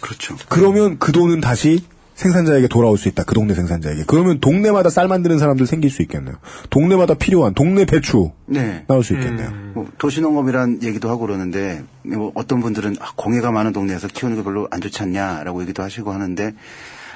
그렇죠. 0.00 0.36
그러면 0.48 0.98
그 0.98 1.12
돈은 1.12 1.40
다시 1.40 1.82
생산자에게 2.14 2.68
돌아올 2.68 2.96
수 2.96 3.08
있다. 3.08 3.24
그 3.24 3.34
동네 3.34 3.54
생산자에게. 3.54 4.04
그러면 4.06 4.38
동네마다 4.40 4.88
쌀 4.90 5.08
만드는 5.08 5.38
사람들 5.38 5.66
생길 5.66 5.90
수 5.90 6.02
있겠네요. 6.02 6.36
동네마다 6.70 7.14
필요한 7.14 7.54
동네 7.54 7.84
배추 7.84 8.30
네. 8.46 8.84
나올 8.86 9.02
수 9.02 9.14
있겠네요. 9.14 9.50
뭐 9.74 9.88
도시농업이란 9.98 10.82
얘기도 10.82 11.08
하고 11.10 11.20
그러는데 11.26 11.82
뭐 12.02 12.30
어떤 12.34 12.60
분들은 12.60 12.96
아, 13.00 13.10
공해가 13.16 13.50
많은 13.50 13.72
동네에서 13.72 14.08
키우는 14.08 14.36
게 14.36 14.42
별로 14.44 14.68
안 14.70 14.80
좋지 14.80 15.02
않냐라고 15.02 15.62
얘기도 15.62 15.82
하시고 15.82 16.12
하는데 16.12 16.54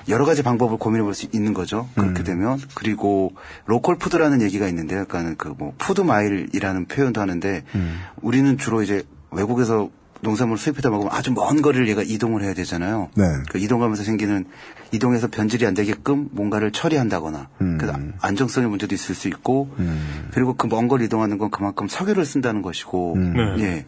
여러 0.08 0.24
가지 0.24 0.42
방법을 0.42 0.78
고민해 0.78 1.04
볼 1.04 1.14
수 1.14 1.26
있는 1.32 1.52
거죠. 1.54 1.86
그렇게 1.94 2.22
되면 2.24 2.58
그리고 2.74 3.32
local 3.66 3.96
food라는 3.98 4.40
얘기가 4.42 4.66
있는데 4.68 4.96
약간 4.96 5.36
그 5.36 5.54
뭐 5.58 5.74
food 5.78 6.00
mile이라는 6.00 6.86
표현도 6.86 7.20
하는데 7.20 7.62
우리는 8.22 8.56
주로 8.58 8.82
이제 8.82 9.02
외국에서 9.30 9.90
농산물 10.20 10.58
수입해다 10.58 10.90
먹으면 10.90 11.12
아주 11.12 11.32
먼 11.32 11.62
거리를 11.62 11.88
얘가 11.88 12.02
이동을 12.02 12.42
해야 12.42 12.54
되잖아요. 12.54 13.08
네. 13.14 13.24
그 13.50 13.58
이동하면서 13.58 14.02
생기는 14.02 14.44
이동해서 14.92 15.28
변질이 15.28 15.66
안 15.66 15.74
되게끔 15.74 16.28
뭔가를 16.32 16.72
처리한다거나 16.72 17.48
그 17.58 17.92
안정성의 18.20 18.68
문제도 18.68 18.94
있을 18.94 19.14
수 19.14 19.28
있고 19.28 19.70
그리고 20.32 20.54
그 20.54 20.67
먼 20.67 20.85
걸 20.85 21.02
이동하는 21.02 21.38
건 21.38 21.50
그만큼 21.50 21.88
석유를 21.88 22.24
쓴다는 22.24 22.62
것이고 22.62 23.16
네. 23.18 23.62
예. 23.64 23.86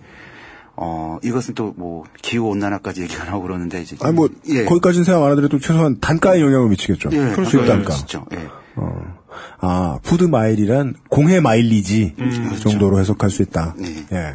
어 0.77 1.19
이것은 1.23 1.55
또 1.55 1.75
뭐 1.77 2.05
기후 2.23 2.49
온난화까지 2.49 3.03
얘기가 3.03 3.25
나오고 3.25 3.43
그러는데 3.43 3.83
이제 3.83 3.97
아니 4.01 4.15
뭐 4.15 4.29
예. 4.49 4.65
거기까지는 4.65 5.05
생각 5.05 5.25
안 5.25 5.31
하더라도 5.33 5.59
최소한 5.59 5.99
단가에 6.01 6.41
영향을 6.41 6.69
미치겠죠. 6.71 7.11
예, 7.13 7.35
수입 7.45 7.67
단가. 7.67 7.93
진짜. 7.93 8.25
예. 8.33 8.47
어. 8.77 9.19
아 9.61 9.99
food 10.03 10.25
mile이란 10.25 10.95
공해 11.09 11.41
마일리지 11.41 12.15
정도로 12.61 12.99
해석할 13.01 13.31
수 13.31 13.43
있다. 13.43 13.75
네. 13.79 14.07
예. 14.13 14.35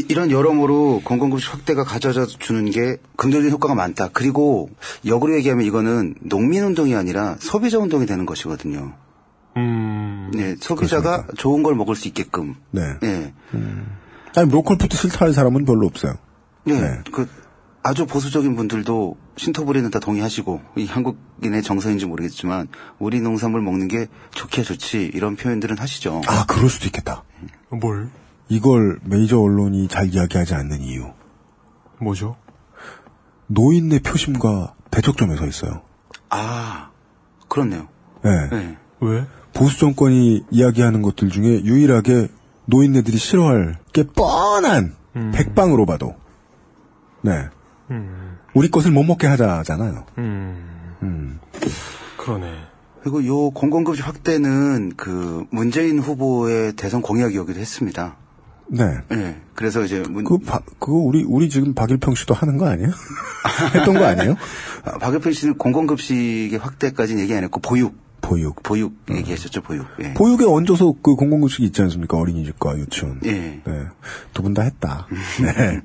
이런 0.00 0.30
여러모로 0.30 1.02
공공급식 1.04 1.52
확대가 1.52 1.84
가져다 1.84 2.26
주는 2.26 2.70
게 2.70 2.96
긍정적인 3.16 3.50
효과가 3.52 3.74
많다. 3.74 4.10
그리고 4.12 4.70
역으로 5.06 5.34
얘기하면 5.36 5.64
이거는 5.66 6.14
농민 6.20 6.64
운동이 6.64 6.94
아니라 6.94 7.36
소비자 7.40 7.78
운동이 7.78 8.06
되는 8.06 8.26
것이거든요. 8.26 8.94
음. 9.56 10.30
네, 10.34 10.56
소비자가 10.60 11.26
좋은 11.36 11.62
걸 11.62 11.74
먹을 11.74 11.94
수 11.94 12.08
있게끔. 12.08 12.54
네. 12.70 12.82
네. 13.00 13.32
아니 14.36 14.50
local 14.50 14.78
food 14.78 14.96
싫다는 14.96 15.32
사람은 15.32 15.64
별로 15.64 15.86
없어요. 15.86 16.14
네. 16.64 16.80
네. 16.80 17.00
그 17.12 17.28
아주 17.82 18.06
보수적인 18.06 18.56
분들도 18.56 19.16
신토부리는 19.36 19.90
다 19.90 19.98
동의하시고 19.98 20.60
이 20.76 20.86
한국인의 20.86 21.62
정서인지 21.62 22.06
모르겠지만 22.06 22.68
우리 22.98 23.20
농산물 23.20 23.60
먹는 23.60 23.88
게 23.88 24.06
좋게 24.32 24.62
좋지 24.62 25.10
이런 25.12 25.36
표현들은 25.36 25.78
하시죠. 25.78 26.22
아 26.26 26.46
그럴 26.46 26.70
수도 26.70 26.86
있겠다. 26.86 27.24
뭘? 27.70 28.08
이걸 28.54 29.00
메이저 29.02 29.40
언론이 29.40 29.88
잘 29.88 30.14
이야기하지 30.14 30.54
않는 30.54 30.80
이유. 30.80 31.10
뭐죠? 32.00 32.36
노인네 33.48 33.98
표심과 33.98 34.74
대척점에 34.92 35.34
서 35.34 35.44
있어요. 35.46 35.82
아, 36.30 36.90
그렇네요. 37.48 37.88
예. 38.24 38.56
네. 38.56 38.76
왜? 39.00 39.26
보수 39.54 39.80
정권이 39.80 40.44
이야기하는 40.52 41.02
것들 41.02 41.30
중에 41.30 41.64
유일하게 41.64 42.28
노인네들이 42.66 43.16
싫어할 43.16 43.78
게 43.92 44.04
뻔한 44.04 44.94
백방으로 45.32 45.84
봐도 45.84 46.14
네 47.22 47.48
음. 47.90 48.38
우리 48.54 48.70
것을 48.70 48.92
못 48.92 49.02
먹게 49.02 49.26
하자잖아요. 49.26 50.06
음. 50.18 50.94
음. 51.02 51.40
그러네. 52.16 52.52
그리고 53.02 53.26
요 53.26 53.50
공공급식 53.50 54.06
확대는 54.06 54.92
그 54.96 55.44
문재인 55.50 55.98
후보의 55.98 56.74
대선 56.74 57.02
공약이었기도 57.02 57.58
했습니다. 57.58 58.16
네. 58.68 58.98
네. 59.10 59.40
그래서 59.54 59.82
이제 59.84 60.00
문, 60.08 60.24
그 60.24 60.38
바- 60.38 60.60
그거 60.78 60.94
우리 60.94 61.22
우리 61.24 61.48
지금 61.48 61.74
박일평 61.74 62.14
씨도 62.14 62.34
하는 62.34 62.56
거 62.58 62.66
아니에요? 62.68 62.90
했던 63.74 63.94
거 63.94 64.04
아니에요? 64.04 64.36
아, 64.84 64.98
박일평 64.98 65.32
씨는 65.32 65.58
공공급식의 65.58 66.58
확대까지는 66.58 67.22
얘기 67.22 67.34
안 67.34 67.44
했고 67.44 67.60
보육, 67.60 67.94
보육. 68.20 68.62
보육 68.62 68.96
얘기하셨죠, 69.10 69.62
보육. 69.62 69.86
예. 70.02 70.14
보육에 70.14 70.44
얹어서 70.46 70.94
그 71.02 71.14
공공급식이 71.14 71.64
있지 71.66 71.82
않습니까? 71.82 72.16
어린이집과 72.18 72.78
유치원. 72.78 73.20
예. 73.26 73.30
네. 73.32 73.62
두 74.32 74.42
분 74.42 74.54
다 74.54 74.62
했다. 74.62 75.06
네. 75.42 75.80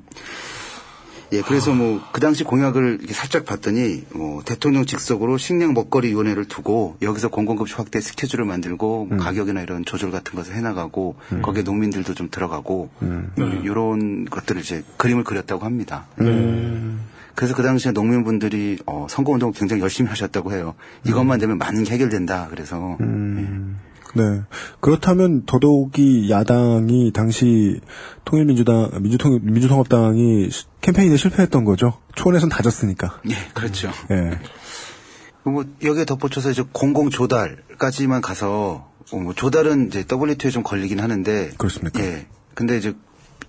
예, 1.32 1.42
그래서 1.42 1.72
뭐 1.72 2.00
그 2.12 2.20
당시 2.20 2.44
공약을 2.44 2.98
이렇게 2.98 3.14
살짝 3.14 3.44
봤더니 3.46 4.04
뭐 4.12 4.42
대통령 4.44 4.84
직속으로 4.84 5.38
식량 5.38 5.72
먹거리 5.74 6.08
위원회를 6.08 6.44
두고 6.46 6.96
여기서 7.00 7.28
공공급식 7.28 7.78
확대 7.78 8.00
스케줄을 8.00 8.44
만들고 8.44 9.06
뭐 9.06 9.18
가격이나 9.18 9.62
이런 9.62 9.84
조절 9.84 10.10
같은 10.10 10.34
것을 10.34 10.54
해나가고 10.54 11.16
거기에 11.42 11.62
농민들도 11.62 12.14
좀 12.14 12.28
들어가고 12.30 12.90
이런 13.64 14.24
것들을 14.26 14.60
이제 14.60 14.82
그림을 14.96 15.24
그렸다고 15.24 15.64
합니다. 15.64 16.06
그래서 17.34 17.54
그 17.54 17.62
당시에 17.62 17.92
농민분들이 17.92 18.78
어, 18.84 19.06
선거운동을 19.08 19.54
굉장히 19.54 19.80
열심히 19.80 20.10
하셨다고 20.10 20.52
해요. 20.52 20.74
이것만 21.06 21.38
되면 21.38 21.56
많은 21.56 21.84
게 21.84 21.94
해결된다. 21.94 22.48
그래서 22.50 22.98
네. 24.14 24.22
그렇다면 24.80 25.44
더더욱이 25.46 26.30
야당이 26.30 27.12
당시 27.12 27.80
통일민주당, 28.24 28.90
민주통, 29.00 29.38
민주통합당이 29.42 30.50
시- 30.50 30.64
캠페인에 30.80 31.16
실패했던 31.16 31.64
거죠. 31.64 31.98
초원에선 32.16 32.48
다 32.48 32.62
졌으니까. 32.62 33.20
예, 33.28 33.34
그렇죠. 33.54 33.90
예. 34.10 34.38
뭐 35.44 35.64
여기에 35.82 36.04
덧붙여서 36.04 36.50
이제 36.50 36.62
공공 36.72 37.10
조달까지만 37.10 38.20
가서 38.20 38.90
어, 39.12 39.16
뭐 39.16 39.32
조달은 39.34 39.88
이제 39.88 40.04
WTO에 40.10 40.50
좀 40.50 40.62
걸리긴 40.62 41.00
하는데 41.00 41.50
그렇습니까? 41.56 42.00
예. 42.02 42.26
근데 42.54 42.76
이제 42.76 42.94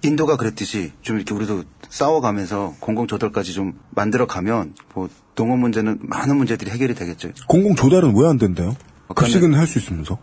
인도가 0.04 0.36
그랬듯이 0.38 0.92
좀 1.02 1.18
이렇게 1.18 1.34
우리도 1.36 1.64
싸워가면서 1.90 2.76
공공 2.80 3.08
조달까지 3.08 3.54
좀 3.54 3.74
만들어 3.92 4.26
가면 4.26 4.74
뭐 4.96 5.10
농업 5.36 5.60
문제는 5.60 6.00
많은 6.02 6.38
문제들이 6.38 6.72
해결이 6.72 6.96
되겠죠. 6.96 7.30
공공 7.48 7.76
조달은 7.76 8.16
왜 8.18 8.28
안 8.28 8.38
된대요? 8.38 8.76
어, 9.08 9.14
급식은 9.14 9.54
할 9.54 9.68
수 9.68 9.78
있으면서. 9.80 10.18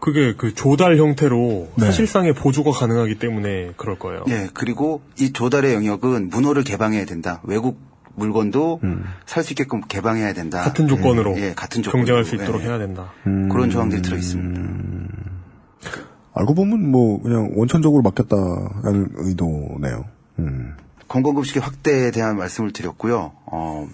그게 0.00 0.34
그 0.36 0.54
조달 0.54 0.96
형태로 0.96 1.68
네. 1.76 1.86
사실상의 1.86 2.34
보조가 2.34 2.70
가능하기 2.70 3.18
때문에 3.18 3.72
그럴 3.76 3.98
거예요. 3.98 4.24
예. 4.28 4.48
그리고 4.54 5.02
이 5.18 5.32
조달의 5.32 5.74
영역은 5.74 6.28
문호를 6.30 6.64
개방해야 6.64 7.04
된다. 7.04 7.40
외국 7.44 7.80
물건도 8.14 8.80
살수 9.26 9.52
있게끔 9.52 9.80
개방해야 9.80 10.32
된다. 10.32 10.60
음. 10.60 10.64
같은 10.64 10.88
조건으로 10.88 11.36
예, 11.38 11.48
예, 11.50 11.54
같은 11.54 11.82
조건으로 11.82 12.04
경쟁할 12.04 12.24
수 12.24 12.34
있도록 12.34 12.62
예. 12.62 12.66
해야 12.66 12.78
된다. 12.78 13.12
그런 13.24 13.70
조항들이 13.70 14.02
들어 14.02 14.16
있습니다. 14.16 14.60
알고 16.34 16.54
보면 16.54 16.90
뭐 16.90 17.20
그냥 17.22 17.52
원천적으로 17.54 18.02
맡겼다는 18.02 19.08
의도네요. 19.16 20.04
음. 20.40 20.74
공공급식의 21.08 21.62
확대에 21.62 22.10
대한 22.10 22.36
말씀을 22.36 22.72
드렸고요. 22.72 23.32
어, 23.46 23.88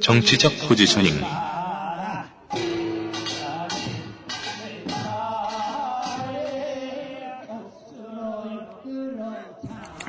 정치적 0.00 0.52
포지셔닝. 0.68 1.14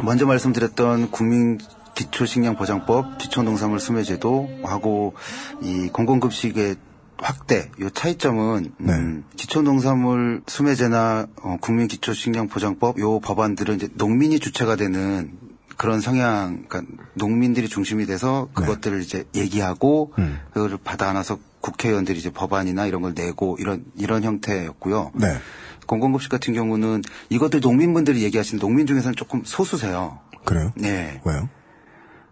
먼저 0.04 0.26
말씀드렸던 0.26 1.12
국민 1.12 1.60
기초식량보장법, 1.96 3.18
기초농산물 3.20 3.80
수매제도 3.80 4.50
하고 4.64 5.14
이 5.62 5.90
공공급식의 5.94 6.76
확대, 7.18 7.72
요 7.80 7.90
차이점은 7.90 8.74
음, 8.82 9.24
기초농산물 9.38 10.44
수매제나 10.46 11.28
어, 11.42 11.58
국민기초식량보장법 11.62 13.00
요 13.00 13.20
법안들은 13.22 13.76
이제 13.76 13.90
농민이 13.94 14.40
주체가 14.40 14.76
되는 14.76 15.32
그런 15.84 16.00
성향, 16.00 16.64
그러니까 16.70 16.94
농민들이 17.14 17.68
중심이 17.68 18.06
돼서 18.06 18.48
그것들을 18.54 19.02
이제 19.02 19.26
얘기하고 19.36 20.14
그거를 20.54 20.78
받아 20.82 21.10
안아서 21.10 21.40
국회의원들이 21.60 22.18
이제 22.18 22.30
법안이나 22.30 22.86
이런 22.86 23.02
걸 23.02 23.14
내고 23.14 23.58
이런 23.60 23.84
이런 23.98 24.24
형태였고요. 24.24 25.12
네. 25.16 25.36
공공급식 25.86 26.32
같은 26.32 26.54
경우는 26.54 27.02
이것들 27.28 27.60
농민분들이 27.60 28.24
얘기하시는 28.24 28.62
농민 28.62 28.88
중에서는 28.88 29.18
조금 29.18 29.42
소수세요. 29.44 30.20
그래요? 30.46 30.72
네. 30.78 31.20
왜요? 31.26 31.50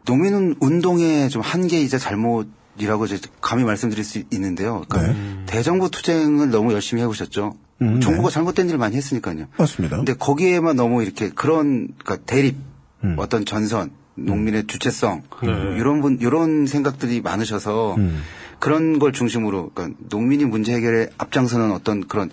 농민은 0.05 0.55
운동의 0.61 1.29
좀 1.29 1.41
한계이자 1.41 1.97
잘못이라고 1.97 3.03
이제 3.03 3.19
감히 3.41 3.65
말씀드릴 3.65 4.05
수 4.05 4.23
있는데요. 4.31 4.85
그러니까 4.87 5.13
대정부 5.45 5.91
투쟁을 5.91 6.51
너무 6.51 6.71
열심히 6.71 7.01
해오셨죠. 7.01 7.57
네. 7.81 7.87
음, 7.87 7.99
정부가 7.99 8.29
네. 8.29 8.33
잘못된 8.33 8.69
일을 8.69 8.77
많이 8.77 8.95
했으니까요. 8.95 9.47
맞습니다. 9.57 9.97
근데 9.97 10.13
거기에만 10.13 10.77
너무 10.77 11.03
이렇게 11.03 11.29
그런 11.29 11.89
그러니까 11.97 12.25
대립, 12.25 12.55
음. 13.03 13.15
어떤 13.17 13.45
전선, 13.45 13.91
농민의 14.15 14.67
주체성 14.67 15.23
네. 15.43 15.49
이런 15.77 16.01
분 16.01 16.17
이런 16.21 16.65
생각들이 16.67 17.21
많으셔서 17.21 17.95
음. 17.95 18.21
그런 18.59 18.99
걸 18.99 19.11
중심으로 19.11 19.71
그러니까 19.73 19.97
농민이 20.09 20.45
문제 20.45 20.73
해결에 20.73 21.09
앞장서는 21.17 21.71
어떤 21.71 22.07
그런 22.07 22.29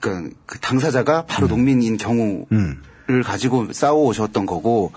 그러니까 0.00 0.34
그 0.46 0.58
당사자가 0.60 1.26
바로 1.26 1.48
농민인 1.48 1.96
경우. 1.96 2.46
음. 2.52 2.82
를 3.06 3.22
가지고 3.22 3.70
싸워 3.74 4.06
오셨던 4.06 4.46
거고 4.46 4.92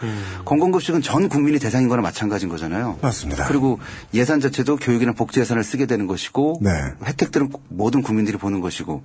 공공급식은 0.45 1.01
전 1.01 1.27
국민이 1.27 1.59
대상인 1.59 1.89
거나 1.89 2.01
마찬가지인 2.01 2.49
거잖아요. 2.49 2.99
맞습니다. 3.01 3.45
그리고 3.47 3.81
예산 4.13 4.39
자체도 4.39 4.77
교육이나 4.77 5.11
복지 5.11 5.41
예산을 5.41 5.61
쓰게 5.61 5.87
되는 5.87 6.07
것이고 6.07 6.61
네. 6.61 6.69
혜택들은 7.03 7.49
꼭 7.49 7.65
모든 7.67 8.03
국민들이 8.03 8.37
보는 8.37 8.61
것이고 8.61 9.03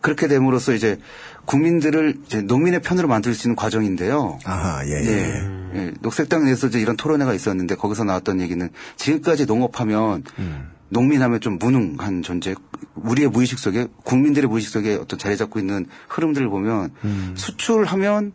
그렇게 0.00 0.26
됨으로써 0.26 0.72
이제 0.72 0.98
국민들을 1.44 2.16
이제 2.26 2.42
농민의 2.42 2.80
편으로 2.80 3.08
만들 3.08 3.34
수 3.34 3.48
있는 3.48 3.56
과정인데요. 3.56 4.38
아하, 4.44 4.86
예, 4.86 4.92
예. 4.92 5.06
예. 5.06 5.60
예. 5.74 5.92
녹색당 6.00 6.44
내에서 6.44 6.68
이제 6.68 6.80
이런 6.80 6.96
토론회가 6.96 7.34
있었는데 7.34 7.76
거기서 7.76 8.04
나왔던 8.04 8.40
얘기는 8.40 8.68
지금까지 8.96 9.46
농업하면 9.46 10.24
음. 10.38 10.70
농민하면 10.88 11.40
좀 11.40 11.58
무능한 11.58 12.22
존재, 12.22 12.54
우리의 12.96 13.28
무의식 13.28 13.58
속에 13.58 13.86
국민들의 14.04 14.48
무의식 14.48 14.72
속에 14.72 14.96
어떤 14.96 15.18
자리 15.18 15.36
잡고 15.36 15.58
있는 15.58 15.86
흐름들을 16.08 16.48
보면 16.48 16.90
음. 17.04 17.34
수출하면 17.36 18.32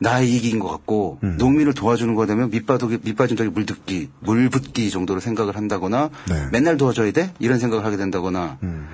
나의 0.00 0.30
이익인 0.30 0.58
것 0.58 0.68
같고 0.68 1.18
음. 1.22 1.36
농민을 1.38 1.72
도와주는 1.74 2.14
거 2.14 2.26
되면 2.26 2.50
밑바닥에 2.50 2.98
밑빠진 3.02 3.36
덕에 3.36 3.48
물듣기, 3.48 4.10
물붓기 4.20 4.90
정도로 4.90 5.20
생각을 5.20 5.56
한다거나 5.56 6.10
네. 6.28 6.48
맨날 6.52 6.76
도와줘야 6.76 7.10
돼 7.12 7.32
이런 7.38 7.58
생각을 7.58 7.84
하게 7.84 7.96
된다거나 7.96 8.58
음. 8.62 8.86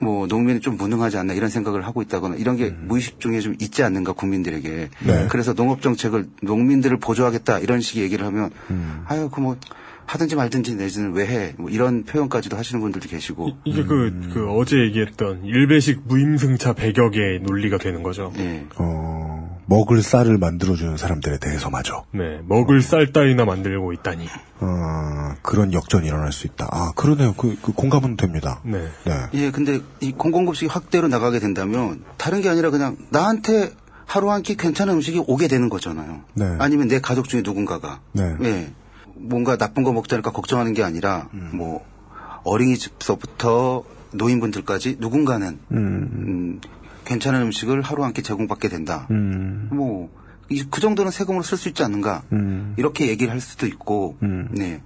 뭐 0.00 0.26
농민이 0.26 0.60
좀 0.60 0.78
무능하지 0.78 1.18
않나 1.18 1.34
이런 1.34 1.50
생각을 1.50 1.84
하고 1.86 2.00
있다거나 2.00 2.36
이런 2.36 2.56
게 2.56 2.70
무의식 2.70 3.20
중에 3.20 3.40
좀 3.40 3.54
있지 3.60 3.82
않는가 3.82 4.12
국민들에게 4.12 4.88
네. 5.06 5.26
그래서 5.28 5.52
농업 5.52 5.82
정책을 5.82 6.26
농민들을 6.40 6.96
보조하겠다 6.98 7.58
이런 7.58 7.82
식의 7.82 8.02
얘기를 8.04 8.24
하면 8.26 8.50
음. 8.70 9.02
아유 9.06 9.28
그뭐 9.30 9.56
하든지 10.06 10.34
말든지 10.36 10.74
내지는 10.74 11.12
왜 11.12 11.26
해? 11.26 11.54
뭐 11.58 11.70
이런 11.70 12.04
표현까지도 12.04 12.56
하시는 12.56 12.80
분들도 12.80 13.08
계시고 13.08 13.50
이 13.64 13.72
게 13.74 13.84
그, 13.84 14.30
그 14.32 14.48
어제 14.50 14.76
얘기했던 14.78 15.44
일배식 15.44 16.02
무임승차 16.06 16.72
배격의 16.72 17.40
논리가 17.42 17.76
되는 17.78 18.02
거죠. 18.02 18.32
예. 18.38 18.64
어, 18.78 19.41
먹을 19.72 20.02
쌀을 20.02 20.36
만들어주는 20.36 20.98
사람들에 20.98 21.38
대해서마저. 21.38 22.04
네, 22.12 22.40
먹을 22.46 22.82
쌀 22.82 23.10
따위나 23.12 23.46
만들고 23.46 23.94
있다니. 23.94 24.26
어, 24.60 24.66
그런 25.40 25.72
역전이 25.72 26.06
일어날 26.06 26.30
수 26.30 26.46
있다. 26.46 26.68
아, 26.70 26.92
그러네요. 26.94 27.32
그, 27.34 27.56
그 27.62 27.72
공감은 27.72 28.16
됩니다. 28.18 28.60
네. 28.64 28.86
네. 29.06 29.12
예, 29.32 29.50
근데 29.50 29.80
이 30.00 30.12
공공급식이 30.12 30.66
확대로 30.66 31.08
나가게 31.08 31.38
된다면 31.38 32.04
다른 32.18 32.42
게 32.42 32.50
아니라 32.50 32.68
그냥 32.70 32.98
나한테 33.08 33.72
하루 34.04 34.30
한 34.30 34.42
끼 34.42 34.56
괜찮은 34.56 34.92
음식이 34.94 35.22
오게 35.26 35.48
되는 35.48 35.70
거잖아요. 35.70 36.20
네. 36.34 36.56
아니면 36.58 36.88
내 36.88 37.00
가족 37.00 37.28
중에 37.30 37.40
누군가가 37.42 38.00
네. 38.12 38.34
예. 38.42 38.72
뭔가 39.14 39.56
나쁜 39.56 39.84
거 39.84 39.92
먹자니까 39.92 40.32
걱정하는 40.32 40.74
게 40.74 40.82
아니라 40.82 41.28
음. 41.32 41.50
뭐 41.54 41.82
어린이집서부터 42.44 43.84
노인분들까지 44.12 44.96
누군가는 44.98 45.58
음, 45.70 46.60
괜찮은 47.12 47.42
음식을 47.42 47.82
하루 47.82 48.04
한끼 48.04 48.22
제공받게 48.22 48.68
된다. 48.68 49.06
음. 49.10 49.68
뭐, 49.72 50.10
이- 50.48 50.64
그 50.70 50.80
정도는 50.80 51.10
세금으로 51.12 51.42
쓸 51.42 51.58
수 51.58 51.68
있지 51.68 51.82
않는가. 51.82 52.22
음. 52.32 52.74
이렇게 52.78 53.08
얘기를 53.08 53.32
할 53.32 53.40
수도 53.40 53.66
있고, 53.66 54.16
네. 54.50 54.82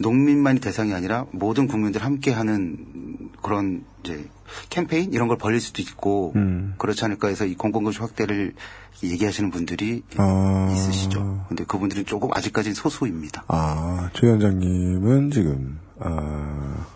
농민만이 0.00 0.60
대상이 0.60 0.94
아니라 0.94 1.26
모든 1.32 1.66
국민들 1.66 2.04
함께 2.04 2.32
하는 2.32 3.30
그런 3.42 3.82
이제 4.04 4.28
캠페인 4.70 5.12
이런 5.12 5.28
걸 5.28 5.36
벌릴 5.36 5.60
수도 5.60 5.82
있고, 5.82 6.32
음. 6.36 6.74
그렇지 6.78 7.04
않을까 7.04 7.28
해서 7.28 7.44
이 7.44 7.54
공공급식 7.54 8.00
확대를 8.02 8.54
얘기하시는 9.02 9.50
분들이 9.50 10.02
아. 10.16 10.68
있으시죠. 10.72 11.44
근데 11.48 11.64
그분들은 11.64 12.06
조금 12.06 12.30
아직까지는 12.32 12.74
소수입니다. 12.74 13.44
아, 13.48 14.10
최 14.14 14.26
위원장님은 14.26 15.30
지금, 15.32 15.78
아, 16.00 16.86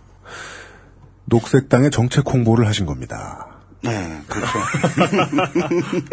녹색당의 1.26 1.90
정책 1.90 2.26
홍보를 2.28 2.66
하신 2.66 2.86
겁니다. 2.86 3.48
네, 3.82 4.20
그렇죠. 4.28 4.58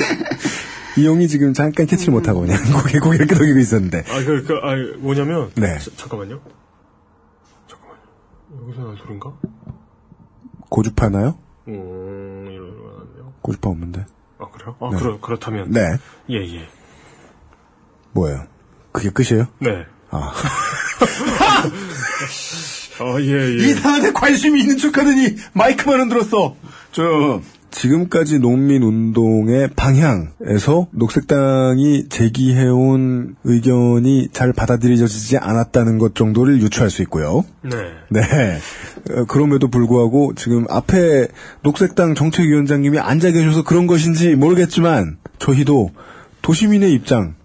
이용이 0.97 1.27
지금 1.27 1.53
잠깐 1.53 1.85
캐치를 1.85 2.11
못하고 2.13 2.41
그냥 2.41 2.57
고개, 2.73 2.99
고개를 2.99 3.27
끄덕이고 3.27 3.59
있었는데. 3.59 3.99
아, 3.99 4.23
그, 4.25 4.43
그, 4.43 4.53
아, 4.63 4.75
뭐냐면. 4.99 5.51
네. 5.55 5.77
자- 5.77 5.91
잠깐만요. 5.95 6.41
잠깐만요. 7.69 8.67
여기서 8.67 8.81
난 8.83 8.95
소린가? 8.97 9.31
고주파나요? 10.69 11.37
음, 11.67 12.47
이러면 12.49 13.01
안 13.01 13.13
돼요. 13.13 13.33
고주파 13.41 13.69
없는데. 13.69 14.05
아, 14.39 14.45
그래요? 14.51 14.75
아, 14.79 14.89
네. 14.91 14.97
그렇, 14.97 15.19
그렇다면. 15.21 15.71
네. 15.71 15.81
예, 16.31 16.35
예. 16.55 16.67
뭐예요? 18.13 18.45
그게 18.91 19.11
끝이에요? 19.11 19.45
네. 19.59 19.85
아. 20.09 20.33
어, 23.01 23.19
예, 23.21 23.31
예. 23.31 23.53
이 23.57 23.73
사안에 23.73 24.11
관심이 24.11 24.59
있는 24.59 24.77
척하더니 24.77 25.35
마이크만 25.53 25.99
흔들었어. 26.01 26.55
저 26.91 27.41
지금까지 27.71 28.39
농민 28.39 28.83
운동의 28.83 29.69
방향에서 29.75 30.87
녹색당이 30.91 32.09
제기해온 32.09 33.35
의견이 33.43 34.29
잘 34.31 34.53
받아들여지지 34.53 35.37
않았다는 35.37 35.97
것 35.99 36.15
정도를 36.15 36.61
유추할 36.61 36.89
수 36.89 37.01
있고요. 37.03 37.45
네. 37.61 37.71
네. 38.09 38.21
어, 39.11 39.25
그럼에도 39.25 39.67
불구하고 39.69 40.33
지금 40.35 40.65
앞에 40.69 41.27
녹색당 41.61 42.15
정책위원장님이 42.15 42.99
앉아 42.99 43.31
계셔서 43.31 43.63
그런 43.63 43.87
것인지 43.87 44.35
모르겠지만 44.35 45.17
저희도 45.37 45.91
도시민의 46.41 46.91
입장, 46.93 47.35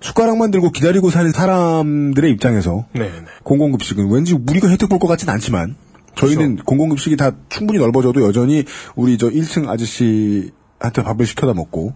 숟가락만 0.00 0.50
들고 0.50 0.70
기다리고 0.70 1.10
사는 1.10 1.30
사람들의 1.32 2.30
입장에서 2.30 2.86
네, 2.92 3.00
네. 3.00 3.10
공공급식은 3.42 4.10
왠지 4.10 4.34
우리가 4.34 4.68
혜택 4.68 4.88
볼 4.88 4.98
것 4.98 5.08
같진 5.08 5.28
않지만 5.30 5.76
저희는 6.14 6.56
공공급식이 6.56 7.16
다 7.16 7.32
충분히 7.48 7.78
넓어져도 7.78 8.22
여전히 8.26 8.64
우리 8.94 9.18
저 9.18 9.28
1층 9.30 9.68
아저씨한테 9.68 11.02
밥을 11.04 11.26
시켜다 11.26 11.54
먹고 11.54 11.94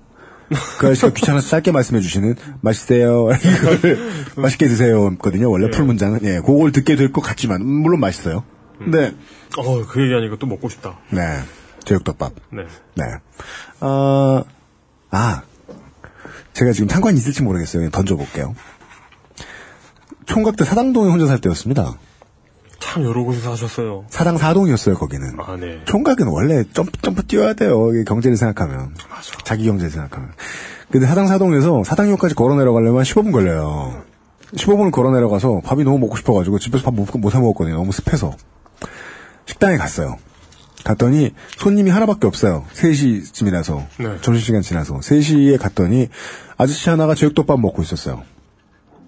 그 0.78 0.86
아저씨가 0.86 1.12
귀찮아서 1.12 1.48
짧게 1.48 1.72
말씀해 1.72 2.00
주시는 2.00 2.34
맛있어요 2.60 3.28
이걸 3.80 3.98
맛있게 4.36 4.66
드세요 4.68 5.16
거든요 5.18 5.50
원래 5.50 5.68
풀 5.70 5.84
문장은 5.84 6.20
예 6.24 6.40
그걸 6.40 6.72
듣게 6.72 6.96
될 6.96 7.12
것 7.12 7.20
같지만 7.20 7.60
음, 7.60 7.66
물론 7.66 8.00
맛있어요 8.00 8.44
네 8.86 9.14
어, 9.56 9.84
그 9.86 10.02
얘기하니까 10.02 10.36
또 10.38 10.46
먹고 10.46 10.68
싶다. 10.68 10.98
네 11.10 11.20
제육덮밥 11.84 12.32
네. 12.52 12.62
네. 12.94 13.04
어, 13.80 14.44
아, 15.10 15.42
제가 16.52 16.72
지금 16.72 16.88
상관이 16.88 17.16
있을지 17.16 17.42
모르겠어요. 17.42 17.80
그냥 17.80 17.90
던져볼게요. 17.90 18.54
총각 20.26 20.56
때 20.56 20.64
사당동에 20.64 21.10
혼자 21.10 21.26
살 21.26 21.40
때였습니다. 21.40 21.98
참 22.78 23.04
여러 23.04 23.22
곳에서 23.24 23.52
하셨어요. 23.52 24.04
사당 24.08 24.38
사동이었어요, 24.38 24.94
거기는. 24.96 25.34
아, 25.38 25.56
네. 25.56 25.80
총각은 25.84 26.28
원래 26.28 26.64
점프, 26.72 26.92
점프 27.02 27.26
뛰어야 27.26 27.52
돼요. 27.54 27.90
경제를 28.06 28.36
생각하면. 28.36 28.94
자기 29.44 29.64
경제를 29.64 29.90
생각하면. 29.90 30.30
근데 30.90 31.06
사당 31.06 31.26
사동에서 31.26 31.84
사당역까지 31.84 32.34
걸어 32.34 32.54
내려가려면 32.56 33.02
15분 33.02 33.32
걸려요. 33.32 34.02
15분을 34.54 34.90
걸어 34.92 35.10
내려가서 35.10 35.60
밥이 35.64 35.84
너무 35.84 35.98
먹고 35.98 36.16
싶어가지고 36.16 36.58
집에서 36.58 36.84
밥못해 36.84 37.38
먹었거든요. 37.38 37.76
너무 37.76 37.92
습해서. 37.92 38.34
식당에 39.46 39.76
갔어요. 39.76 40.16
갔더니 40.84 41.34
손님이 41.58 41.90
하나밖에 41.90 42.26
없어요. 42.26 42.64
3시쯤이라서. 42.74 43.86
네. 43.98 44.16
점심시간 44.22 44.62
지나서. 44.62 44.98
3시에 45.00 45.58
갔더니 45.58 46.08
아저씨 46.56 46.88
하나가 46.88 47.14
제육덮밥 47.14 47.60
먹고 47.60 47.82
있었어요. 47.82 48.22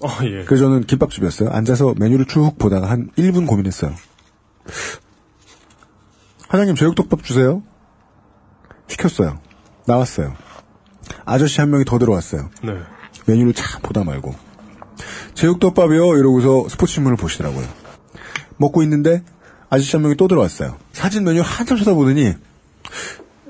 어, 0.03 0.09
예. 0.24 0.44
그래서 0.44 0.64
저는 0.64 0.84
김밥집이었어요. 0.84 1.51
앉아서 1.51 1.94
메뉴를 1.98 2.26
쭉 2.26 2.57
보다가 2.59 2.88
한 2.88 3.11
1분 3.16 3.46
고민했어요. 3.46 3.94
사장님 6.51 6.74
제육덮밥 6.74 7.22
주세요. 7.22 7.62
시켰어요. 8.88 9.40
나왔어요. 9.86 10.34
아저씨 11.24 11.61
한 11.61 11.70
명이 11.70 11.84
더 11.84 11.98
들어왔어요. 11.98 12.51
네. 12.62 12.72
메뉴를 13.26 13.53
참 13.53 13.82
보다 13.82 14.05
말고. 14.05 14.34
제육덮밥이요? 15.34 16.16
이러고서 16.16 16.68
스포츠신문을 16.68 17.16
보시더라고요. 17.16 17.66
먹고 18.57 18.82
있는데 18.82 19.22
아저씨 19.68 19.96
한 19.96 20.03
명이 20.03 20.16
또 20.16 20.28
들어왔어요. 20.28 20.76
사진 20.92 21.24
메뉴 21.24 21.40
한참 21.42 21.78
쳐다보더니 21.78 22.34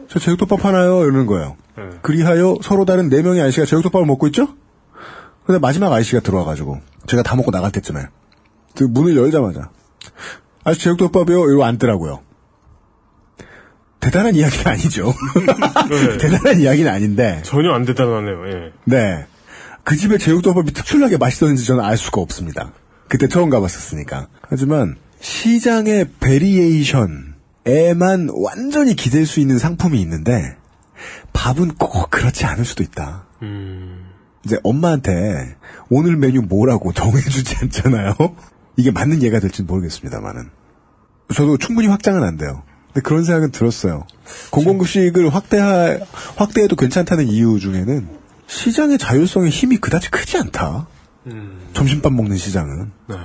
저 0.09 0.19
제육덮밥 0.19 0.65
하나요? 0.65 1.03
이러는 1.03 1.27
거예요. 1.27 1.57
네. 1.77 1.85
그리하여 2.03 2.57
서로 2.63 2.85
다른 2.85 3.09
네 3.09 3.23
명의 3.23 3.41
아저씨가 3.41 3.67
제육덮밥을 3.67 4.07
먹고 4.07 4.27
있죠? 4.29 4.49
근데 5.51 5.59
마지막 5.59 5.93
아저씨가 5.93 6.21
들어와가지고 6.21 6.79
제가 7.09 7.25
다 7.25 7.35
먹고 7.35 7.51
나갈 7.51 7.73
때쯤에 7.73 8.07
그 8.77 8.85
문을 8.85 9.17
열자마자 9.17 9.71
아저씨 10.63 10.85
제육덮밥이요? 10.85 11.45
이러고 11.49 11.65
앉더라고요. 11.65 12.21
대단한 13.99 14.37
이야기가 14.37 14.71
아니죠. 14.71 15.13
네. 15.91 16.19
대단한 16.23 16.61
이야기는 16.61 16.89
아닌데 16.89 17.41
전혀 17.43 17.73
안 17.73 17.85
대단하네요. 17.85 18.47
예. 18.47 18.73
네. 18.85 19.27
그 19.83 19.97
집의 19.97 20.21
제육덮밥이 20.21 20.71
특출나게 20.71 21.17
맛있었는지 21.17 21.67
저는 21.67 21.83
알 21.83 21.97
수가 21.97 22.21
없습니다. 22.21 22.71
그때 23.09 23.27
처음 23.27 23.51
가봤었으니까. 23.51 24.29
하지만 24.43 24.99
시장의 25.19 26.11
베리에이션에만 26.21 27.35
완전히 28.35 28.95
기댈 28.95 29.27
수 29.27 29.41
있는 29.41 29.59
상품이 29.59 30.01
있는데 30.01 30.57
밥은 31.33 31.75
꼭 31.75 32.09
그렇지 32.11 32.47
않을 32.47 32.65
수도 32.65 32.85
있다. 32.85 33.25
음. 33.43 34.10
이제 34.45 34.59
엄마한테 34.63 35.57
오늘 35.89 36.17
메뉴 36.17 36.43
뭐라고 36.43 36.93
정해주지 36.95 37.57
않잖아요. 37.63 38.15
이게 38.77 38.91
맞는 38.91 39.23
예가 39.23 39.41
될지는 39.41 39.67
모르겠습니다만은. 39.67 40.51
저도 41.35 41.59
충분히 41.59 41.89
확장은 41.89 42.23
안 42.25 42.37
돼요. 42.37 42.63
근데 42.89 43.03
그런 43.03 43.23
생각은 43.25 43.53
들었어요. 43.53 44.07
공공급식을 44.51 45.33
확대하, 45.33 45.99
확대해도 46.37 46.75
괜찮다는 46.75 47.29
이유 47.29 47.61
중에는 47.61 48.09
시장의 48.47 48.99
자율성의 48.99 49.51
힘이 49.51 49.77
그다지 49.77 50.11
크지 50.11 50.39
않다. 50.39 50.89
음. 51.27 51.69
점심밥 51.73 52.13
먹는 52.13 52.37
시장은. 52.37 52.91
네. 53.09 53.17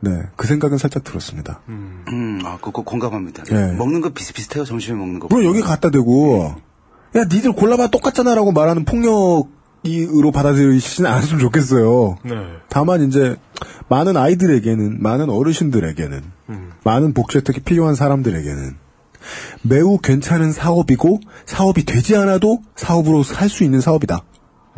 네, 0.00 0.10
그 0.36 0.46
생각은 0.46 0.76
살짝 0.76 1.02
들었습니다. 1.02 1.62
음, 1.68 2.38
아, 2.44 2.58
그거 2.60 2.82
공감합니다. 2.82 3.44
예. 3.50 3.72
먹는 3.72 4.02
거 4.02 4.10
비슷비슷해요, 4.10 4.66
점심에 4.66 4.98
먹는 4.98 5.18
거. 5.18 5.28
물론 5.30 5.46
여기 5.46 5.62
갖다 5.62 5.90
대고, 5.90 6.54
야, 7.16 7.24
니들 7.24 7.52
골라봐 7.52 7.86
똑같잖아 7.86 8.34
라고 8.34 8.52
말하는 8.52 8.84
폭력 8.84 9.48
으로 9.86 10.30
받아들이시진 10.32 11.04
않았으면 11.06 11.40
좋겠어요. 11.40 12.16
네. 12.24 12.34
다만 12.68 13.06
이제 13.06 13.36
많은 13.88 14.16
아이들에게는 14.16 15.02
많은 15.02 15.28
어르신들에게는 15.28 16.22
음. 16.48 16.72
많은 16.84 17.12
복지 17.12 17.38
혜택이 17.38 17.60
필요한 17.60 17.94
사람들에게는 17.94 18.76
매우 19.62 19.98
괜찮은 19.98 20.52
사업이고 20.52 21.20
사업이 21.46 21.84
되지 21.84 22.16
않아도 22.16 22.60
사업으로 22.76 23.22
살 23.22 23.48
수 23.50 23.62
있는 23.64 23.80
사업이다. 23.80 24.22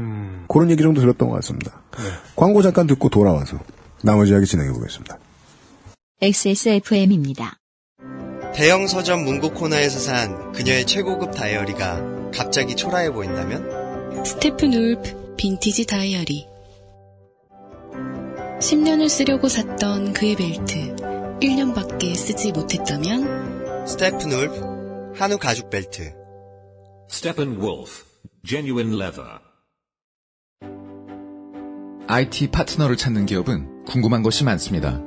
음. 0.00 0.44
그런 0.48 0.70
얘기 0.70 0.82
정도 0.82 1.00
들었던 1.00 1.28
것 1.28 1.34
같습니다. 1.36 1.82
광고 2.34 2.62
잠깐 2.62 2.86
듣고 2.86 3.09
돌아와서 3.09 3.59
나머지 4.02 4.32
이야기 4.32 4.46
진행해 4.46 4.72
보겠습니다. 4.72 5.18
XSFM입니다. 6.20 7.59
대형 8.54 8.86
서점 8.86 9.24
문고 9.24 9.50
코너에서 9.52 9.98
산 9.98 10.52
그녀의 10.52 10.86
최고급 10.86 11.32
다이어리가 11.34 12.30
갑자기 12.34 12.74
초라해 12.74 13.12
보인다면? 13.12 13.75
Steppenwolf 14.26 15.36
빈티지 15.36 15.86
다이어리 15.86 16.48
10년을 18.58 19.08
쓰려고 19.08 19.46
샀던 19.46 20.14
그의 20.14 20.34
벨트 20.34 20.96
1년밖에 21.40 22.12
쓰지 22.16 22.50
못했다면 22.50 23.86
Steppenwolf 23.86 25.12
한우 25.16 25.38
가죽 25.38 25.70
벨트 25.70 26.12
Steppenwolf, 27.08 28.04
genuine 28.44 29.00
leather. 29.00 29.38
IT 32.08 32.48
파트너를 32.48 32.96
찾는 32.96 33.26
기업은 33.26 33.84
궁금한 33.84 34.24
것이 34.24 34.42
많습니다. 34.42 35.00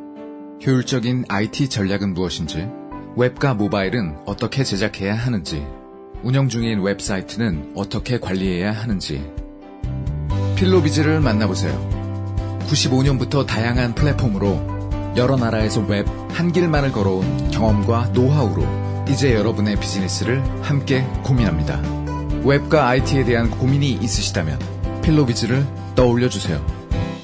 효율적인 0.65 1.25
IT 1.27 1.67
전략은 1.67 2.13
무엇인지, 2.13 2.69
웹과 3.17 3.55
모바일은 3.55 4.19
어떻게 4.25 4.63
제작해야 4.63 5.13
하는지, 5.13 5.61
운영 6.23 6.49
중인 6.49 6.81
웹사이트는 6.81 7.73
어떻게 7.75 8.19
관리해야 8.19 8.71
하는지. 8.71 9.23
필로비즈를 10.55 11.19
만나보세요. 11.21 11.73
95년부터 12.69 13.45
다양한 13.45 13.95
플랫폼으로 13.95 15.13
여러 15.15 15.35
나라에서 15.37 15.81
웹 15.81 16.19
한 16.39 16.53
길만을 16.53 16.93
걸어온 16.93 17.51
경험과 17.51 18.11
노하우로 18.13 19.05
이제 19.09 19.33
여러분의 19.33 19.77
비즈니스를 19.77 20.41
함께 20.63 21.01
고민합니다. 21.23 21.81
웹과 22.45 22.87
IT에 22.87 23.25
대한 23.25 23.51
고민이 23.51 23.91
있으시다면 24.01 24.57
필로비즈를 25.01 25.65
떠올려 25.95 26.29
주세요. 26.29 26.65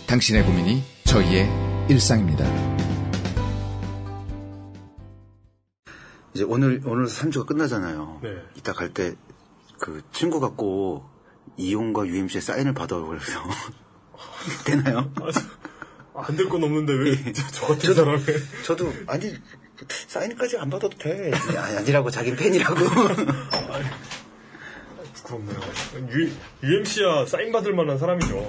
당신의 0.08 0.44
고민이 0.44 0.84
저희의 1.06 1.50
일상입니다. 1.88 2.75
이제 6.36 6.44
오늘, 6.44 6.82
오늘 6.86 7.06
3주가 7.08 7.46
끝나잖아요. 7.46 8.20
네. 8.22 8.44
이따 8.56 8.74
갈 8.74 8.94
때, 8.94 9.16
그, 9.80 10.02
친구 10.12 10.42
갖고, 10.42 11.06
이용과 11.58 12.06
UMC의 12.08 12.42
사인을 12.42 12.74
받아오고 12.74 13.08
그래서. 13.08 13.40
되나요? 14.66 15.10
안 16.14 16.36
될 16.38 16.48
건 16.50 16.64
없는데 16.64 16.94
왜저 16.94 17.44
같은 17.68 17.90
저도- 17.92 17.96
사람이 17.96 18.24
저도, 18.66 18.94
아니, 19.08 19.34
사인까지 20.08 20.58
안 20.58 20.70
받아도 20.70 20.98
돼. 20.98 21.32
아니, 21.58 21.78
아니라고, 21.78 22.12
자기는 22.12 22.38
팬이라고. 22.38 22.76
부끄럽네요. 25.14 25.60
U, 26.12 26.32
UMC야 26.64 27.26
사인 27.28 27.52
받을 27.54 27.74
만한 27.74 27.98
사람이죠. 27.98 28.46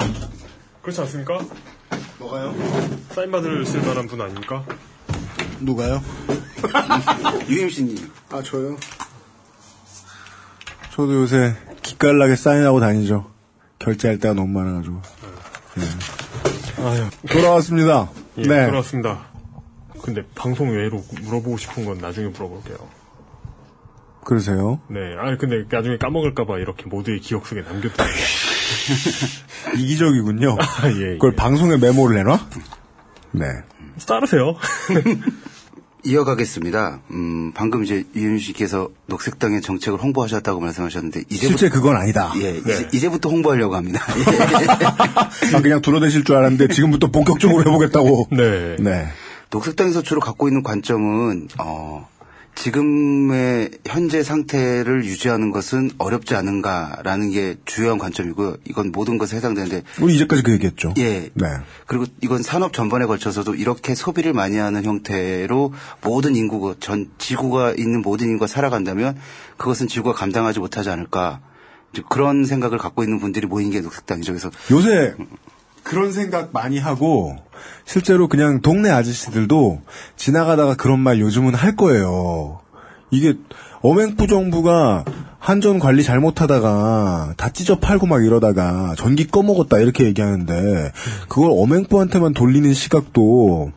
그렇지 0.82 1.00
않습니까? 1.02 1.38
뭐가요? 2.18 2.52
사인 3.10 3.30
받을 3.30 3.64
쓸 3.64 3.80
만한 3.82 4.06
분 4.08 4.20
아닙니까? 4.20 4.64
누가요? 5.60 6.02
UMC님. 7.48 8.10
아, 8.30 8.42
저요? 8.42 8.76
저도 10.92 11.14
요새 11.14 11.54
기깔나게 11.82 12.36
사인하고 12.36 12.80
다니죠. 12.80 13.30
결제할 13.78 14.18
때가 14.18 14.34
너무 14.34 14.48
많아가지고. 14.58 15.00
아유. 16.78 17.08
돌아왔습니다. 17.30 18.10
예, 18.38 18.42
네. 18.42 18.66
돌아왔습니다. 18.66 19.26
근데 20.02 20.22
방송 20.34 20.70
외로 20.70 21.04
물어보고 21.22 21.58
싶은 21.58 21.84
건 21.84 21.98
나중에 21.98 22.28
물어볼게요. 22.28 22.76
그러세요? 24.24 24.80
네, 24.88 24.98
아 25.20 25.36
근데 25.36 25.64
나중에 25.70 25.98
까먹을까봐 25.98 26.58
이렇게 26.58 26.86
모두의 26.86 27.20
기억 27.20 27.46
속에 27.46 27.60
남겼다. 27.62 28.04
이기적이군요. 29.76 30.56
아, 30.58 30.88
예, 30.88 31.12
그걸 31.12 31.36
방송에 31.36 31.76
메모를 31.76 32.16
내놔? 32.16 32.40
네. 33.32 33.46
따르세요. 34.04 34.56
이어가겠습니다. 36.04 37.00
음, 37.10 37.52
방금 37.52 37.82
이제 37.82 38.04
UMC께서 38.14 38.90
녹색당의 39.06 39.60
정책을 39.60 40.00
홍보하셨다고 40.00 40.60
말씀하셨는데, 40.60 41.24
이제부터. 41.28 41.48
실제 41.48 41.68
그건 41.68 41.96
아니다. 41.96 42.32
예, 42.36 42.60
이제, 42.92 43.08
부터 43.08 43.28
홍보하려고 43.28 43.74
합니다. 43.74 44.00
아, 45.52 45.60
그냥 45.60 45.82
둘러대실 45.82 46.22
줄 46.22 46.36
알았는데 46.36 46.68
지금부터 46.68 47.10
본격적으로 47.10 47.60
해보겠다고. 47.60 48.28
네. 48.30 48.76
네. 48.78 49.08
녹색당에서 49.50 50.02
주로 50.02 50.20
갖고 50.20 50.48
있는 50.48 50.62
관점은 50.62 51.48
어, 51.58 52.08
지금의 52.56 53.70
현재 53.86 54.22
상태를 54.22 55.04
유지하는 55.04 55.52
것은 55.52 55.90
어렵지 55.98 56.34
않은가라는 56.34 57.30
게 57.30 57.56
주요한 57.64 57.98
관점이고요. 57.98 58.56
이건 58.64 58.90
모든 58.92 59.18
것에 59.18 59.36
해당되는데 59.36 59.82
우리 60.00 60.16
이제까지 60.16 60.42
그 60.42 60.52
얘기했죠. 60.52 60.94
예. 60.98 61.30
네. 61.34 61.46
그리고 61.86 62.06
이건 62.22 62.42
산업 62.42 62.72
전반에 62.72 63.04
걸쳐서도 63.04 63.54
이렇게 63.54 63.94
소비를 63.94 64.32
많이 64.32 64.56
하는 64.56 64.84
형태로 64.84 65.74
모든 66.02 66.34
인구가 66.34 66.74
전 66.80 67.10
지구가 67.18 67.74
있는 67.76 68.02
모든 68.02 68.28
인구가 68.28 68.46
살아간다면 68.46 69.16
그것은 69.58 69.86
지구가 69.86 70.18
감당하지 70.18 70.58
못하지 70.58 70.88
않을까. 70.90 71.40
이제 71.92 72.02
그런 72.08 72.44
생각을 72.44 72.78
갖고 72.78 73.04
있는 73.04 73.20
분들이 73.20 73.46
모인 73.46 73.70
게 73.70 73.80
녹색당이죠. 73.80 74.32
그래서 74.32 74.50
요새 74.70 75.14
그런 75.86 76.12
생각 76.12 76.50
많이 76.52 76.80
하고 76.80 77.36
실제로 77.84 78.26
그냥 78.26 78.60
동네 78.60 78.90
아저씨들도 78.90 79.82
지나가다가 80.16 80.74
그런 80.74 80.98
말 80.98 81.20
요즘은 81.20 81.54
할 81.54 81.76
거예요. 81.76 82.58
이게 83.12 83.34
어맹부 83.82 84.26
정부가 84.26 85.04
한전 85.38 85.78
관리 85.78 86.02
잘못하다가 86.02 87.34
다 87.36 87.50
찢어 87.50 87.78
팔고 87.78 88.06
막 88.06 88.24
이러다가 88.24 88.96
전기 88.98 89.28
꺼먹었다 89.28 89.78
이렇게 89.78 90.06
얘기하는데 90.06 90.90
그걸 91.28 91.50
어맹부한테만 91.52 92.34
돌리는 92.34 92.74
시각도 92.74 93.70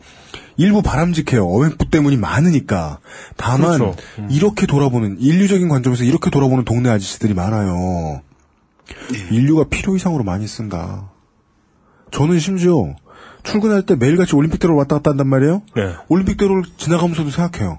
일부 0.56 0.82
바람직해요. 0.82 1.46
어맹부 1.46 1.90
때문이 1.90 2.16
많으니까. 2.16 2.98
다만 3.36 3.78
그렇죠. 3.78 3.96
이렇게 4.30 4.66
돌아보는 4.66 5.18
인류적인 5.20 5.68
관점에서 5.68 6.02
이렇게 6.02 6.28
돌아보는 6.28 6.64
동네 6.64 6.90
아저씨들이 6.90 7.34
많아요. 7.34 8.20
인류가 9.30 9.66
필요 9.70 9.94
이상으로 9.94 10.24
많이 10.24 10.48
쓴다. 10.48 11.09
저는 12.10 12.38
심지어 12.38 12.94
출근할 13.42 13.82
때 13.82 13.96
매일같이 13.96 14.36
올림픽대로 14.36 14.76
왔다 14.76 14.96
갔다 14.96 15.10
한단 15.10 15.28
말이에요. 15.28 15.62
네. 15.76 15.94
올림픽대로를 16.08 16.64
지나가면서도 16.76 17.30
생각해요. 17.30 17.78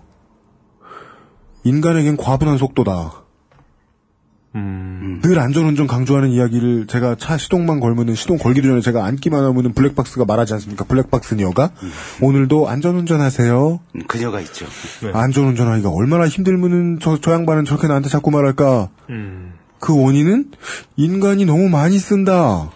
인간에겐 1.64 2.18
과분한 2.18 2.58
속도다. 2.58 3.22
음. 4.54 5.22
늘 5.24 5.40
안전운전 5.40 5.88
강조하는 5.88 6.30
이야기를 6.30 6.88
제가 6.88 7.16
차 7.18 7.38
시동만 7.38 7.80
걸면은 7.80 8.16
시동 8.16 8.38
걸기도 8.38 8.68
전에 8.68 8.82
제가 8.82 9.06
앉기만 9.06 9.44
하면은 9.46 9.74
블랙박스가 9.74 10.26
말하지 10.26 10.54
않습니까? 10.56 10.84
블랙박스녀가 10.86 11.72
오늘도 12.22 12.68
안전운전 12.68 13.22
하세요. 13.22 13.80
음, 13.96 14.02
그녀가 14.08 14.42
있죠. 14.42 14.66
네. 15.04 15.12
안전운전하기가 15.14 15.90
얼마나 15.90 16.28
힘들면은 16.28 17.00
저, 17.02 17.20
저 17.22 17.32
양반은 17.32 17.64
저렇게 17.66 17.88
나한테 17.88 18.10
자꾸 18.10 18.30
말할까? 18.32 18.90
음. 19.10 19.54
그 19.80 19.98
원인은 20.00 20.52
인간이 20.98 21.46
너무 21.46 21.70
많이 21.70 21.98
쓴다. 21.98 22.70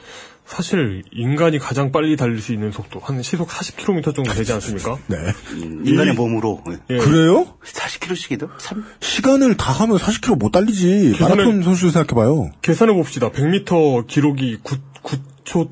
사실 0.46 1.02
인간이 1.12 1.58
가장 1.58 1.92
빨리 1.92 2.16
달릴 2.16 2.40
수 2.40 2.54
있는 2.54 2.72
속도 2.72 3.00
한 3.00 3.22
시속 3.24 3.50
40km 3.50 4.16
정도 4.16 4.32
되지 4.34 4.54
않습니까? 4.54 4.98
네. 5.08 5.18
음, 5.54 5.82
인간의 5.86 6.14
이- 6.14 6.16
몸으로 6.18 6.62
예. 6.92 6.98
그래요? 6.98 7.48
40km씩이도? 7.64 8.50
참 8.60 8.86
시간을 9.00 9.58
다 9.58 9.72
하면 9.72 9.98
40km 9.98 10.38
못 10.38 10.52
달리지. 10.52 11.14
계산을- 11.18 11.22
마라톤 11.22 11.64
선수 11.64 11.90
생각해봐요. 11.90 12.52
계산해 12.62 12.94
봅시다. 12.94 13.32
100m 13.32 14.06
기록이 14.08 14.60
9, 14.64 14.78
9초 15.04 15.70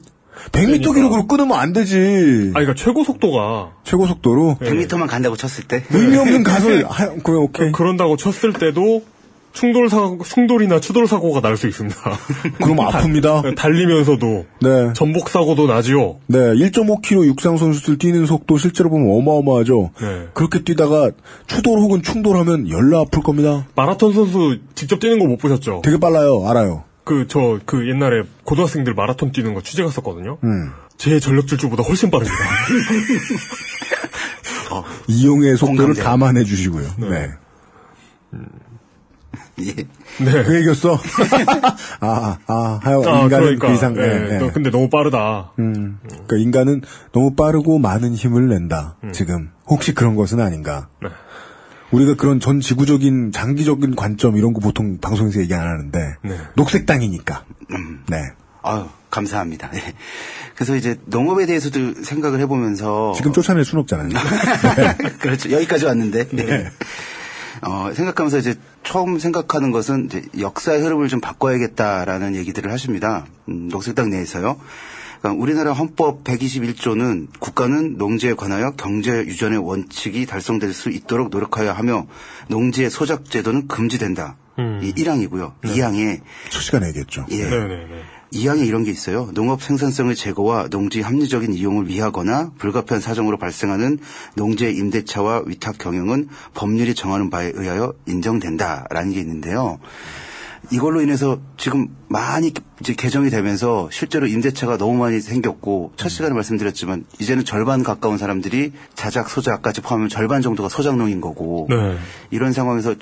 100m 0.52 0.66
그러니까. 0.66 0.94
기록으로 0.94 1.28
끊으면 1.28 1.58
안 1.60 1.72
되지. 1.74 2.50
아 2.56 2.60
그러니까 2.60 2.74
최고 2.74 3.04
속도가 3.04 3.74
최고 3.84 4.08
속도로 4.08 4.58
네. 4.60 4.72
100m만 4.72 5.08
간다고 5.08 5.36
쳤을 5.38 5.66
때 5.66 5.84
의미 5.92 6.18
없는 6.18 6.44
가설. 6.44 6.84
하, 6.90 7.10
그래 7.14 7.38
오케이. 7.38 7.72
그런다고 7.72 8.18
쳤을 8.18 8.54
때도 8.54 9.06
충돌 9.54 9.88
사 9.90 10.18
충돌이나 10.26 10.80
추돌 10.80 11.08
사고가 11.08 11.40
날 11.42 11.56
수 11.58 11.68
있습니다. 11.68 11.96
그럼 12.62 12.78
아픕니다. 12.78 13.56
달리면서도 13.56 14.46
네. 14.62 14.94
전복 14.94 15.30
사고도 15.30 15.68
나지요. 15.68 16.18
네, 16.28 16.40
1.5km 16.40 17.26
육상 17.26 17.58
선수들 17.58 17.98
뛰는 18.00 18.26
속도 18.26 18.58
실제로 18.58 18.90
보면 18.90 19.16
어마어마하죠. 19.16 19.92
네. 20.02 20.28
그렇게 20.34 20.64
뛰다가 20.64 21.12
추돌 21.48 21.78
혹은 21.80 22.02
충돌하면 22.02 22.70
열나 22.70 23.02
아플 23.02 23.22
겁니다. 23.22 23.68
마라톤 23.76 24.14
선수 24.14 24.58
직접 24.76 25.00
뛰는 25.00 25.20
거 25.20 25.26
못 25.26 25.38
보셨죠? 25.38 25.82
되게 25.84 25.98
빨라요, 26.00 26.48
알아요. 26.50 26.84
그 27.06 27.28
저 27.28 27.60
그 27.66 27.88
옛날에 27.90 28.24
고등학생들 28.46 28.94
마라톤 28.96 29.32
뛰는 29.32 29.54
거 29.54 29.62
취재 29.62 29.84
갔었거든요. 29.84 30.38
음. 30.44 30.72
제 30.98 31.20
전력 31.20 31.48
질주보다 31.48 31.84
훨씬 31.84 32.10
빠릅니다. 32.10 32.38
이용의 35.08 35.58
속도를 35.58 35.78
공감돼요. 35.86 36.04
감안해 36.04 36.44
주시고요. 36.46 36.88
네. 36.98 37.30
예. 39.60 39.74
네. 40.24 40.44
그 40.44 40.56
얘기였어. 40.58 40.98
아, 42.02 42.38
아, 42.48 42.80
하여 42.82 43.02
아, 43.06 43.22
인간은 43.24 43.30
그러니까. 43.60 43.68
그 43.68 43.74
이상. 43.74 43.96
예, 43.98 44.02
네, 44.02 44.20
네. 44.30 44.38
너- 44.40 44.52
근데 44.52 44.72
너무 44.72 44.90
빠르다. 44.90 45.52
음, 45.60 46.00
그러니까 46.08 46.38
인간은 46.38 46.82
너무 47.12 47.36
빠르고 47.36 47.78
많은 47.80 48.14
힘을 48.16 48.50
낸다. 48.50 48.98
음. 49.04 49.12
지금 49.14 49.52
혹시 49.68 49.94
그런 49.94 50.16
것은 50.16 50.40
아닌가? 50.40 50.88
네. 51.02 51.10
우리가 51.92 52.16
그런 52.16 52.40
전 52.40 52.60
지구적인 52.60 53.32
장기적인 53.32 53.96
관점 53.96 54.36
이런 54.38 54.54
거 54.54 54.60
보통 54.60 54.98
방송에서 55.00 55.40
얘기 55.42 55.54
안 55.54 55.68
하는데 55.68 56.16
네. 56.24 56.38
녹색 56.56 56.88
땅이니까. 56.88 57.46
네. 58.10 58.18
아유, 58.64 58.86
감사합니다. 59.12 59.70
예. 59.76 59.94
그래서 60.56 60.76
이제 60.76 60.98
농업에 61.06 61.46
대해서도 61.46 62.02
생각을 62.04 62.40
해보면서 62.40 63.14
지금 63.16 63.32
쫓아낼 63.34 63.64
순 63.66 63.78
없잖아요. 63.80 64.10
그렇죠. 65.22 65.52
여기까지 65.52 65.86
왔는데. 65.86 66.30
네. 66.30 66.70
어, 67.62 67.92
생각하면서 67.94 68.38
이제 68.40 68.56
처음 68.84 69.20
생각하는 69.20 69.72
것은 69.72 70.06
이제 70.06 70.24
역사의 70.40 70.82
흐름을 70.82 71.08
좀 71.08 71.22
바꿔야겠다라는 71.22 72.36
얘기들을 72.36 72.72
하십니다. 72.72 73.26
음, 73.50 73.70
녹색당 73.70 74.10
내에서요. 74.10 74.58
그러니까 75.22 75.42
우리나라 75.42 75.72
헌법 75.72 76.24
121조는 76.26 77.28
국가는 77.40 77.98
농지에 77.98 78.34
관하여 78.34 78.72
경제 78.72 79.12
유전의 79.12 79.60
원칙이 79.60 80.26
달성될 80.26 80.74
수 80.74 80.90
있도록 80.90 81.30
노력하여 81.30 81.72
하며 81.72 82.08
농지의 82.50 82.90
소작 82.90 83.30
제도는 83.30 83.68
금지된다. 83.70 84.36
음. 84.60 84.82
이 84.84 84.94
1항이고요. 84.94 85.54
2항에 85.62 86.22
첫 86.50 86.62
시간에 86.62 86.88
얘기했죠. 86.90 87.26
예. 87.32 87.44
네네네. 87.44 87.88
이항에 88.34 88.66
이런 88.66 88.84
게 88.84 88.92
있어요. 88.92 89.30
농업 89.34 89.62
생산성의 89.62 90.16
제고와 90.16 90.68
농지 90.70 91.02
합리적인 91.02 91.54
이용을 91.54 91.88
위하거나 91.88 92.52
불가피한 92.58 93.00
사정으로 93.00 93.38
발생하는 93.38 94.00
농지의 94.36 94.76
임대차와 94.76 95.44
위탁 95.46 95.78
경영은 95.78 96.28
법률이 96.56 96.96
정하는 96.96 97.30
바에 97.30 97.52
의하여 97.54 97.94
인정된다라는 98.08 99.14
게 99.14 99.20
있는데요. 99.20 99.80
이걸로 100.72 101.02
인해서 101.02 101.40
지금 101.58 101.90
많이 102.08 102.54
이제 102.82 102.94
개정이 102.96 103.30
되면서 103.30 103.90
실제로 103.92 104.26
임대차가 104.26 104.78
너무 104.78 104.98
많이 104.98 105.20
생겼고 105.20 105.94
첫 105.98 106.10
시간에 106.10 106.34
말씀드렸지만 106.34 107.06
이제는 107.20 107.46
절반 107.46 107.84
가까운 107.84 108.18
사람들이 108.18 108.72
자작 108.96 109.30
소작까지 109.30 109.82
포함하면 109.82 110.10
절반 110.10 110.42
정도가 110.42 110.70
소작농인 110.70 111.22
거고 111.22 111.68
네. 111.70 111.98
이런 112.32 112.54
상황에서 112.54 112.96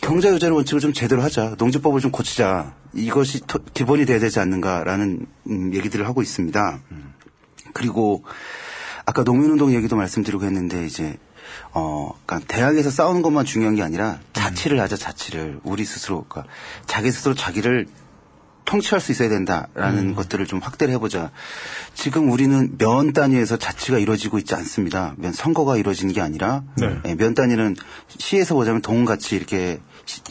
경자 0.00 0.32
유전의 0.32 0.56
원칙을 0.56 0.80
좀 0.80 0.92
제대로 0.92 1.22
하자. 1.22 1.56
농지법을 1.58 2.00
좀 2.00 2.10
고치자. 2.10 2.74
이것이 2.94 3.40
토- 3.46 3.62
기본이 3.74 4.06
돼야 4.06 4.18
되지 4.18 4.40
않는가라는 4.40 5.26
음, 5.48 5.74
얘기들을 5.74 6.06
하고 6.06 6.22
있습니다. 6.22 6.80
그리고 7.72 8.24
아까 9.06 9.22
농민운동 9.22 9.72
얘기도 9.74 9.96
말씀드리고 9.96 10.44
했는데 10.44 10.86
이제 10.86 11.16
어, 11.72 12.12
그러니까 12.26 12.46
대학에서 12.52 12.90
싸우는 12.90 13.22
것만 13.22 13.44
중요한 13.44 13.74
게 13.76 13.82
아니라 13.82 14.18
자치를 14.32 14.80
하자 14.80 14.96
자치를 14.96 15.60
우리 15.62 15.84
스스로 15.84 16.24
그러니까 16.28 16.52
자기 16.86 17.10
스스로 17.10 17.34
자기를 17.34 17.86
통치할 18.64 19.00
수 19.00 19.10
있어야 19.10 19.28
된다라는 19.28 20.14
것들을 20.14 20.46
좀 20.46 20.60
확대를 20.60 20.94
해보자. 20.94 21.30
지금 21.94 22.30
우리는 22.30 22.76
면 22.78 23.12
단위에서 23.12 23.56
자치가 23.56 23.98
이루어지고 23.98 24.38
있지 24.38 24.54
않습니다. 24.54 25.14
면 25.16 25.32
선거가 25.32 25.76
이루어지는 25.76 26.14
게 26.14 26.20
아니라 26.20 26.62
네. 26.76 27.00
예, 27.06 27.14
면 27.16 27.34
단위는 27.34 27.74
시에서 28.18 28.54
보자면 28.54 28.80
동같이 28.80 29.34
이렇게 29.34 29.80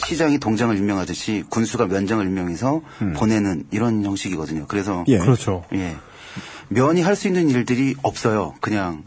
시, 0.06 0.18
장이 0.18 0.40
동장을 0.40 0.76
임명하듯이 0.76 1.44
군수가 1.50 1.88
면장을 1.88 2.26
임명해서 2.26 2.82
보내는 3.16 3.66
이런 3.72 4.04
형식이거든요. 4.04 4.66
그래서 4.68 5.04
예. 5.08 5.18
그렇죠. 5.20 5.64
예. 5.74 5.96
면이 6.70 7.02
할 7.02 7.16
수 7.16 7.28
있는 7.28 7.50
일들이 7.50 7.96
없어요. 8.04 8.54
그냥 8.62 9.04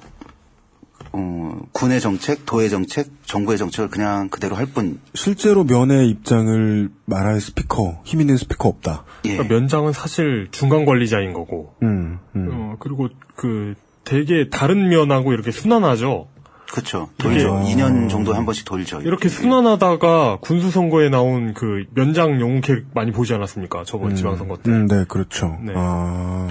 어, 1.15 1.59
군의 1.73 2.01
정책, 2.01 2.47
도의 2.47 2.71
정책, 2.71 3.09
정부의 3.27 3.59
정책을 3.59 3.91
그냥 3.91 4.29
그대로 4.31 4.57
할 4.57 4.65
뿐. 4.67 4.99
실제로 5.15 5.63
면의 5.65 6.09
입장을 6.09 6.89
말할 7.05 7.41
스피커, 7.41 8.01
힘 8.05 8.21
있는 8.23 8.39
스피커 8.39 8.67
없다. 8.69 9.05
예. 9.27 9.37
그러니까 9.37 9.55
면장은 9.55 9.93
사실 9.93 10.49
중간 10.53 10.87
관리자인 10.87 11.35
거고. 11.35 11.75
음, 11.83 12.19
음. 12.35 12.49
어, 12.51 12.77
그리고 12.79 13.09
그 13.37 13.75
되게 14.05 14.49
다른 14.49 14.89
면하고 14.89 15.33
이렇게 15.35 15.51
순환하죠. 15.51 16.29
그렇죠. 16.73 17.11
돌죠. 17.19 17.63
이게- 17.65 17.75
2년 17.83 18.09
정도 18.09 18.35
한 18.35 18.47
번씩 18.47 18.65
돌죠. 18.65 19.03
이렇게 19.03 19.29
순환하다가 19.29 20.39
군수 20.41 20.71
선거에 20.71 21.11
나온 21.11 21.53
그 21.53 21.85
면장 21.95 22.41
영웅 22.41 22.63
캐릭 22.63 22.87
많이 22.95 23.13
보지 23.13 23.35
않았습니까? 23.35 23.85
저번 23.85 24.17
지방선거 24.17 24.57
때. 24.59 24.71
음, 24.71 24.89
네, 24.89 25.05
그렇죠. 25.07 25.59
네. 25.63 25.73
아, 25.77 26.49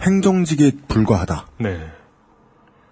행정직에 0.00 0.72
불과하다. 0.88 1.46
네. 1.58 1.78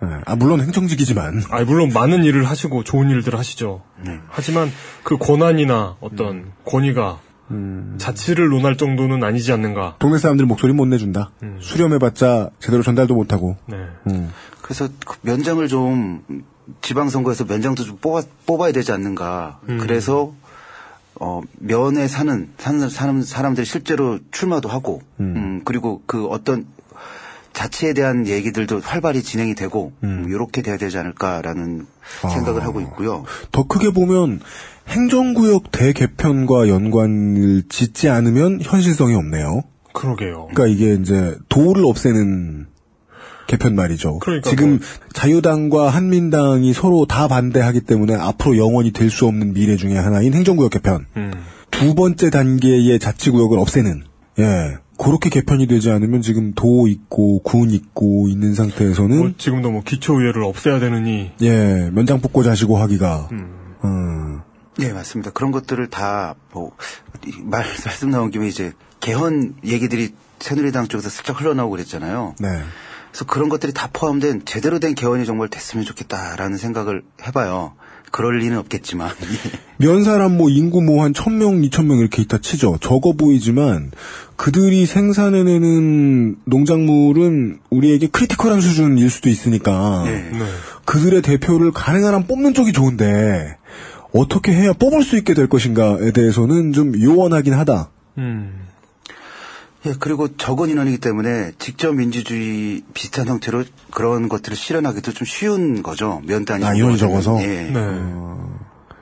네. 0.00 0.08
아, 0.26 0.36
물론 0.36 0.60
행정직이지만. 0.60 1.42
아 1.50 1.64
물론 1.64 1.88
많은 1.92 2.22
일을 2.24 2.44
하시고 2.44 2.84
좋은 2.84 3.08
일들 3.10 3.36
하시죠. 3.36 3.82
네. 4.04 4.18
하지만 4.28 4.70
그 5.02 5.16
권한이나 5.16 5.96
어떤 6.00 6.52
권위가 6.66 7.18
자치를 7.96 8.50
논할 8.50 8.76
정도는 8.76 9.24
아니지 9.24 9.52
않는가. 9.52 9.96
동네 9.98 10.18
사람들 10.18 10.44
목소리 10.44 10.74
못 10.74 10.84
내준다. 10.86 11.30
음. 11.42 11.56
수렴해봤자 11.60 12.50
제대로 12.60 12.82
전달도 12.82 13.14
못하고. 13.14 13.56
네. 13.66 13.76
음. 14.08 14.30
그래서 14.60 14.86
그 15.06 15.16
면장을 15.22 15.66
좀 15.66 16.22
지방선거에서 16.82 17.44
면장도 17.44 17.84
좀 17.84 17.98
뽑아, 17.98 18.22
뽑아야 18.46 18.72
되지 18.72 18.92
않는가. 18.92 19.60
음. 19.68 19.78
그래서 19.78 20.32
어, 21.20 21.40
면에 21.58 22.06
사는, 22.06 22.48
사는 22.58 22.88
사람, 22.88 23.22
사람들이 23.22 23.66
실제로 23.66 24.18
출마도 24.30 24.68
하고, 24.68 25.02
음, 25.18 25.62
그리고 25.64 26.02
그 26.06 26.26
어떤 26.26 26.66
자치에 27.52 27.92
대한 27.92 28.28
얘기들도 28.28 28.80
활발히 28.80 29.22
진행이 29.22 29.56
되고, 29.56 29.92
음, 30.04 30.26
이렇게 30.28 30.62
돼야 30.62 30.76
되지 30.76 30.96
않을까라는 30.98 31.86
생각을 32.22 32.62
하고 32.62 32.80
있고요. 32.82 33.24
더 33.50 33.66
크게 33.66 33.90
보면 33.90 34.40
행정구역 34.86 35.72
대개편과 35.72 36.68
연관을 36.68 37.64
짓지 37.68 38.08
않으면 38.08 38.60
현실성이 38.62 39.14
없네요. 39.16 39.62
그러게요. 39.92 40.48
그러니까 40.52 40.66
이게 40.66 40.94
이제 40.94 41.36
도를 41.48 41.84
없애는 41.84 42.68
개편 43.49 43.74
말이죠. 43.74 44.20
그러니까 44.20 44.49
지금 44.51 44.70
뭐- 44.76 44.78
자유당과 45.14 45.88
한민당이 45.88 46.72
서로 46.72 47.07
다 47.07 47.26
반대하기 47.26 47.80
때문에 47.80 48.14
앞으로 48.14 48.57
영원히 48.59 48.92
될 48.92 49.11
수 49.11 49.26
없는 49.26 49.55
미래 49.55 49.76
중에 49.76 49.96
하나인 49.96 50.34
행정구역 50.34 50.70
개편. 50.70 51.07
음. 51.16 51.32
두 51.72 51.94
번째 51.96 52.30
단계의 52.30 52.99
자치구역을 53.01 53.59
없애는 53.59 54.05
예 54.38 54.76
그렇게 54.99 55.30
개편이 55.30 55.66
되지 55.66 55.90
않으면 55.90 56.22
지금 56.22 56.53
도 56.55 56.86
있고 56.88 57.40
군 57.42 57.70
있고 57.70 58.28
있는 58.28 58.55
상태에서는 58.55 59.18
뭐 59.18 59.32
지금도 59.38 59.70
뭐 59.70 59.82
기초의회를 59.82 60.42
없애야 60.44 60.78
되느니 60.80 61.30
예 61.40 61.90
면장 61.92 62.20
뽑고 62.20 62.42
자시고 62.42 62.76
하기가 62.78 63.28
음. 63.32 63.49
음. 63.84 64.40
네, 64.78 64.92
맞습니다. 64.92 65.32
그런 65.32 65.51
것들을 65.51 65.88
다, 65.90 66.36
뭐, 66.53 66.70
이 67.26 67.32
말, 67.42 67.64
말씀 67.84 68.11
나온 68.11 68.30
김에 68.30 68.46
이제 68.46 68.72
개헌 69.01 69.55
얘기들이 69.64 70.11
새누리당 70.38 70.86
쪽에서 70.86 71.09
슬쩍 71.09 71.40
흘러나오고 71.40 71.72
그랬잖아요. 71.72 72.36
네. 72.38 72.49
그래서 73.11 73.24
그런 73.26 73.48
것들이 73.48 73.72
다 73.72 73.88
포함된 73.92 74.42
제대로 74.44 74.78
된 74.78 74.94
개헌이 74.94 75.24
정말 75.26 75.48
됐으면 75.48 75.84
좋겠다라는 75.84 76.59
생각을 76.59 77.02
해봐요. 77.26 77.74
그럴 78.11 78.38
리는 78.38 78.56
없겠지만. 78.59 79.11
면 79.78 80.02
사람 80.02 80.36
뭐 80.36 80.48
인구 80.50 80.80
뭐 80.80 81.04
한 81.04 81.12
천명 81.14 81.62
이천 81.62 81.86
명 81.86 81.98
이렇게 81.98 82.22
있다 82.22 82.38
치죠. 82.38 82.78
적어 82.80 83.12
보이지만 83.12 83.90
그들이 84.36 84.86
생산해내는 84.86 86.36
농작물은 86.44 87.59
우리에게 87.70 88.09
critical한 88.09 88.61
수준일 88.61 89.11
수도 89.11 89.28
있으니까 89.28 90.04
네. 90.06 90.30
그들의 90.84 91.22
대표를 91.22 91.72
가능한 91.72 92.14
한 92.14 92.26
뽑는 92.26 92.54
쪽이 92.54 92.72
좋은데 92.72 93.56
어떻게 94.14 94.52
해야 94.52 94.72
뽑을 94.72 95.02
수 95.02 95.16
있게 95.18 95.34
될 95.34 95.48
것인가에 95.48 96.11
대해서는 96.12 96.72
좀 96.72 96.98
요원하긴 97.00 97.52
하다. 97.54 97.90
음. 98.18 98.67
예, 99.87 99.95
그리고 99.99 100.37
적은 100.37 100.70
인원이기 100.70 100.99
때문에 100.99 101.53
직접 101.59 101.93
민주주의 101.93 102.83
비슷한 102.95 103.29
형태로 103.29 103.64
그런 103.93 104.29
것들을 104.29 104.57
실현하기도 104.57 105.12
좀 105.12 105.24
쉬운 105.24 105.83
거죠. 105.83 106.20
면 106.24 106.45
단위. 106.45 106.64
아, 106.64 106.74
인원이 106.74 106.99
적어서? 106.99 107.41
예. 107.43 107.70
네. 107.70 107.81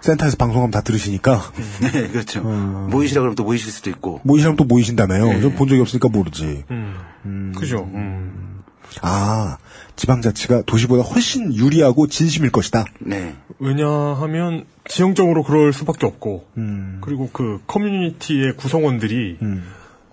센터에서 0.00 0.36
방송하면 0.36 0.70
다 0.70 0.82
들으시니까 0.82 1.40
네, 1.80 2.08
그렇죠. 2.08 2.42
모이시라 2.42 3.22
그러면 3.22 3.34
또 3.34 3.44
모이실 3.44 3.72
수도 3.72 3.90
있고. 3.90 4.20
모이시면 4.22 4.56
또 4.56 4.64
모이신다며요. 4.64 5.26
네. 5.26 5.40
전본 5.40 5.68
적이 5.68 5.80
없으니까 5.80 6.08
모르지. 6.08 6.64
음. 6.70 7.52
그죠. 7.56 7.88
음. 7.94 8.62
아 9.02 9.58
지방자치가 9.96 10.62
도시보다 10.62 11.02
훨씬 11.02 11.54
유리하고 11.54 12.06
진심일 12.06 12.52
것이다. 12.52 12.84
네. 13.00 13.34
왜냐하면 13.58 14.64
지형적으로 14.88 15.42
그럴 15.42 15.72
수밖에 15.72 16.06
없고 16.06 16.46
음. 16.56 17.00
그리고 17.02 17.28
그 17.32 17.60
커뮤니티의 17.66 18.56
구성원들이 18.56 19.38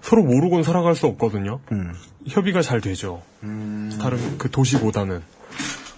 서로 0.03 0.21
모르곤 0.21 0.63
살아갈 0.63 0.95
수 0.95 1.07
없거든요. 1.07 1.61
음. 1.71 1.93
협의가 2.27 2.61
잘 2.61 2.81
되죠. 2.81 3.21
다른 3.99 4.37
그 4.37 4.51
도시보다는. 4.51 5.21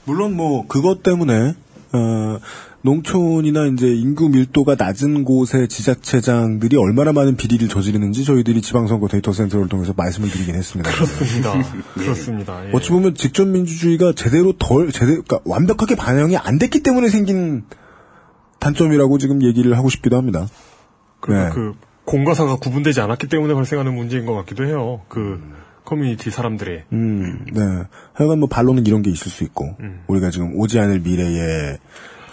물론 0.05 0.35
뭐 0.35 0.67
그것 0.67 1.01
때문에 1.01 1.55
어, 1.91 2.39
농촌이나 2.81 3.65
이제 3.65 3.87
인구 3.87 4.29
밀도가 4.29 4.75
낮은 4.77 5.23
곳의 5.23 5.67
지자체장들이 5.67 6.77
얼마나 6.77 7.13
많은 7.13 7.35
비리를 7.35 7.67
저지르는지 7.67 8.25
저희들이 8.25 8.61
지방선거 8.61 9.07
데이터 9.07 9.33
센터를 9.33 9.69
통해서 9.69 9.93
말씀을 9.97 10.29
드리긴 10.29 10.53
했습니다. 10.53 10.91
그렇습니다. 10.91 11.53
그렇습니다. 11.95 12.67
예. 12.67 12.71
어찌 12.73 12.91
보면 12.91 13.15
직접 13.15 13.47
민주주의가 13.47 14.13
제대로 14.13 14.53
덜 14.59 14.91
제대로 14.91 15.23
그러니까 15.23 15.39
완벽하게 15.45 15.95
반영이 15.95 16.37
안 16.37 16.59
됐기 16.59 16.83
때문에 16.83 17.09
생긴 17.09 17.63
단점이라고 18.59 19.17
지금 19.17 19.41
얘기를 19.41 19.75
하고 19.75 19.89
싶기도 19.89 20.15
합니다. 20.15 20.47
그러니까 21.21 21.49
네. 21.49 21.55
그 21.55 21.73
공과 22.05 22.33
사가 22.33 22.57
구분되지 22.57 23.01
않았기 23.01 23.27
때문에 23.27 23.53
발생하는 23.53 23.93
문제인 23.93 24.25
것 24.25 24.33
같기도 24.35 24.65
해요. 24.65 25.01
그 25.09 25.41
커뮤니티 25.85 26.31
사람들의. 26.31 26.83
음, 26.93 27.45
네. 27.51 27.61
하여간 28.13 28.39
뭐 28.39 28.47
반론은 28.49 28.85
이런 28.85 29.01
게 29.01 29.11
있을 29.11 29.31
수 29.31 29.43
있고 29.43 29.75
음. 29.79 30.03
우리가 30.07 30.29
지금 30.29 30.55
오지 30.55 30.79
않을 30.79 30.99
미래의 31.01 31.77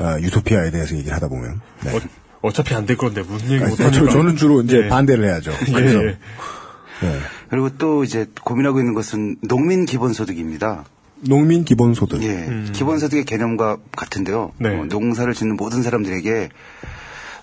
어, 0.01 0.17
유토피아에 0.21 0.71
대해서 0.71 0.95
얘기를 0.97 1.15
하다 1.15 1.29
보면 1.29 1.61
네. 1.85 1.99
어, 2.41 2.51
차피 2.51 2.75
안 2.75 2.87
될 2.87 2.97
건데 2.97 3.23
무슨 3.23 3.51
얘기 3.53 3.63
아니, 3.63 3.71
못하니까. 3.71 3.99
저, 3.99 4.09
저는 4.11 4.37
주로 4.37 4.63
이제 4.63 4.85
예. 4.85 4.89
반대를 4.89 5.25
해야죠. 5.27 5.53
예, 5.69 5.73
그래서 5.73 6.03
예. 6.03 6.07
네. 7.03 7.19
그리고 7.51 7.69
또 7.77 8.05
이제 8.05 8.27
고민하고 8.43 8.79
있는 8.79 8.95
것은 8.95 9.37
농민 9.43 9.85
기본소득입니다. 9.87 10.85
농민 11.29 11.65
기본소득. 11.65 12.23
예, 12.25 12.49
기본소득의 12.73 13.25
개념과 13.27 13.77
같은데요. 13.95 14.53
네. 14.59 14.71
어, 14.77 14.85
농사를 14.87 15.33
짓는 15.35 15.57
모든 15.57 15.83
사람들에게 15.83 16.49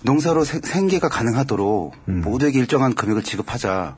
농사로 0.02 0.44
세- 0.44 0.60
생계가 0.62 1.08
가능하도록 1.08 1.94
모두에게 2.06 2.58
일정한 2.58 2.94
금액을 2.94 3.22
지급하자 3.22 3.96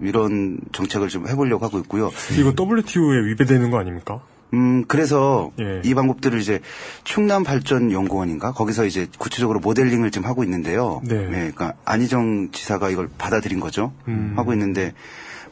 이런 0.00 0.58
정책을 0.72 1.08
좀 1.08 1.26
해보려고 1.28 1.64
하고 1.64 1.78
있고요. 1.80 2.10
이거 2.38 2.52
WTO에 2.58 3.26
위배되는 3.26 3.70
거 3.70 3.78
아닙니까? 3.78 4.20
음, 4.52 4.84
그래서 4.86 5.52
예. 5.60 5.80
이 5.84 5.94
방법들을 5.94 6.40
이제 6.40 6.60
충남 7.04 7.44
발전 7.44 7.92
연구원인가 7.92 8.52
거기서 8.52 8.84
이제 8.84 9.06
구체적으로 9.18 9.60
모델링을 9.60 10.10
좀 10.10 10.24
하고 10.24 10.42
있는데요. 10.42 11.00
네. 11.04 11.26
그러니까 11.26 11.74
안희정 11.84 12.50
지사가 12.50 12.90
이걸 12.90 13.08
받아들인 13.16 13.60
거죠. 13.60 13.92
음. 14.08 14.32
하고 14.36 14.52
있는데 14.52 14.92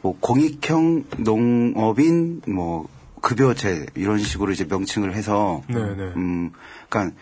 뭐 0.01 0.17
공익형 0.19 1.05
농업인 1.17 2.41
뭐 2.47 2.87
급여제 3.21 3.85
이런 3.95 4.17
식으로 4.19 4.51
이제 4.51 4.65
명칭을 4.69 5.13
해서 5.13 5.61
네네. 5.67 6.13
음, 6.15 6.51
그러니까 6.89 7.15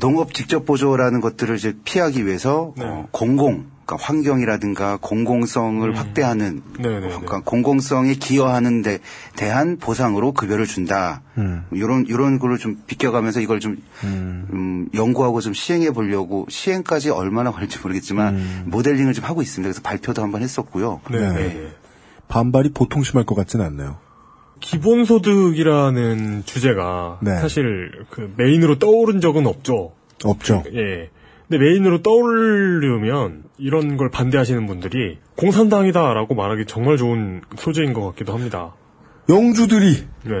농업 0.00 0.34
직접 0.34 0.64
보조라는 0.64 1.20
것들을 1.20 1.56
이제 1.56 1.76
피하기 1.84 2.26
위해서 2.26 2.72
네. 2.76 2.84
어, 2.84 3.06
공공, 3.10 3.66
그러니까 3.86 4.06
환경이라든가 4.06 4.98
공공성을 5.00 5.96
확대하는, 5.96 6.62
음. 6.64 6.82
네네네. 6.82 7.08
그러니까 7.08 7.40
공공성에 7.40 8.14
기여하는 8.14 8.82
데 8.82 8.98
대한 9.36 9.76
보상으로 9.76 10.32
급여를 10.32 10.66
준다. 10.66 11.22
이런 11.72 12.06
이런 12.08 12.38
거를 12.38 12.58
좀 12.58 12.82
비껴가면서 12.86 13.40
이걸 13.40 13.60
좀 13.60 13.76
음, 14.04 14.88
연구하고 14.94 15.40
좀 15.40 15.52
시행해 15.52 15.90
보려고 15.90 16.46
시행까지 16.48 17.10
얼마나 17.10 17.50
걸릴지 17.50 17.78
모르겠지만 17.80 18.64
모델링을 18.66 19.12
좀 19.12 19.24
하고 19.24 19.42
있습니다. 19.42 19.68
그래서 19.68 19.82
발표도 19.82 20.22
한번 20.22 20.42
했었고요. 20.42 21.00
네 21.10 21.32
네. 21.32 21.72
반발이 22.28 22.70
보통 22.72 23.02
심할 23.02 23.26
것 23.26 23.34
같지는 23.34 23.66
않네요. 23.66 23.98
기본소득이라는 24.60 26.44
주제가 26.44 27.18
네. 27.22 27.36
사실 27.36 27.90
그 28.10 28.32
메인으로 28.36 28.78
떠오른 28.78 29.20
적은 29.20 29.46
없죠. 29.46 29.92
없죠. 30.24 30.62
예. 30.72 31.10
근데 31.48 31.62
메인으로 31.62 32.02
떠오르면 32.02 33.44
이런 33.58 33.96
걸 33.96 34.10
반대하시는 34.10 34.66
분들이 34.66 35.18
공산당이다라고 35.36 36.34
말하기 36.34 36.64
정말 36.66 36.96
좋은 36.96 37.42
소재인 37.56 37.92
것 37.92 38.02
같기도 38.08 38.32
합니다. 38.32 38.74
영주들이 39.28 40.06
네. 40.24 40.32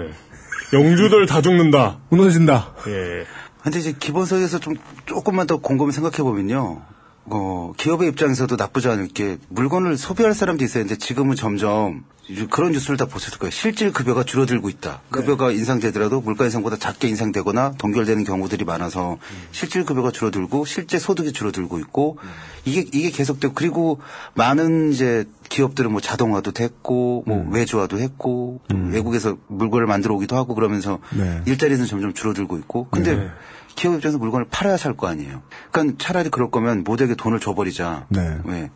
영주들 0.72 1.26
다 1.26 1.42
죽는다. 1.42 2.00
무너진다. 2.08 2.74
예. 2.88 3.24
근데 3.62 3.78
이제 3.78 3.94
기본소득에서 3.98 4.60
좀 4.60 4.74
조금만 5.06 5.46
더 5.46 5.58
곰곰이 5.58 5.92
생각해 5.92 6.18
보면요. 6.18 6.82
어, 7.26 7.72
기업의 7.76 8.08
입장에서도 8.08 8.56
나쁘지 8.56 8.88
않을 8.88 9.08
게 9.08 9.38
물건을 9.48 9.96
소비할 9.96 10.34
사람도 10.34 10.64
있어야 10.64 10.84
되는데 10.84 10.96
지금은 10.96 11.36
점점 11.36 12.04
그런 12.50 12.72
뉴스를 12.72 12.96
다 12.96 13.04
보셨을 13.04 13.38
거예요. 13.38 13.50
실질 13.50 13.92
급여가 13.92 14.24
줄어들고 14.24 14.70
있다. 14.70 15.02
급여가 15.10 15.50
인상되더라도 15.50 16.22
물가 16.22 16.44
인상보다 16.44 16.76
작게 16.76 17.06
인상되거나 17.08 17.74
동결되는 17.76 18.24
경우들이 18.24 18.64
많아서 18.64 19.18
실질 19.52 19.84
급여가 19.84 20.10
줄어들고 20.10 20.64
실제 20.64 20.98
소득이 20.98 21.32
줄어들고 21.32 21.78
있고 21.80 22.18
이게 22.64 22.80
이게 22.92 23.10
계속되고 23.10 23.52
그리고 23.52 24.00
많은 24.34 24.92
이제 24.92 25.26
기업들은 25.50 25.92
뭐 25.92 26.00
자동화도 26.00 26.52
됐고 26.52 27.24
뭐 27.26 27.46
외주화도 27.50 27.98
했고 27.98 28.60
또 28.68 28.76
외국에서 28.76 29.36
물건을 29.48 29.86
만들어 29.86 30.14
오기도 30.14 30.36
하고 30.36 30.54
그러면서 30.54 31.00
네. 31.14 31.42
일자리는 31.44 31.84
점점 31.84 32.14
줄어들고 32.14 32.56
있고 32.56 32.88
근데 32.90 33.16
네. 33.16 33.28
기업 33.76 33.94
입장에서 33.94 34.18
물건을 34.18 34.46
팔아야 34.50 34.76
살 34.76 34.94
거 34.94 35.06
아니에요. 35.08 35.42
그러니까 35.72 35.96
차라리 35.98 36.28
그럴 36.30 36.50
거면 36.50 36.84
모두에게 36.84 37.14
돈을 37.14 37.40
줘버리자. 37.40 38.06
네. 38.10 38.38
왜? 38.44 38.70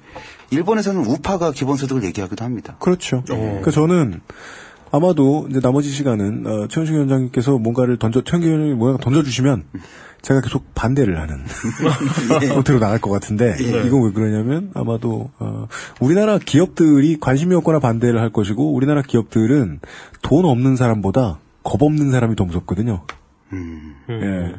일본에서는 0.50 1.04
우파가 1.04 1.52
기본소득을 1.52 2.02
얘기하기도 2.04 2.44
합니다. 2.44 2.76
그렇죠. 2.80 3.22
그러니까 3.26 3.70
저는 3.70 4.20
아마도 4.90 5.46
이제 5.50 5.60
나머지 5.60 5.90
시간은 5.90 6.46
어, 6.46 6.66
최현식 6.68 6.94
위원장님께서 6.94 7.58
뭔가를 7.58 7.98
던져 7.98 8.22
최현식 8.24 8.76
뭔가 8.76 8.98
던져주시면 9.02 9.64
제가 10.22 10.40
계속 10.40 10.74
반대를 10.74 11.20
하는 11.20 11.44
형태로 12.48 12.80
나갈 12.80 12.98
것 12.98 13.10
같은데 13.10 13.54
이건 13.60 14.04
왜 14.06 14.12
그러냐면 14.12 14.70
아마도 14.74 15.30
어, 15.38 15.68
우리나라 16.00 16.38
기업들이 16.38 17.18
관심이 17.20 17.54
없거나 17.54 17.78
반대를 17.80 18.18
할 18.20 18.30
것이고 18.30 18.72
우리나라 18.74 19.02
기업들은 19.02 19.80
돈 20.22 20.44
없는 20.46 20.76
사람보다 20.76 21.38
겁 21.62 21.82
없는 21.82 22.10
사람이 22.10 22.34
더 22.34 22.44
무섭거든요. 22.44 23.04
예. 24.10 24.54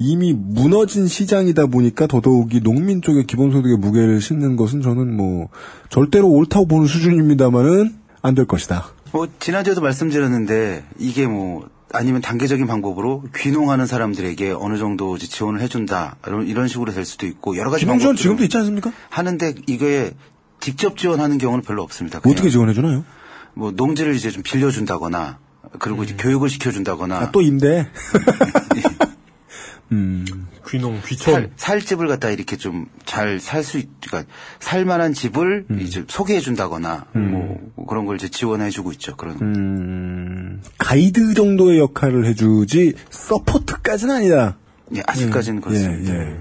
이미 0.00 0.32
무너진 0.32 1.06
시장이다 1.08 1.66
보니까 1.66 2.06
더더욱이 2.06 2.60
농민 2.60 3.02
쪽에 3.02 3.24
기본소득의 3.24 3.78
무게를 3.78 4.20
싣는 4.20 4.56
것은 4.56 4.80
저는 4.80 5.16
뭐 5.16 5.48
절대로 5.90 6.28
옳다고 6.28 6.66
보는 6.66 6.86
수준입니다만은 6.86 7.96
안 8.22 8.34
될 8.34 8.46
것이다. 8.46 8.86
뭐 9.12 9.26
지난주에도 9.40 9.80
말씀드렸는데 9.80 10.84
이게 10.98 11.26
뭐 11.26 11.68
아니면 11.92 12.20
단계적인 12.20 12.66
방법으로 12.66 13.24
귀농하는 13.34 13.86
사람들에게 13.86 14.50
어느 14.50 14.76
정도 14.76 15.16
지원을 15.16 15.60
해준다 15.62 16.16
이런, 16.26 16.46
이런 16.46 16.68
식으로 16.68 16.92
될 16.92 17.04
수도 17.04 17.26
있고 17.26 17.56
여러 17.56 17.70
가지 17.70 17.84
기농 17.84 17.98
지원 17.98 18.14
지금도 18.16 18.44
있지 18.44 18.56
않습니까? 18.58 18.92
하는데 19.08 19.54
이게 19.66 20.12
직접 20.60 20.98
지원하는 20.98 21.38
경우는 21.38 21.62
별로 21.64 21.82
없습니다. 21.82 22.18
어떻게 22.18 22.34
그냥 22.34 22.50
지원해 22.50 22.74
주나요? 22.74 23.04
뭐 23.54 23.70
농지를 23.72 24.14
이제 24.14 24.30
좀 24.30 24.42
빌려준다거나 24.42 25.38
그리고 25.78 26.02
이제 26.04 26.14
교육을 26.18 26.48
시켜준다거나 26.48 27.18
아, 27.18 27.30
또 27.30 27.40
임대. 27.40 27.88
음. 29.92 30.26
귀농, 30.68 31.00
귀촌. 31.06 31.34
살, 31.34 31.50
살 31.56 31.80
집을 31.80 32.08
갖다 32.08 32.30
이렇게 32.30 32.56
좀 32.56 32.86
잘 33.06 33.40
살 33.40 33.64
수, 33.64 33.80
그러니까 34.06 34.30
살만한 34.60 35.14
집을 35.14 35.64
음. 35.70 35.80
이제 35.80 36.04
소개해 36.06 36.40
준다거나 36.40 37.06
뭐 37.12 37.58
그런 37.88 38.04
걸 38.04 38.16
이제 38.16 38.28
지원해 38.28 38.68
주고 38.68 38.92
있죠. 38.92 39.16
그런. 39.16 39.38
음, 39.40 40.62
가이드 40.76 41.32
정도의 41.32 41.78
역할을 41.78 42.26
해주지 42.26 42.94
서포트까지는 43.10 44.14
아니다. 44.14 44.58
예, 44.94 45.02
아직까지는 45.06 45.58
음, 45.58 45.62
그렇습니다. 45.62 46.14
예, 46.14 46.18
예. 46.18 46.36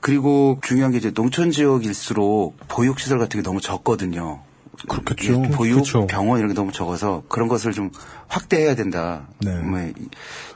그리고 0.00 0.58
중요한 0.62 0.92
게 0.92 0.98
이제 0.98 1.10
농촌 1.10 1.50
지역일수록 1.50 2.56
보육 2.68 2.98
시설 2.98 3.18
같은 3.18 3.40
게 3.40 3.44
너무 3.44 3.60
적거든요. 3.60 4.40
그렇겠죠. 4.88 5.42
예, 5.44 5.48
보육, 5.50 5.74
그렇죠. 5.76 6.06
병원 6.06 6.38
이런 6.38 6.48
게 6.50 6.54
너무 6.54 6.72
적어서 6.72 7.22
그런 7.28 7.48
것을 7.48 7.72
좀 7.72 7.90
확대해야 8.28 8.74
된다. 8.74 9.26
네. 9.40 9.54
뭐 9.60 9.80
이, 9.80 9.92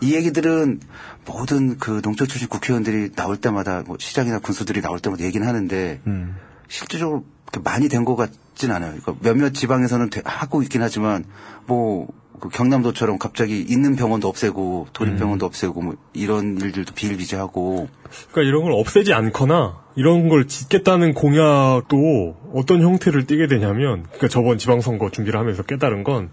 이 0.01 0.14
얘기들은 0.14 0.81
모든 1.27 1.79
그 1.79 2.01
농촌 2.03 2.27
출신 2.29 2.49
국회의원들이 2.49 3.12
나올 3.12 3.37
때마다 3.37 3.83
뭐 3.87 3.97
시장이나 3.99 4.39
군수들이 4.41 4.81
나올 4.83 5.01
때마다 5.01 5.25
얘기는 5.25 5.47
하는데 5.47 6.01
음. 6.07 6.37
실질적으로 6.68 7.25
많이 7.64 7.89
된 7.89 8.05
것 8.05 8.14
같진 8.16 8.71
않아요. 8.71 8.93
그러니까 9.01 9.14
몇몇 9.23 9.53
지방에서는 9.55 10.11
돼- 10.11 10.23
하고 10.25 10.62
있긴 10.62 10.83
하지만 10.83 11.25
뭐 11.66 12.07
그 12.41 12.49
경남도처럼 12.49 13.18
갑자기 13.18 13.61
있는 13.61 13.97
병원도 13.97 14.28
없애고 14.28 14.88
도립병원도 14.93 15.47
없애고 15.47 15.82
뭐 15.82 15.95
이런 16.14 16.59
일들도 16.61 16.95
비일비재하고 16.95 17.88
그러니까 18.32 18.49
이런 18.49 18.62
걸 18.62 18.72
없애지 18.72 19.12
않거나 19.12 19.78
이런 19.97 20.28
걸 20.28 20.47
짓겠다는 20.47 21.14
공약도 21.14 22.36
어떤 22.55 22.80
형태를 22.82 23.26
띠게 23.26 23.47
되냐면 23.47 24.05
그러니까 24.05 24.28
저번 24.28 24.59
지방선거 24.59 25.11
준비를 25.11 25.38
하면서 25.38 25.62
깨달은 25.62 26.05
건 26.05 26.30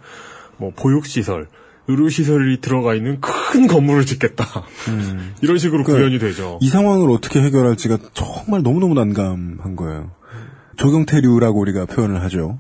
뭐 0.57 0.71
보육시설, 0.75 1.47
의료시설이 1.87 2.59
들어가 2.59 2.93
있는 2.95 3.21
큰 3.21 3.67
건물을 3.67 4.05
짓겠다. 4.05 4.45
이런 5.41 5.57
식으로 5.57 5.83
그 5.83 5.93
구현이 5.93 6.19
되죠. 6.19 6.59
이 6.61 6.67
상황을 6.67 7.09
어떻게 7.11 7.41
해결할지가 7.41 7.97
정말 8.13 8.61
너무너무 8.61 8.93
난감한 8.93 9.75
거예요. 9.75 10.11
조경태류라고 10.75 11.59
우리가 11.59 11.85
표현을 11.85 12.21
하죠. 12.23 12.59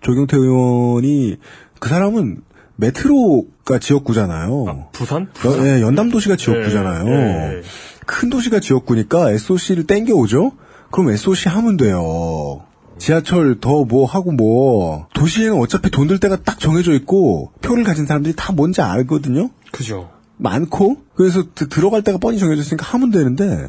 조경태 0.00 0.36
의원이 0.36 1.38
그 1.80 1.88
사람은 1.88 2.42
메트로가 2.78 3.78
지역구잖아요. 3.80 4.88
부산? 4.92 5.28
연, 5.44 5.66
예, 5.66 5.80
연담 5.82 6.10
도시가 6.10 6.36
지역구잖아요. 6.36 7.06
예, 7.08 7.56
예. 7.58 7.62
큰 8.06 8.30
도시가 8.30 8.60
지역구니까 8.60 9.32
SOC를 9.32 9.84
땡겨오죠? 9.86 10.52
그럼 10.90 11.10
SOC 11.10 11.48
하면 11.48 11.76
돼요. 11.76 12.62
지하철 12.98 13.60
더 13.60 13.84
뭐 13.84 14.06
하고 14.06 14.32
뭐 14.32 15.06
도시에는 15.14 15.58
어차피 15.60 15.90
돈 15.90 16.08
들 16.08 16.18
때가 16.18 16.36
딱 16.44 16.58
정해져 16.58 16.92
있고 16.94 17.52
표를 17.60 17.84
가진 17.84 18.06
사람들이 18.06 18.34
다 18.36 18.52
뭔지 18.52 18.80
알거든요. 18.80 19.50
그죠. 19.72 20.10
많고 20.36 20.98
그래서 21.16 21.42
드- 21.54 21.68
들어갈 21.68 22.02
때가 22.02 22.18
뻔히 22.18 22.38
정해져 22.38 22.62
있으니까 22.62 22.86
하면 22.94 23.10
되는데 23.10 23.68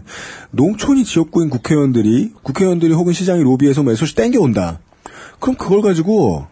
농촌이 0.52 1.04
지역구인 1.04 1.50
국회의원들이 1.50 2.32
국회의원들이 2.44 2.94
혹은 2.94 3.12
시장이 3.14 3.42
로비해서 3.44 3.82
뭐 3.84 3.92
SOC 3.92 4.14
땡겨온다. 4.16 4.80
그럼 5.40 5.56
그걸 5.58 5.82
가지고 5.82 6.46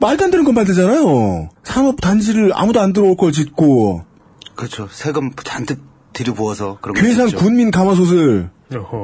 말도 0.00 0.24
안 0.24 0.30
되는 0.30 0.44
건 0.44 0.54
만들잖아요. 0.54 1.48
산업 1.64 2.00
단지를 2.00 2.52
아무도 2.54 2.80
안 2.80 2.92
들어올 2.92 3.16
걸 3.16 3.32
짓고 3.32 4.02
그렇죠. 4.54 4.88
세금 4.90 5.30
잔뜩 5.44 5.80
들이부어서 6.12 6.78
그런 6.80 6.94
거 6.94 7.00
괴산. 7.00 7.30
군민 7.30 7.70
가마솥을. 7.70 8.50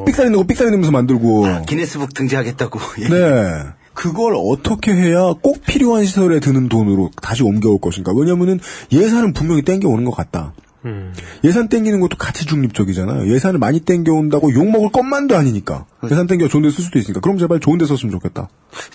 삑사리 0.04 0.30
내고 0.30 0.44
삑사리 0.44 0.70
내면서 0.70 0.90
만들고 0.90 1.64
기네스북 1.66 2.14
등재하겠다고. 2.14 2.80
예. 3.04 3.08
네. 3.08 3.62
그걸 3.94 4.34
어떻게 4.36 4.92
해야 4.94 5.34
꼭 5.40 5.62
필요한 5.66 6.04
시설에 6.06 6.40
드는 6.40 6.68
돈으로 6.68 7.10
다시 7.20 7.42
옮겨올 7.42 7.78
것인가. 7.80 8.12
왜냐면은 8.14 8.58
예산은 8.90 9.34
분명히 9.34 9.62
땡겨오는 9.62 10.04
것 10.04 10.12
같다. 10.12 10.54
음. 10.84 11.14
예산 11.44 11.68
땡기는 11.68 12.00
것도 12.00 12.16
가치 12.16 12.44
중립적이잖아요. 12.46 13.32
예산을 13.32 13.58
많이 13.58 13.80
땡겨온다고 13.80 14.52
욕먹을 14.52 14.90
것만도 14.90 15.36
아니니까. 15.36 15.86
예산 16.04 16.26
땡겨 16.26 16.48
좋은 16.48 16.62
데 16.62 16.70
쓸 16.70 16.84
수도 16.84 16.98
있으니까. 16.98 17.20
그럼 17.20 17.38
제발 17.38 17.60
좋은 17.60 17.78
데 17.78 17.86
썼으면 17.86 18.10
좋겠다. 18.12 18.48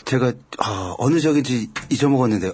제가 0.05 0.33
아, 0.59 0.95
어느 0.97 1.19
지역인지 1.19 1.69
잊어먹었는데 1.89 2.51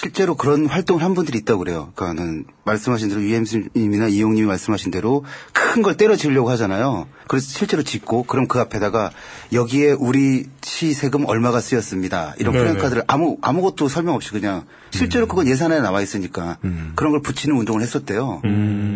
실제로 0.00 0.34
그런 0.34 0.66
활동을 0.66 1.02
한 1.04 1.14
분들이 1.14 1.38
있다고 1.38 1.60
그래요. 1.60 1.92
그러니까는 1.94 2.44
말씀하신 2.64 3.10
대로 3.10 3.22
유엠님이나 3.22 4.08
이용님이 4.08 4.46
말씀하신 4.48 4.90
대로 4.90 5.24
큰 5.52 5.82
걸 5.82 5.96
때려 5.96 6.14
지으려고 6.16 6.50
하잖아요. 6.50 7.06
그래서 7.28 7.46
실제로 7.48 7.82
짓고 7.82 8.24
그럼 8.24 8.46
그 8.48 8.58
앞에다가 8.60 9.10
여기에 9.52 9.92
우리 9.92 10.46
시 10.62 10.92
세금 10.94 11.26
얼마가 11.26 11.60
쓰였습니다. 11.60 12.34
이런. 12.38 12.54
플랜카드를 12.54 13.04
아무 13.08 13.38
아무것도 13.42 13.88
설명 13.88 14.14
없이 14.14 14.30
그냥 14.30 14.64
실제로 14.90 15.26
그건 15.26 15.46
예산에 15.48 15.80
나와 15.80 16.00
있으니까 16.00 16.58
그런 16.94 17.10
걸 17.12 17.22
붙이는 17.22 17.56
운동을 17.56 17.82
했었대요. 17.82 18.42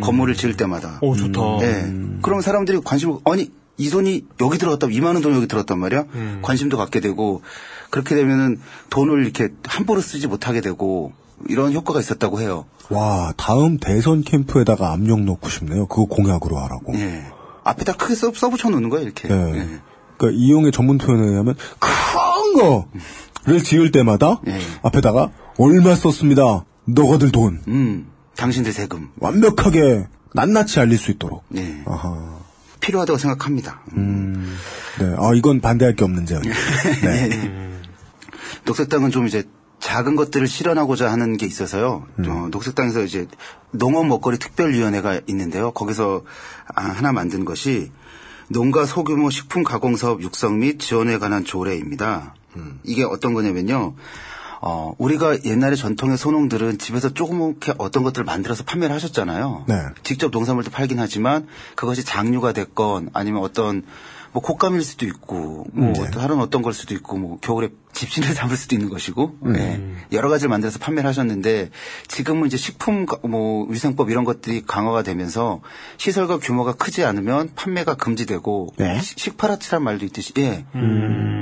건물을 0.01 0.35
지을 0.35 0.57
때마다. 0.57 0.99
오, 1.03 1.15
좋다. 1.17 1.41
예. 1.63 1.93
그럼 2.23 2.41
사람들이 2.41 2.81
관심을 2.85 3.17
아니 3.25 3.51
이 3.79 3.91
돈이 3.91 4.26
여기 4.41 4.59
들어갔다 4.59 4.89
2만 4.89 5.14
원 5.14 5.22
돈이 5.22 5.37
여기 5.37 5.47
들어갔단 5.47 5.79
말이야. 5.79 6.05
관심도 6.43 6.76
갖게 6.76 7.01
되고 7.01 7.43
그렇게 7.91 8.14
되면은 8.16 8.61
돈을 8.91 9.22
이렇게 9.24 9.49
함부로 9.66 10.01
쓰지 10.01 10.26
못하게 10.26 10.61
되고 10.61 11.12
이런 11.49 11.72
효과가 11.72 12.01
있었다고 12.01 12.41
해요. 12.41 12.66
와, 12.91 13.33
다음 13.37 13.79
대선 13.79 14.22
캠프에다가 14.22 14.93
압력 14.93 15.20
넣고 15.20 15.49
싶네요. 15.49 15.87
그거 15.87 16.07
공약으로 16.07 16.59
하라고. 16.59 16.95
예. 16.95 17.24
앞에다 17.64 17.93
크게 17.95 18.14
써, 18.14 18.33
써붙여 18.35 18.70
놓는 18.70 18.89
거예요, 18.89 19.05
이렇게. 19.05 19.29
예. 19.29 19.35
예. 19.35 19.81
그러니까 20.16 20.43
이용의 20.43 20.72
전문 20.72 20.99
표현에 20.99 21.29
의하면 21.29 21.55
큰 21.79 22.85
거를 23.45 23.62
지을 23.62 23.93
때마다 23.93 24.41
예. 24.49 24.59
앞에다가 24.83 25.31
얼마 25.59 25.95
썼습니다. 25.95 26.64
너가들 26.87 27.31
돈. 27.31 27.61
음, 27.68 28.11
당신들 28.37 28.72
세금. 28.72 29.11
완벽하게 29.20 30.07
낱낱이 30.33 30.81
알릴 30.81 30.99
수 30.99 31.11
있도록. 31.11 31.45
예. 31.57 31.83
아하. 31.87 32.38
필요하다고 32.81 33.18
생각합니다. 33.18 33.81
음. 33.97 34.57
네. 34.99 35.14
아, 35.18 35.33
이건 35.35 35.61
반대할 35.61 35.95
게 35.95 36.05
없는 36.05 36.26
제안. 36.26 36.43
네. 37.03 37.81
녹색당은 38.64 39.11
좀 39.11 39.26
이제 39.26 39.45
작은 39.81 40.16
것들을 40.16 40.47
실현하고자 40.47 41.11
하는 41.11 41.37
게 41.37 41.47
있어서요. 41.47 42.07
어, 42.26 42.49
녹색당에서 42.51 43.03
이제 43.03 43.26
농업 43.70 44.07
먹거리 44.07 44.39
특별위원회가 44.39 45.20
있는데요. 45.29 45.70
거기서 45.70 46.24
아, 46.74 46.83
하나 46.83 47.12
만든 47.12 47.45
것이 47.45 47.91
농가 48.49 48.87
소규모 48.87 49.31
식품 49.31 49.62
가공 49.62 49.97
사업 49.97 50.22
육성 50.22 50.59
및 50.59 50.81
지원에 50.81 51.18
관한 51.18 51.45
조례입니다. 51.45 52.35
이게 52.83 53.05
어떤 53.05 53.35
거냐면요. 53.35 53.95
어, 54.61 54.93
우리가 54.99 55.45
옛날에 55.45 55.77
전통의 55.77 56.19
소농들은 56.19 56.79
집에서 56.79 57.15
조그맣게 57.15 57.75
어떤 57.79 58.03
것들을 58.03 58.25
만들어서 58.25 58.65
판매를 58.65 58.95
하셨잖아요. 58.95 59.65
네. 59.69 59.75
직접 60.03 60.31
농산물도 60.31 60.71
팔긴 60.71 60.99
하지만 60.99 61.47
그것이 61.75 62.05
장류가 62.05 62.53
됐건 62.53 63.11
아니면 63.13 63.43
어떤 63.43 63.85
뭐 64.33 64.43
곶감일 64.43 64.83
수도 64.83 65.07
있고 65.07 65.66
뭐 65.72 65.93
네. 65.93 66.11
다른 66.11 66.39
어떤 66.41 66.62
걸 66.62 66.72
수도 66.74 66.95
있고 66.95 67.16
뭐 67.16 67.39
겨울에 67.41 67.68
집신을 67.93 68.35
담을 68.35 68.57
수도 68.57 68.76
있는 68.76 68.89
것이고 68.91 69.39
음. 69.45 69.53
네. 69.53 69.83
여러 70.12 70.29
가지를 70.29 70.51
만들어서 70.51 70.79
판매를 70.79 71.09
하셨는데 71.09 71.70
지금은 72.09 72.47
이제 72.47 72.57
식품 72.57 73.07
가- 73.07 73.18
뭐 73.26 73.66
위생법 73.68 74.11
이런 74.11 74.24
것들이 74.24 74.62
강화가 74.66 75.03
되면서 75.03 75.61
시설과 75.97 76.39
규모가 76.39 76.74
크지 76.74 77.05
않으면 77.05 77.51
판매가 77.57 77.95
금지되고 77.95 78.74
네. 78.76 79.01
시- 79.01 79.14
식파라치란 79.16 79.83
말도 79.83 80.05
있듯이 80.07 80.33
예. 80.39 80.64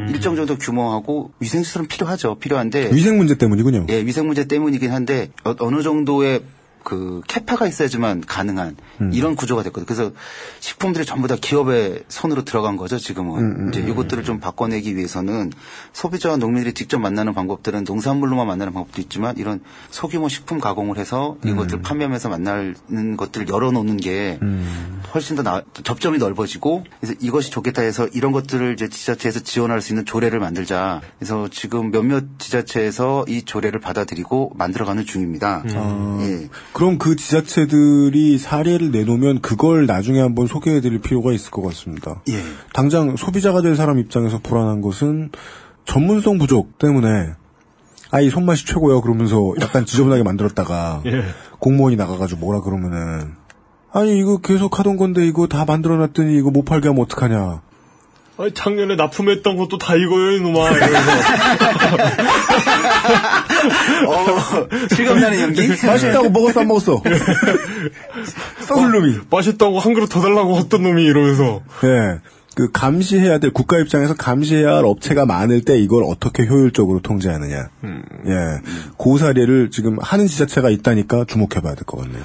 일정 0.09 0.37
정도 0.37 0.57
규모하고 0.57 1.33
위생시설은 1.41 1.89
필요하죠 1.89 2.37
필요한데 2.39 2.91
위생 2.93 3.17
문제 3.17 3.37
때문이군요. 3.37 3.87
예, 3.91 4.05
위생 4.05 4.27
문제 4.27 4.45
때문이긴 4.47 4.93
한데 4.93 5.31
어, 5.45 5.55
느 5.71 5.83
정도의 5.83 6.43
그 6.87 7.21
캐파가 7.27 7.67
있어야지만 7.67 8.21
가능한 8.21 8.77
음. 9.01 9.11
이런 9.13 9.35
구조가 9.35 9.65
됐거든요. 9.65 9.87
그래서 9.87 10.13
식품들이 10.61 11.05
전부 11.05 11.27
다 11.27 11.35
기업의 11.35 12.05
손으로 12.07 12.45
들어간 12.45 12.77
거죠. 12.77 12.97
지금은 12.97 13.39
음, 13.41 13.69
이제 13.71 13.81
이것들을 13.81 14.23
좀 14.23 14.39
바꿔내기 14.39 14.97
위해서는 14.97 15.51
소비자와 15.93 16.37
농민들이 16.37 16.75
직접 16.75 17.01
만나는 17.01 17.35
방법들은 17.35 17.83
농산물로만 17.83 18.47
만나는 18.47 18.73
방법도 18.73 19.01
있지만 19.03 19.37
이런 19.37 19.63
소규모 19.91 20.29
식품 20.29 20.61
가공을 20.61 20.97
해서 20.99 21.37
음. 21.45 21.51
이것들 21.51 21.83
판매하면서 21.83 22.29
만나는 22.29 23.17
것들을 23.17 23.49
열어놓는 23.49 23.97
게 23.97 24.39
훨씬 25.13 25.35
더 25.35 25.43
나, 25.43 25.63
접점이 25.83 26.19
넓어지고 26.19 26.85
그래서 27.01 27.19
이것이 27.21 27.51
좋겠다 27.51 27.83
해서 27.83 28.07
이런 28.13 28.31
것들을 28.31 28.75
이제 28.75 28.89
지자체에서 28.89 29.41
지원할 29.41 29.83
수 29.83 29.93
있는 29.93 30.05
조례를 30.05 30.39
만들자. 30.39 31.01
그래서 31.19 31.49
지금 31.51 31.91
몇몇 31.91 32.39
지자체에서 32.39 33.25
이 33.27 33.43
조례를 33.43 33.81
받아들이고 33.81 34.53
만들어가는 34.55 35.05
중입니다. 35.05 35.65
아, 35.75 36.19
예. 36.23 36.49
그럼 36.77 36.99
그 36.99 37.17
지자체들이 37.17 38.37
사례를 38.37 38.91
내놓으면 38.91 39.41
그걸 39.41 39.87
나중에 39.87 40.21
한번 40.21 40.47
소개해드릴 40.47 40.99
필요가 40.99 41.33
있을 41.33 41.51
것 41.51 41.63
같습니다. 41.63 42.21
예. 42.29 42.35
당장 42.75 43.17
소비자가 43.17 43.63
될 43.63 43.77
사람 43.77 43.99
입장에서 43.99 44.41
불안한 44.43 44.83
것은 44.83 45.31
전문성 45.87 46.37
부족 46.37 46.77
때문에 46.77 47.31
아이 48.11 48.29
손맛이 48.29 48.67
최고요 48.67 49.01
그러면서 49.01 49.55
약간 49.63 49.87
지저분하게 49.87 50.23
만들었다가 50.23 51.01
예. 51.09 51.25
공무원이 51.61 51.97
나가가지고 51.97 52.41
뭐라 52.41 52.61
그러면은 52.61 53.37
아니 53.91 54.19
이거 54.19 54.37
계속 54.37 54.79
하던 54.79 54.99
건데 54.99 55.27
이거 55.27 55.47
다 55.47 55.65
만들어놨더니 55.65 56.37
이거 56.37 56.51
못 56.51 56.67
팔게 56.67 56.89
하면 56.89 57.03
어떡하냐 57.05 57.63
아니, 58.39 58.53
작년에 58.53 58.97
납품했던 58.97 59.57
것도 59.57 59.79
다 59.79 59.95
이거예요, 59.97 60.33
이놈아. 60.33 60.71
이러면서. 60.71 61.11
어, 64.07 64.69
실감나는 64.95 65.41
연기? 65.41 65.69
맛있다고 65.87 66.29
먹었어, 66.31 66.61
안 66.61 66.69
먹었어? 66.69 67.03
썩을 68.61 68.91
놈이. 68.91 69.21
맛있다고 69.31 69.79
한 69.79 69.95
그릇 69.95 70.09
더 70.09 70.21
달라고 70.21 70.55
어떤 70.55 70.83
놈이 70.83 71.03
이러면서. 71.03 71.63
예. 71.85 72.19
그 72.57 72.71
감시해야 72.73 73.37
될 73.39 73.51
국가 73.53 73.79
입장에서 73.79 74.15
감시해야 74.15 74.77
할 74.77 74.87
업체가 74.87 75.27
많을 75.27 75.61
때 75.61 75.79
이걸 75.79 76.05
어떻게 76.05 76.47
효율적으로 76.47 77.01
통제하느냐. 77.01 77.69
예. 77.85 78.61
그 78.99 79.19
사례를 79.19 79.71
지금 79.71 79.99
하는 80.01 80.27
지자체가 80.27 80.71
있다니까 80.71 81.27
주목해 81.29 81.61
봐야 81.61 81.75
될 81.75 81.85
것 81.85 81.99
같네요. 82.01 82.23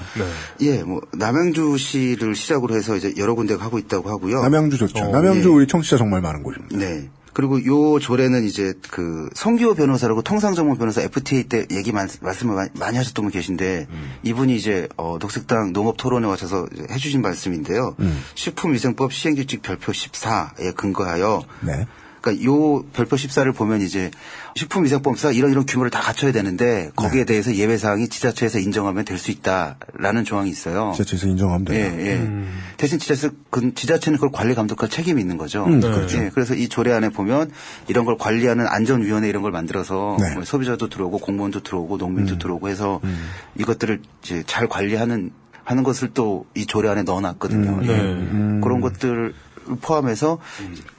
예, 0.62 0.84
뭐 0.84 1.02
남양주시를 1.18 2.34
시작으로 2.36 2.76
해서 2.76 2.95
이제 2.95 3.14
여러 3.18 3.36
군데가 3.36 3.66
하고 3.66 3.78
있다고 3.78 4.10
하고요. 4.10 4.41
남양주 4.41 4.78
좋죠. 4.78 5.03
어, 5.03 5.12
남양주 5.12 5.49
예. 5.49 5.53
우리 5.53 5.68
청취자 5.68 5.98
정말 5.98 6.22
많은 6.22 6.44
곳입니다. 6.44 6.78
네. 6.78 7.10
그리고 7.34 7.64
요 7.66 7.99
조례는 7.99 8.44
이제 8.44 8.74
그 8.90 9.30
성기호 9.34 9.76
변호사라고 9.76 10.22
통상전문 10.22 10.78
변호사 10.78 11.02
FTA 11.02 11.44
때 11.44 11.66
얘기 11.72 11.91
많, 11.91 12.10
말씀을 12.22 12.56
많이, 12.56 12.70
많이 12.78 12.98
하셨던 12.98 13.26
분 13.26 13.32
계신데 13.32 13.88
이분이 14.24 14.56
이제 14.56 14.88
어, 14.98 15.18
녹색당 15.20 15.74
농업 15.74 15.98
토론에 15.98 16.28
와셔서 16.28 16.68
해주신 16.90 17.22
말씀인데요. 17.22 17.95
식품위생법 18.36 19.14
시행규칙 19.14 19.62
별표 19.62 19.91
14에 19.91 20.76
근거하여 20.76 21.44
네. 21.62 21.88
그러니까 22.22 22.45
요 22.45 22.84
별표 22.93 23.15
14를 23.15 23.56
보면 23.56 23.81
이제 23.81 24.11
식품위생법상 24.56 25.34
이런 25.34 25.52
이런 25.52 25.65
규모를 25.65 25.89
다 25.89 25.99
갖춰야 25.99 26.31
되는데 26.31 26.91
거기에 26.95 27.26
대해서 27.26 27.53
예외 27.56 27.77
사항이 27.77 28.07
지자체에서 28.10 28.60
인정하면 28.60 29.06
될 29.06 29.18
수 29.18 29.31
있다라는 29.31 30.23
조항이 30.23 30.49
있어요. 30.49 30.93
지자체에서 30.95 31.27
인정하면 31.27 31.68
예, 31.72 31.73
돼요. 31.73 31.99
예. 31.99 32.27
대신 32.77 32.98
지자체, 32.99 33.30
그 33.49 33.73
지자체는 33.73 34.18
그걸 34.18 34.31
관리 34.31 34.56
감독할 34.56 34.89
책임이 34.89 35.22
있는 35.22 35.38
거죠. 35.38 35.65
음, 35.65 35.80
그렇죠. 35.80 36.18
예, 36.18 36.31
그래서 36.34 36.56
이 36.56 36.69
조례 36.69 36.91
안에 36.93 37.10
보면 37.10 37.52
이런 37.88 38.06
걸 38.06 38.18
관리하는 38.18 38.65
안전위원회 38.68 39.27
이런 39.30 39.43
걸 39.43 39.52
만들어서 39.52 40.18
네. 40.19 40.34
뭐 40.34 40.43
소비자도 40.43 40.89
들어오고 40.89 41.19
공무원도 41.19 41.61
들어오고 41.64 41.95
음. 41.95 41.99
농민도 41.99 42.38
들어오고 42.38 42.69
해서 42.69 42.99
이것들을 43.57 44.02
이제 44.23 44.43
잘 44.48 44.68
관리하는 44.68 45.31
하는 45.64 45.84
것을 45.84 46.10
또 46.14 46.45
이 46.56 46.65
조례 46.65 46.89
안에 46.89 47.03
넣어놨거든요. 47.03 47.69
음, 47.69 47.84
예. 47.84 47.88
네. 47.88 48.61
그런 48.64 48.81
것들을 48.81 49.34
포함해서 49.81 50.39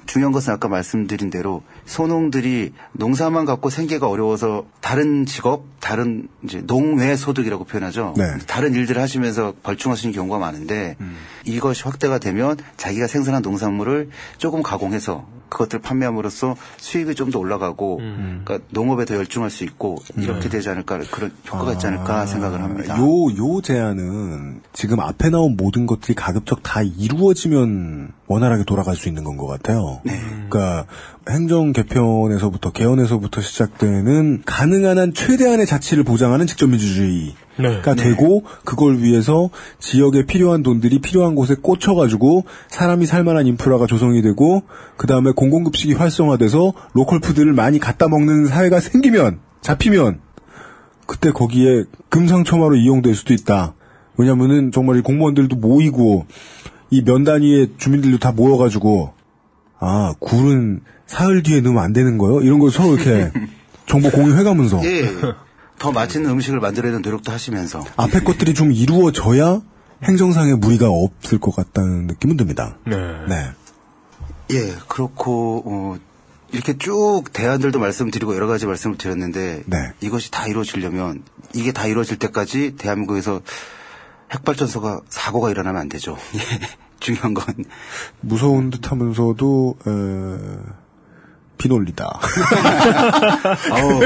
중요한 0.07 0.33
것은 0.33 0.53
아까 0.53 0.69
말씀드린 0.69 1.31
대로 1.31 1.63
소농들이 1.87 2.73
농사만 2.93 3.45
갖고 3.45 3.71
생계가 3.71 4.09
어려워서 4.09 4.65
다른 4.81 5.27
직업, 5.27 5.65
다른 5.81 6.29
이제 6.45 6.61
농외 6.67 7.17
소득이라고 7.17 7.65
표현하죠. 7.65 8.15
네. 8.17 8.25
다른 8.47 8.75
일들을 8.75 9.01
하시면서 9.01 9.55
벌충하시는 9.63 10.13
경우가 10.15 10.39
많은데 10.39 10.97
이것이 11.45 11.83
확대가 11.85 12.19
되면 12.19 12.57
자기가 12.77 13.07
생산한 13.07 13.43
농산물을 13.43 14.11
조금 14.39 14.63
가공해서 14.63 15.27
그것들을 15.49 15.83
판매함으로써 15.83 16.57
수입이 16.79 17.15
좀 17.15 17.31
더 17.33 17.39
올라가고 17.39 17.97
그러니까 17.99 18.59
농업에 18.71 19.05
더 19.05 19.15
열중할 19.17 19.51
수 19.51 19.65
있고 19.65 19.99
이렇게 20.17 20.49
되지 20.49 20.69
않을까 20.71 20.99
그런 21.11 21.31
효과가 21.47 21.75
있지 21.75 21.87
않을까 21.87 22.25
생각을 22.27 22.63
합니다. 22.63 22.97
요, 22.99 23.05
요 23.05 23.61
제안은 23.63 24.61
지금 24.73 25.01
앞에 25.01 25.29
나온 25.31 25.57
모든 25.57 25.87
것들이 25.87 26.15
가급적 26.15 26.63
다 26.63 26.81
이루어지면 26.83 28.13
원활하게 28.29 28.65
돌아갈 28.65 28.97
수 28.97 29.09
있는 29.09 29.25
건 29.25 29.37
것 29.37 29.47
같아요. 29.47 29.92
그러니까 30.03 30.87
행정 31.29 31.73
개편에서부터 31.73 32.73
개헌에서부터 32.73 33.41
시작되는 33.41 34.43
가능한 34.45 34.99
한 34.99 35.15
최대한의 35.15 35.67
자치를 35.67 36.05
보장하는 36.05 36.47
직접 36.47 36.69
민주주의가 36.69 37.95
네. 37.95 38.03
되고 38.03 38.45
그걸 38.65 38.99
위해서 38.99 39.51
지역에 39.79 40.27
필요한 40.27 40.63
돈들이 40.63 41.01
필요한 41.01 41.35
곳에 41.35 41.55
꽂혀가지고 41.55 42.45
사람이 42.69 43.07
살만한 43.07 43.47
인프라가 43.47 43.87
조성이 43.87 44.23
되고 44.23 44.63
그 44.97 45.07
다음에 45.07 45.33
공공급식이 45.33 45.95
활성화돼서 45.95 46.73
로컬 46.95 47.21
푸드를 47.21 47.53
많이 47.53 47.79
갖다 47.79 48.09
먹는 48.09 48.47
사회가 48.47 48.81
생기면 48.81 49.41
잡히면 49.61 50.21
그때 51.07 51.31
거기에 51.31 51.85
금상첨화로 52.09 52.77
이용될 52.77 53.15
수도 53.15 53.33
있다. 53.35 53.75
왜냐면은 54.17 54.73
정말 54.73 54.97
이 54.99 55.01
공무원들도 55.01 55.57
모이고 55.57 56.27
이 56.91 57.03
면 57.03 57.25
단위의 57.25 57.73
주민들도 57.79 58.19
다 58.19 58.33
모여가지고 58.33 59.15
아 59.85 60.15
굴은 60.21 60.81
사흘 61.07 61.43
뒤에 61.43 61.61
넣으면 61.61 61.83
안 61.83 61.93
되는 61.93 62.17
거요? 62.17 62.41
이런 62.41 62.61
걸 62.61 62.71
서로 62.71 62.95
이렇게 62.95 63.33
정보 63.87 64.11
공유해가면서 64.11 64.81
예. 64.85 65.05
더 65.79 65.91
맛있는 65.91 66.31
음식을 66.31 66.61
만들어야 66.61 66.93
되는 66.93 67.03
노력도 67.03 67.33
하시면서 67.33 67.85
앞에 67.97 68.21
것들이 68.21 68.55
좀 68.55 68.71
이루어져야 68.71 69.61
행정상의 70.05 70.57
무리가 70.57 70.89
없을 70.89 71.39
것 71.39 71.55
같다는 71.55 72.07
느낌은 72.07 72.37
듭니다. 72.37 72.79
네. 72.87 72.97
네. 73.29 73.51
예, 74.53 74.75
그렇고 74.87 75.63
어, 75.67 75.99
이렇게 76.53 76.79
쭉 76.79 77.25
대안들도 77.33 77.81
말씀드리고 77.81 78.37
여러 78.37 78.47
가지 78.47 78.67
말씀을 78.67 78.97
드렸는데 78.99 79.65
네. 79.67 79.93
이것이 80.01 80.31
다 80.31 80.47
이루어지려면 80.47 81.23
이게 81.55 81.73
다 81.73 81.87
이루어질 81.87 82.19
때까지 82.19 82.77
대한민국에서 82.79 83.41
핵발전소가 84.31 85.01
사고가 85.09 85.51
일어나면 85.51 85.81
안 85.81 85.89
되죠. 85.89 86.17
예, 87.03 87.05
중요한 87.05 87.35
건 87.35 87.45
무서운 88.21 88.71
듯 88.71 88.91
하면서도 88.91 89.77
에... 89.87 90.83
비논리다. 91.59 92.07
아우, 93.71 94.01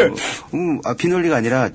음, 0.52 0.81
아, 0.85 0.93
비논리가 0.94 1.36
아니라 1.36 1.70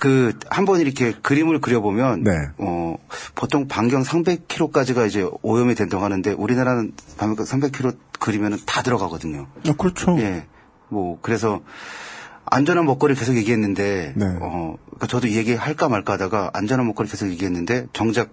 그한 0.00 0.64
번 0.64 0.80
이렇게 0.80 1.12
그림을 1.12 1.60
그려보면 1.60 2.24
네. 2.24 2.32
어, 2.58 2.96
보통 3.36 3.68
반경 3.68 4.02
300km까지가 4.02 5.06
이제 5.06 5.28
오염이 5.42 5.76
된다고 5.76 6.02
하는데 6.04 6.32
우리나라는 6.32 6.92
반경 7.16 7.46
300km 7.46 7.96
그리면은 8.18 8.58
다 8.66 8.82
들어가거든요. 8.82 9.46
아, 9.68 9.72
그렇죠. 9.78 10.18
예. 10.18 10.46
뭐 10.88 11.18
그래서 11.22 11.60
안전한 12.44 12.84
먹거리 12.84 13.14
계속 13.14 13.36
얘기했는데 13.36 14.12
네. 14.16 14.26
어 14.40 14.76
그러니까 14.86 15.06
저도 15.06 15.28
이 15.28 15.36
얘기 15.36 15.54
할까 15.54 15.88
말까 15.88 16.14
하다가 16.14 16.50
안전한 16.52 16.86
먹거리 16.86 17.08
계속 17.08 17.28
얘기했는데 17.30 17.86
정작 17.92 18.30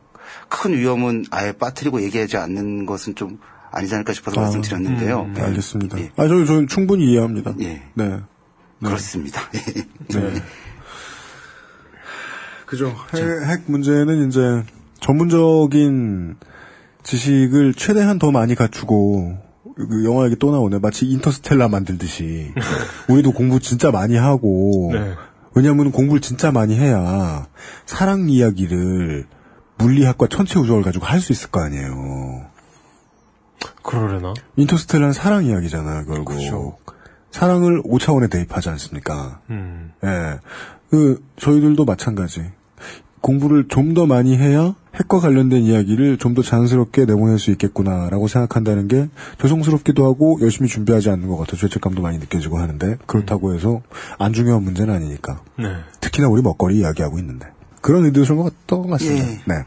큰 0.49 0.73
위험은 0.73 1.25
아예 1.31 1.51
빠뜨리고 1.51 2.01
얘기하지 2.01 2.37
않는 2.37 2.85
것은 2.85 3.15
좀 3.15 3.39
아니지 3.71 3.93
않을까 3.93 4.13
싶어서 4.13 4.41
아, 4.41 4.43
말씀드렸는데요. 4.43 5.29
네, 5.33 5.41
알겠습니다. 5.41 5.99
예. 5.99 6.11
아, 6.17 6.27
저는, 6.27 6.45
저는 6.45 6.67
충분히 6.67 7.11
이해합니다. 7.11 7.53
예. 7.61 7.83
네. 7.93 8.19
그렇습니다. 8.83 9.41
네. 9.51 10.43
그죠. 12.65 12.95
핵, 13.13 13.49
핵 13.49 13.63
문제는 13.67 14.27
이제 14.27 14.63
전문적인 14.99 16.37
지식을 17.03 17.73
최대한 17.73 18.19
더 18.19 18.31
많이 18.31 18.55
갖추고 18.55 19.37
그 19.75 20.05
영화 20.05 20.25
얘기 20.25 20.35
또 20.37 20.51
나오네. 20.51 20.79
마치 20.79 21.05
인터스텔라 21.05 21.67
만들듯이 21.67 22.53
우리도 23.09 23.31
공부 23.33 23.59
진짜 23.59 23.91
많이 23.91 24.15
하고 24.15 24.91
네. 24.93 25.13
왜냐하면 25.53 25.91
공부를 25.91 26.21
진짜 26.21 26.51
많이 26.51 26.77
해야 26.77 27.47
사랑 27.85 28.29
이야기를 28.29 29.25
물리학과 29.81 30.27
천체 30.27 30.59
우주학을 30.59 30.83
가지고 30.83 31.05
할 31.05 31.19
수 31.19 31.31
있을 31.31 31.49
거 31.51 31.61
아니에요. 31.61 32.45
그러려나? 33.83 34.33
인터스텔라는 34.55 35.13
사랑 35.13 35.45
이야기잖아요, 35.45 36.05
결국. 36.05 36.25
그렇죠. 36.35 36.77
사랑을 37.31 37.81
5차원에 37.83 38.29
대입하지 38.29 38.69
않습니까? 38.69 39.39
음. 39.49 39.91
예. 40.03 40.39
그, 40.89 41.23
저희들도 41.37 41.85
마찬가지. 41.85 42.43
공부를 43.21 43.67
좀 43.67 43.93
더 43.93 44.07
많이 44.07 44.35
해야 44.35 44.73
핵과 44.95 45.19
관련된 45.19 45.61
이야기를 45.61 46.17
좀 46.17 46.33
더 46.33 46.41
자연스럽게 46.41 47.05
내보낼 47.05 47.37
수 47.37 47.51
있겠구나라고 47.51 48.27
생각한다는 48.27 48.87
게 48.87 49.09
죄송스럽기도 49.39 50.05
하고 50.05 50.39
열심히 50.41 50.67
준비하지 50.67 51.11
않는 51.11 51.27
것 51.27 51.37
같아 51.37 51.55
죄책감도 51.55 52.01
많이 52.01 52.17
느껴지고 52.17 52.57
하는데 52.57 52.97
그렇다고 53.05 53.53
해서 53.53 53.81
안 54.17 54.33
중요한 54.33 54.63
문제는 54.63 54.93
아니니까. 54.93 55.41
네. 55.59 55.67
특히나 55.99 56.27
우리 56.29 56.41
먹거리 56.41 56.79
이야기하고 56.79 57.19
있는데. 57.19 57.47
그런 57.81 58.05
의도신 58.05 58.37
것 58.37 58.43
같던 58.43 58.81
것 58.83 58.87
같습니다. 58.89 59.27
예. 59.27 59.41
네. 59.45 59.65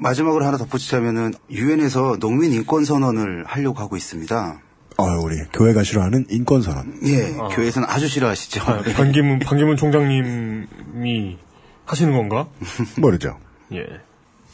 마지막으로 0.00 0.44
하나 0.44 0.56
덧붙이자면은 0.56 1.34
유엔에서 1.50 2.18
농민 2.18 2.52
인권 2.52 2.84
선언을 2.84 3.44
하려고 3.46 3.80
하고 3.80 3.96
있습니다. 3.96 4.60
어, 4.96 5.04
우리 5.22 5.36
교회가 5.52 5.82
싫어하는 5.82 6.26
인권 6.30 6.62
선언. 6.62 6.98
예, 7.04 7.32
교회에서는 7.32 7.88
아주 7.88 8.08
싫어하시죠. 8.08 8.62
아, 8.62 8.82
반기문, 8.96 9.38
반기문 9.38 9.76
총장님이 9.76 11.38
하시는 11.86 12.12
건가? 12.12 12.48
모르죠. 12.98 13.38
예. 13.72 13.86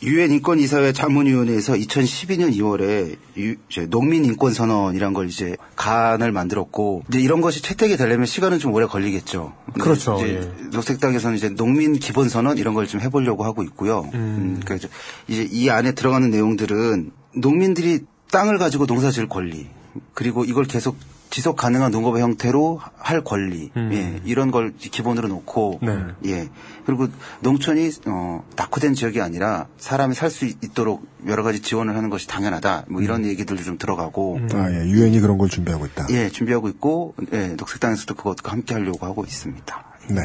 유엔 0.03 0.31
인권 0.31 0.59
이사회 0.59 0.93
자문위원회에서 0.93 1.73
2012년 1.75 2.55
2월에 2.55 3.17
유, 3.39 3.57
농민 3.89 4.25
인권 4.25 4.53
선언이란 4.53 5.15
걸 5.15 5.29
이제 5.29 5.57
간을 5.75 6.33
만들었고 6.33 7.05
이제 7.09 7.19
이런 7.19 7.41
것이 7.41 7.63
채택이 7.63 7.97
되려면 7.97 8.27
시간은 8.27 8.59
좀 8.59 8.75
오래 8.75 8.87
걸리겠죠. 8.87 9.55
근데 9.67 9.81
그렇죠, 9.81 10.17
이제 10.19 10.35
예. 10.41 10.67
녹색당에서는 10.73 11.37
이제 11.37 11.49
농민 11.51 11.95
기본 11.95 12.29
선언 12.29 12.59
이런 12.59 12.75
걸 12.75 12.87
좀 12.87 13.01
해보려고 13.01 13.45
하고 13.45 13.63
있고요. 13.65 14.09
음, 14.15 14.61
그래서 14.65 14.87
이제 15.29 15.49
이 15.51 15.71
안에 15.71 15.93
들어가는 15.93 16.31
내용들은 16.31 17.11
농민들이 17.35 18.01
땅을 18.31 18.59
가지고 18.59 18.87
농사 18.87 19.11
지을 19.11 19.29
권리 19.29 19.67
그리고 20.15 20.45
이걸 20.45 20.67
계속 20.67 20.97
지속 21.37 21.55
가능한 21.55 21.93
농업의 21.93 22.23
형태로 22.23 22.81
할 22.97 23.23
권리, 23.23 23.71
예, 23.77 24.23
이런 24.25 24.51
걸 24.51 24.73
기본으로 24.75 25.29
놓고, 25.29 25.81
네. 25.83 25.99
예, 26.25 26.49
그리고 26.87 27.09
농촌이 27.41 27.91
어, 28.07 28.43
낙후된 28.57 28.95
지역이 28.95 29.21
아니라 29.21 29.67
사람이 29.77 30.15
살 30.15 30.31
수 30.31 30.47
있도록 30.47 31.07
여러 31.27 31.43
가지 31.43 31.61
지원을 31.61 31.95
하는 31.95 32.09
것이 32.09 32.27
당연하다, 32.27 32.87
뭐 32.89 33.03
이런 33.03 33.27
얘기들도 33.27 33.63
좀 33.65 33.77
들어가고, 33.77 34.41
아, 34.55 34.71
예. 34.71 34.89
유엔이 34.89 35.21
그런 35.21 35.37
걸 35.37 35.51
준비하고 35.51 35.85
있다. 35.85 36.07
예, 36.09 36.31
준비하고 36.31 36.71
있고, 36.71 37.15
예, 37.35 37.49
녹색당에서도 37.49 38.15
그것과 38.15 38.53
함께 38.53 38.73
하려고 38.73 39.05
하고 39.05 39.23
있습니다. 39.23 39.85
네. 40.09 40.23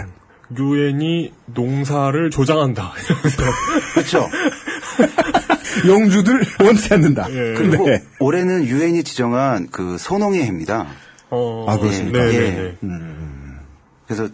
유엔이 0.58 1.34
농사를 1.48 2.30
조장한다. 2.30 2.94
그렇죠. 3.96 4.30
영주들 5.88 6.42
원치 6.64 6.94
않는다. 6.94 7.30
예. 7.32 7.54
그리고 7.56 7.88
네. 7.88 8.04
올해는 8.20 8.66
유엔이 8.66 9.04
지정한 9.04 9.68
그 9.72 9.98
소농의 9.98 10.44
해입니다. 10.44 10.88
어, 11.30 11.66
아, 11.68 11.78
그렇습니까? 11.78 12.20
네, 12.26 12.34
예. 12.34 12.40
네, 12.40 12.78
네. 12.80 12.96
그래서 14.06 14.30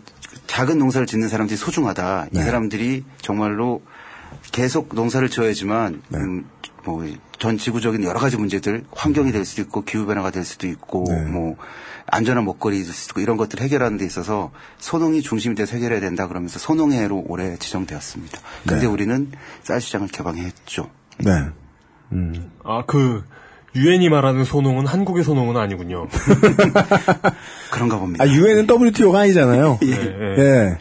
작은 0.48 0.80
농사를 0.80 1.06
짓는 1.06 1.30
사람들이 1.30 1.58
소중하다. 1.58 2.28
네. 2.32 2.40
이 2.40 2.44
사람들이 2.44 3.04
정말로 3.22 3.82
계속 4.52 4.96
농사를 4.96 5.30
지어야지만 5.30 6.02
네. 6.10 6.18
음, 6.18 6.46
뭐전 6.84 7.58
지구적인 7.58 8.04
여러 8.04 8.20
가지 8.20 8.38
문제들 8.38 8.86
환경이 8.92 9.32
될 9.32 9.46
수도 9.46 9.62
있고 9.62 9.84
기후 9.84 10.06
변화가 10.06 10.32
될 10.32 10.44
수도 10.46 10.68
있고 10.68 11.06
네. 11.08 11.22
뭐 11.26 11.58
안전한 12.08 12.46
먹거리 12.46 12.80
있을 12.80 12.94
수도 12.94 13.12
있고 13.12 13.22
이런 13.22 13.38
것들을 13.38 13.64
해결하는 13.64 13.98
데 13.98 14.06
있어서 14.06 14.52
소농이 14.80 15.22
중심이 15.22 15.56
돼서 15.56 15.76
해결해야 15.76 16.00
된다 16.00 16.28
그러면서 16.28 16.58
소농해로 16.60 17.26
올해 17.28 17.58
지정되었습니다. 17.58 18.40
근데 18.66 18.82
네. 18.82 18.88
우리는 18.88 19.32
쌀 19.64 19.82
시장을 19.82 20.08
개방했죠. 20.08 20.90
네. 21.20 21.32
아, 22.64 22.84
그, 22.86 23.24
유엔이 23.76 24.10
말하는 24.10 24.44
소농은 24.44 24.88
한국의 24.88 25.24
소농은 25.24 25.56
아니군요. 25.58 26.08
그런가 27.72 28.00
봅니다. 28.00 28.24
아, 28.24 28.28
유엔은 28.28 28.68
WTO가 28.68 29.20
아니잖아요. 29.20 29.80
예, 29.86 29.92
예. 29.92 30.36
예. 30.38 30.78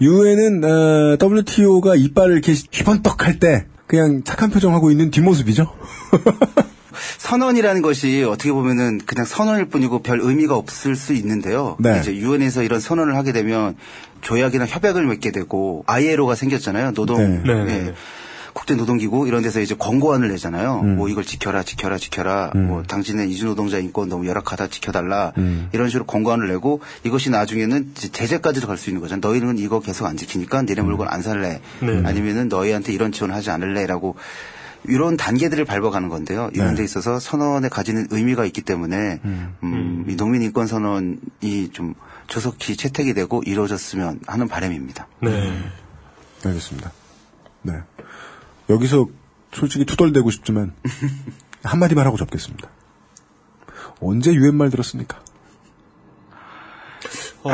유엔은 0.00 0.64
어, 0.64 1.18
WTO가 1.20 1.94
이빨을 1.94 2.32
이렇게 2.32 2.54
휘번떡할 2.72 3.38
때 3.38 3.66
그냥 3.86 4.22
착한 4.24 4.50
표정하고 4.50 4.90
있는 4.90 5.10
뒷모습이죠. 5.10 5.70
선언이라는 7.18 7.82
것이 7.82 8.24
어떻게 8.24 8.50
보면은 8.52 8.98
그냥 9.06 9.24
선언일 9.24 9.66
뿐이고 9.66 10.02
별 10.02 10.20
의미가 10.20 10.56
없을 10.56 10.96
수 10.96 11.12
있는데요. 11.12 11.76
네. 11.78 11.98
이제 12.00 12.14
유엔에서 12.14 12.62
이런 12.62 12.80
선언을 12.80 13.16
하게 13.16 13.32
되면 13.32 13.76
조약이나 14.22 14.66
협약을 14.66 15.06
맺게 15.06 15.30
되고 15.30 15.84
ILO가 15.86 16.34
생겼잖아요. 16.34 16.92
노동 16.92 17.18
네. 17.18 17.42
네, 17.44 17.64
네, 17.64 17.72
예. 17.72 17.82
네. 17.84 17.94
국제 18.60 18.74
노동기구 18.74 19.26
이런 19.26 19.42
데서 19.42 19.58
이제 19.60 19.74
권고안을 19.74 20.28
내잖아요. 20.28 20.80
음. 20.80 20.96
뭐 20.96 21.08
이걸 21.08 21.24
지켜라, 21.24 21.62
지켜라, 21.62 21.96
지켜라. 21.96 22.50
뭐 22.54 22.82
당신의 22.82 23.30
이주 23.30 23.46
노동자 23.46 23.78
인권 23.78 24.10
너무 24.10 24.26
열악하다, 24.26 24.68
지켜달라. 24.68 25.32
음. 25.38 25.70
이런 25.72 25.88
식으로 25.88 26.04
권고안을 26.04 26.46
내고 26.48 26.82
이것이 27.02 27.30
나중에는 27.30 27.92
제재까지도 27.94 28.66
갈 28.66 28.76
수 28.76 28.90
있는 28.90 29.00
거잖아요. 29.00 29.20
너희는 29.22 29.56
이거 29.58 29.80
계속 29.80 30.04
안 30.06 30.18
지키니까 30.18 30.62
니네 30.62 30.82
물건 30.82 31.08
안 31.08 31.22
살래. 31.22 31.62
네. 31.80 32.02
아니면은 32.04 32.48
너희한테 32.48 32.92
이런 32.92 33.12
지원하지 33.12 33.50
않을래라고 33.50 34.16
이런 34.84 35.16
단계들을 35.16 35.64
밟아가는 35.64 36.08
건데요. 36.10 36.50
이런 36.52 36.70
네. 36.70 36.76
데 36.76 36.84
있어서 36.84 37.18
선언에 37.18 37.70
가지는 37.70 38.08
의미가 38.10 38.44
있기 38.44 38.60
때문에 38.60 39.20
음, 39.62 40.04
이 40.06 40.16
농민 40.16 40.42
인권 40.42 40.66
선언이 40.66 41.70
좀 41.72 41.94
조속히 42.26 42.76
채택이 42.76 43.14
되고 43.14 43.42
이루어졌으면 43.44 44.20
하는 44.26 44.48
바람입니다. 44.48 45.08
네. 45.22 45.50
알겠습니다. 46.44 46.92
네. 47.62 47.74
여기서 48.70 49.08
솔직히 49.52 49.84
투덜대고 49.84 50.30
싶지만 50.30 50.72
한마디만 51.62 52.06
하고 52.06 52.16
접겠습니다. 52.16 52.70
언제 54.00 54.32
유엔 54.32 54.54
말 54.54 54.70
들었습니까? 54.70 55.20
어, 57.42 57.50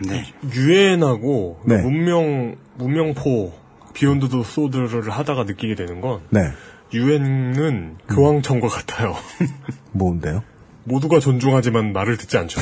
네. 0.00 0.24
유엔하고 0.54 1.60
네. 1.64 1.82
문명, 1.82 2.56
문명 2.76 3.25
four, 3.25 3.52
Beyond 3.94 4.28
the 4.28 4.42
Sword를 4.42 5.10
하다가 5.10 5.44
느끼게 5.44 5.74
되는 5.74 6.00
건, 6.00 6.20
네. 6.30 6.52
유엔은 6.92 7.98
교황청과 8.08 8.68
같아요. 8.68 9.16
뭔데요? 9.92 10.42
모두가 10.84 11.18
존중하지만 11.18 11.92
말을 11.92 12.16
듣지 12.16 12.38
않죠. 12.38 12.60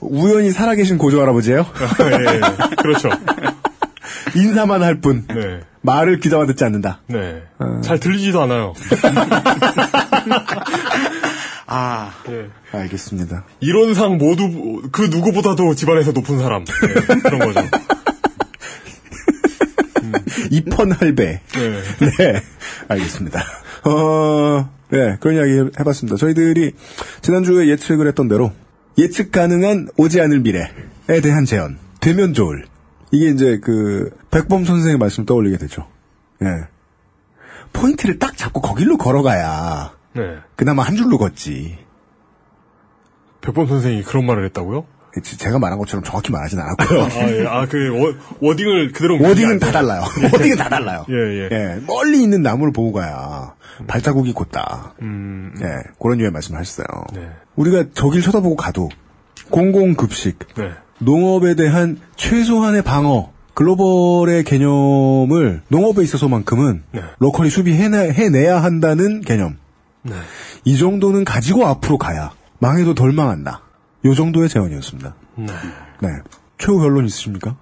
우연히 0.00 0.50
살아계신 0.50 0.98
고조 0.98 1.20
할아버지예요? 1.20 1.60
예, 2.00 2.74
그렇죠. 2.76 3.10
인사만 4.34 4.82
할 4.82 5.00
뿐. 5.00 5.26
네. 5.28 5.60
말을 5.80 6.20
귀담아 6.20 6.46
듣지 6.46 6.64
않는다. 6.64 7.00
네. 7.06 7.42
어. 7.58 7.80
잘 7.82 7.98
들리지도 8.00 8.42
않아요. 8.42 8.74
아, 11.70 12.12
예. 12.30 12.48
알겠습니다. 12.72 13.44
이론상 13.60 14.16
모두, 14.16 14.82
그 14.90 15.02
누구보다도 15.02 15.74
집안에서 15.74 16.12
높은 16.12 16.38
사람. 16.38 16.64
네, 16.64 17.18
그런 17.22 17.38
거죠. 17.40 17.60
이펀 20.50 20.92
할배. 20.92 21.40
네. 21.52 21.82
네. 22.18 22.42
알겠습니다. 22.88 23.44
어, 23.84 24.70
네. 24.88 25.16
그런 25.20 25.36
이야기 25.36 25.70
해봤습니다. 25.78 26.16
저희들이 26.16 26.72
지난주에 27.20 27.68
예측을 27.68 28.06
했던 28.08 28.28
대로 28.28 28.52
예측 28.96 29.30
가능한 29.30 29.88
오지 29.96 30.20
않을 30.22 30.40
미래에 30.40 31.20
대한 31.22 31.44
제언. 31.44 31.78
되면 32.00 32.32
좋을. 32.32 32.64
이게 33.10 33.28
이제 33.28 33.58
그 33.62 34.10
백범 34.30 34.64
선생의 34.64 34.98
말씀 34.98 35.24
떠올리게 35.24 35.56
되죠. 35.58 35.86
예. 36.42 36.46
포인트를 37.72 38.18
딱 38.18 38.36
잡고 38.36 38.60
거길로 38.60 38.96
걸어가야 38.96 39.92
네. 40.14 40.38
그나마 40.56 40.82
한 40.82 40.96
줄로 40.96 41.18
걷지. 41.18 41.78
백범 43.40 43.66
선생이 43.66 44.02
그런 44.02 44.26
말을 44.26 44.44
했다고요? 44.46 44.84
제가 45.22 45.58
말한 45.58 45.78
것처럼 45.78 46.04
정확히 46.04 46.30
말하진 46.32 46.60
않았고요. 46.60 47.02
아, 47.02 47.30
예. 47.30 47.46
아, 47.46 47.66
그, 47.66 47.90
워, 47.98 48.14
wording을 48.40 48.92
그대로. 48.92 49.20
wording은 49.20 49.58
다 49.58 49.72
달라요. 49.72 50.02
wording은 50.32 50.56
다 50.56 50.68
달라요. 50.68 51.06
예, 51.08 51.14
예. 51.14 51.48
예, 51.50 51.80
멀리 51.86 52.22
있는 52.22 52.42
나무를 52.42 52.72
보고 52.72 52.92
가야 52.92 53.54
발자국이 53.86 54.32
곧다. 54.32 54.94
음, 55.02 55.54
예, 55.60 55.90
그런 56.00 56.20
유의 56.20 56.30
말씀을 56.30 56.60
하셨어요. 56.60 56.86
네. 57.14 57.30
우리가 57.56 57.86
저길 57.94 58.22
쳐다보고 58.22 58.54
가도 58.56 58.90
공공급식, 59.50 60.38
네. 60.56 60.70
농업에 60.98 61.54
대한 61.54 61.98
최소한의 62.16 62.82
방어, 62.82 63.32
글로벌의 63.54 64.44
개념을 64.44 65.62
농업에 65.68 66.02
있어서만큼은 66.02 66.82
네. 66.92 67.02
로컬이 67.18 67.50
수비해내, 67.50 68.10
해내야 68.12 68.62
한다는 68.62 69.20
개념. 69.20 69.56
네. 70.02 70.14
이 70.64 70.76
정도는 70.78 71.24
가지고 71.24 71.66
앞으로 71.66 71.98
가야 71.98 72.32
망해도 72.58 72.94
덜 72.94 73.12
망한다. 73.12 73.62
요 74.04 74.14
정도의 74.14 74.48
제언이었습니다. 74.48 75.14
네. 75.36 75.46
네. 76.00 76.08
최후 76.58 76.78
결론 76.78 77.04
있으십니까? 77.06 77.56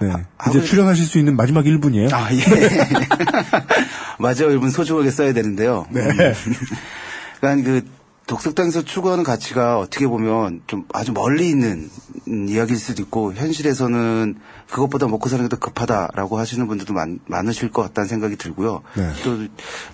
네. 0.00 0.08
이제 0.08 0.22
아무래도- 0.38 0.64
출연하실 0.64 1.04
수 1.06 1.18
있는 1.18 1.36
마지막 1.36 1.64
1분이에요. 1.64 2.12
아, 2.12 2.28
예. 2.32 2.38
맞아요. 4.18 4.50
이분 4.54 4.70
소중하게 4.70 5.10
써야 5.10 5.32
되는데요. 5.32 5.86
네. 5.90 6.00
음. 6.00 6.16
그러니까 7.40 7.70
그 7.70 7.84
독석당에서 8.26 8.82
추구하는 8.82 9.22
가치가 9.22 9.78
어떻게 9.78 10.06
보면 10.06 10.62
좀 10.66 10.84
아주 10.92 11.12
멀리 11.12 11.48
있는 11.48 11.88
음, 12.28 12.48
이야기일 12.48 12.78
수도 12.78 13.02
있고 13.02 13.32
현실에서는 13.34 14.34
그것보다 14.68 15.06
먹고 15.06 15.28
사는 15.28 15.44
게 15.44 15.48
더 15.48 15.58
급하다라고 15.58 16.38
하시는 16.38 16.66
분들도 16.66 16.92
많, 16.92 17.20
많으실 17.26 17.70
것 17.70 17.82
같다는 17.82 18.08
생각이 18.08 18.36
들고요. 18.36 18.82
네. 18.96 19.12
또 19.22 19.46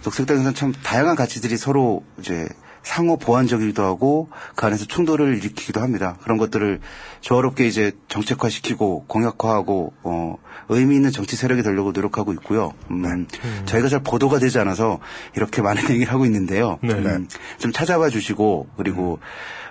독석당에서는 0.03 0.55
참 0.55 0.73
다양한 0.83 1.15
가치들이 1.15 1.59
서로 1.59 2.03
이제 2.19 2.49
상호 2.83 3.17
보완적이기도 3.17 3.83
하고 3.83 4.29
그 4.55 4.67
안에서 4.67 4.85
충돌을 4.87 5.37
일으키기도 5.39 5.81
합니다. 5.81 6.17
그런 6.23 6.39
것들을 6.39 6.81
조화롭게 7.21 7.67
이제 7.67 7.93
정책화시키고 8.09 9.05
공약화하고 9.07 9.93
어 10.03 10.37
의미 10.69 10.97
있는 10.97 11.11
정치 11.11 11.37
세력이 11.37 11.63
되려고 11.63 11.93
노력하고 11.93 12.33
있고요. 12.35 12.73
음, 12.91 13.27
저희가 13.67 13.89
잘 13.89 14.01
보도가 14.03 14.39
되지 14.39 14.59
않아서 14.59 14.99
이렇게 15.37 15.63
많은 15.63 15.83
얘기를 15.91 16.13
하고 16.13 16.25
있는데요. 16.27 16.79
네. 16.83 16.95
음, 16.95 17.29
좀 17.59 17.73
찾아봐 17.73 18.09
주시고 18.11 18.69
그리고 18.77 19.19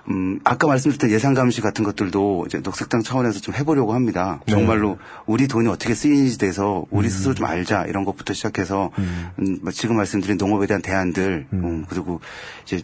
음, 0.09 0.39
아까 0.43 0.67
말씀드렸던 0.67 1.11
예산 1.11 1.33
감시 1.33 1.61
같은 1.61 1.83
것들도 1.83 2.45
이제 2.47 2.59
녹색당 2.59 3.03
차원에서 3.03 3.39
좀 3.39 3.53
해보려고 3.53 3.93
합니다. 3.93 4.39
정말로 4.47 4.97
우리 5.25 5.47
돈이 5.47 5.67
어떻게 5.67 5.93
쓰이는지 5.93 6.37
대해서 6.37 6.85
우리 6.89 7.09
스스로 7.09 7.35
좀 7.35 7.45
알자 7.45 7.85
이런 7.85 8.03
것부터 8.03 8.33
시작해서 8.33 8.89
음, 8.97 9.59
뭐 9.61 9.71
지금 9.71 9.97
말씀드린 9.97 10.37
농업에 10.37 10.65
대한 10.65 10.81
대안들 10.81 11.47
음, 11.53 11.85
그리고 11.87 12.19
이제 12.63 12.81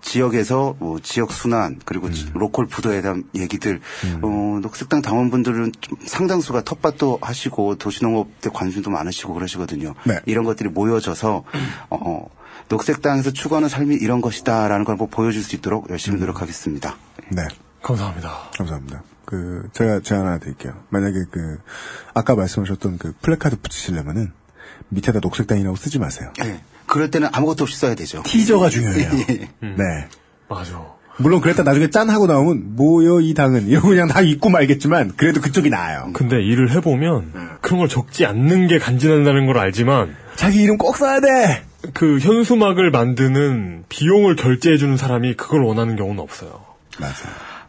지역에서 0.00 0.76
뭐 0.78 0.98
지역 1.00 1.32
순환 1.32 1.78
그리고 1.84 2.10
지- 2.10 2.30
local 2.34 2.66
food에 2.66 3.02
대한 3.02 3.24
얘기들 3.34 3.80
어, 4.22 4.58
녹색당 4.62 5.02
당원분들은 5.02 5.72
좀 5.80 5.98
상당수가 6.04 6.62
텃밭도 6.62 7.18
하시고 7.22 7.76
도시농업에 7.76 8.50
관심도 8.52 8.90
많으시고 8.90 9.34
그러시거든요. 9.34 9.94
네. 10.04 10.20
이런 10.26 10.44
것들이 10.44 10.68
모여져서 10.70 11.44
어, 11.90 12.26
녹색당에서 12.68 13.32
추구하는 13.32 13.68
삶이 13.68 13.96
이런 13.96 14.20
것이다라는 14.20 14.84
걸 14.84 14.97
꼭 14.97 15.10
보여줄 15.10 15.42
수 15.42 15.56
있도록 15.56 15.90
열심히 15.90 16.18
노력하겠습니다. 16.20 16.96
네. 17.30 17.42
감사합니다. 17.82 18.50
감사합니다. 18.58 19.02
그, 19.24 19.68
제가 19.72 20.00
제안 20.00 20.26
하나 20.26 20.38
드릴게요. 20.38 20.74
만약에 20.90 21.14
그, 21.30 21.58
아까 22.14 22.34
말씀하셨던 22.34 22.98
그 22.98 23.12
플래카드 23.22 23.60
붙이시려면은 23.60 24.32
밑에다 24.88 25.20
녹색당이라고 25.20 25.76
쓰지 25.76 25.98
마세요. 25.98 26.32
네. 26.38 26.60
그럴 26.90 27.08
때는 27.08 27.28
아무것도 27.32 27.62
없이 27.64 27.78
써야 27.78 27.94
되죠. 27.94 28.22
티저가 28.24 28.68
중요해요. 28.68 29.10
예. 29.30 29.48
네. 29.60 30.08
맞아. 30.48 30.84
물론 31.18 31.40
그랬다 31.40 31.62
나중에 31.62 31.88
짠 31.90 32.10
하고 32.10 32.26
나오면 32.26 32.74
뭐요 32.74 33.20
이 33.20 33.32
당은 33.32 33.68
이러고 33.68 33.88
그냥 33.88 34.08
다 34.08 34.22
잊고 34.22 34.48
말겠지만 34.50 35.12
그래도 35.16 35.40
그쪽이 35.40 35.70
나아요. 35.70 36.10
근데 36.14 36.42
일을 36.42 36.72
해보면 36.72 37.58
그런 37.60 37.78
걸 37.78 37.88
적지 37.88 38.26
않는 38.26 38.66
게 38.66 38.78
간지난다는 38.78 39.46
걸 39.46 39.58
알지만 39.58 40.16
자기 40.34 40.62
이름 40.62 40.78
꼭 40.78 40.96
써야 40.96 41.20
돼. 41.20 41.62
그 41.94 42.18
현수막을 42.18 42.90
만드는 42.90 43.84
비용을 43.88 44.34
결제해주는 44.34 44.96
사람이 44.96 45.34
그걸 45.34 45.62
원하는 45.62 45.94
경우는 45.94 46.20
없어요. 46.20 46.64
맞아요. 46.98 47.14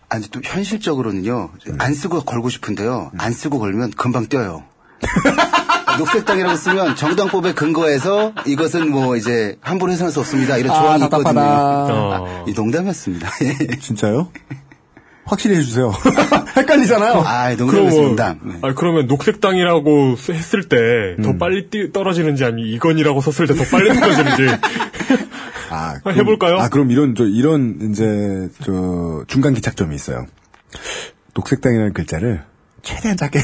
아니 0.10 0.28
또 0.30 0.42
현실적으로는요 0.44 1.52
안 1.78 1.94
쓰고 1.94 2.22
걸고 2.22 2.50
싶은데요 2.50 3.12
안 3.18 3.34
쓰고 3.34 3.60
걸면 3.60 3.92
금방 3.92 4.28
뛰어요. 4.28 4.64
녹색당이라고 6.02 6.56
쓰면 6.56 6.96
정당법에 6.96 7.54
근거해서 7.54 8.34
이것은 8.46 8.90
뭐 8.92 9.16
이제 9.16 9.58
함부로 9.62 9.92
해서는 9.92 10.12
수 10.12 10.20
없습니다 10.20 10.58
이런 10.58 10.72
아, 10.76 10.82
조항이 10.82 11.00
답답하다. 11.02 11.30
있거든요. 11.30 11.96
어. 11.96 12.46
이 12.48 12.54
농담이었습니다. 12.54 13.30
예. 13.44 13.76
진짜요? 13.80 14.30
확실히 15.26 15.56
해주세요. 15.58 15.92
헷갈리잖아요. 16.58 17.22
아 17.26 17.56
그럼 17.56 17.68
농담이었습니다. 17.68 17.94
뭐, 18.02 18.08
농담. 18.08 18.40
네. 18.44 18.68
아, 18.68 18.74
그러면 18.74 19.08
녹색당이라고 19.08 20.16
쓰- 20.18 20.32
했을 20.34 20.68
때 20.68 20.76
음. 21.20 21.22
더 21.24 21.38
빨리 21.38 21.70
뛰- 21.70 21.92
떨어지는지 21.92 22.44
아니면 22.44 22.68
이건이라고 22.74 23.22
썼을 23.22 23.48
때 23.48 23.54
더 23.54 23.64
빨리 23.66 23.94
떨어지는지 23.98 24.48
아, 25.70 25.96
아, 26.04 26.10
해볼까요? 26.10 26.58
아, 26.58 26.68
그럼 26.68 26.92
이런, 26.92 27.16
저, 27.16 27.24
이런, 27.24 27.78
이제, 27.92 28.50
저, 28.62 29.24
중간 29.28 29.54
기착점이 29.54 29.96
있어요. 29.96 30.26
녹색당이라는 31.34 31.94
글자를 31.94 32.44
최대한 32.82 33.18
작게, 33.18 33.40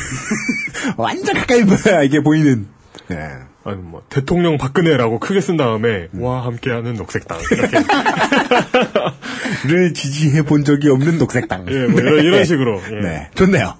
완전 0.97 1.35
가까이 1.35 1.63
보여야 1.63 2.03
이게 2.03 2.21
보이는. 2.21 2.67
예. 3.11 3.47
아니 3.63 3.81
뭐 3.81 4.01
대통령 4.09 4.57
박근혜라고 4.57 5.19
크게 5.19 5.41
쓴 5.41 5.57
다음에 5.57 6.07
음. 6.13 6.21
와 6.21 6.45
함께하는 6.45 6.93
녹색당 6.93 7.37
이렇게 7.51 7.77
를 9.67 9.93
지지해 9.93 10.43
본 10.43 10.63
적이 10.63 10.89
없는 10.89 11.17
녹색당. 11.17 11.65
예, 11.69 11.87
뭐 11.87 11.99
이런, 11.99 12.23
이런 12.23 12.45
식으로 12.45 12.81
예. 12.91 13.01
네. 13.01 13.29
좋네요. 13.35 13.73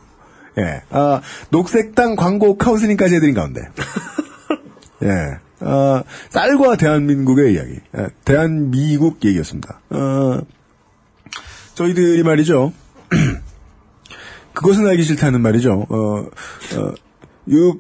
예. 0.58 0.82
아, 0.90 1.22
녹색당 1.50 2.16
광고 2.16 2.58
카운슬링까지 2.58 3.16
해드린 3.16 3.34
가운데. 3.34 3.62
예. 5.04 5.38
아, 5.62 6.04
쌀과 6.30 6.76
대한민국의 6.76 7.54
이야기. 7.54 7.80
예, 7.98 8.08
대한미국 8.26 9.24
얘기였습니다. 9.24 9.80
어, 9.90 10.42
저희들이 11.76 12.24
말이죠. 12.24 12.74
그것은 14.58 14.88
알기 14.88 15.04
싫다는 15.04 15.42
말이죠. 15.42 15.86
어, 15.90 15.96
어, 15.96 16.94
유, 17.50 17.80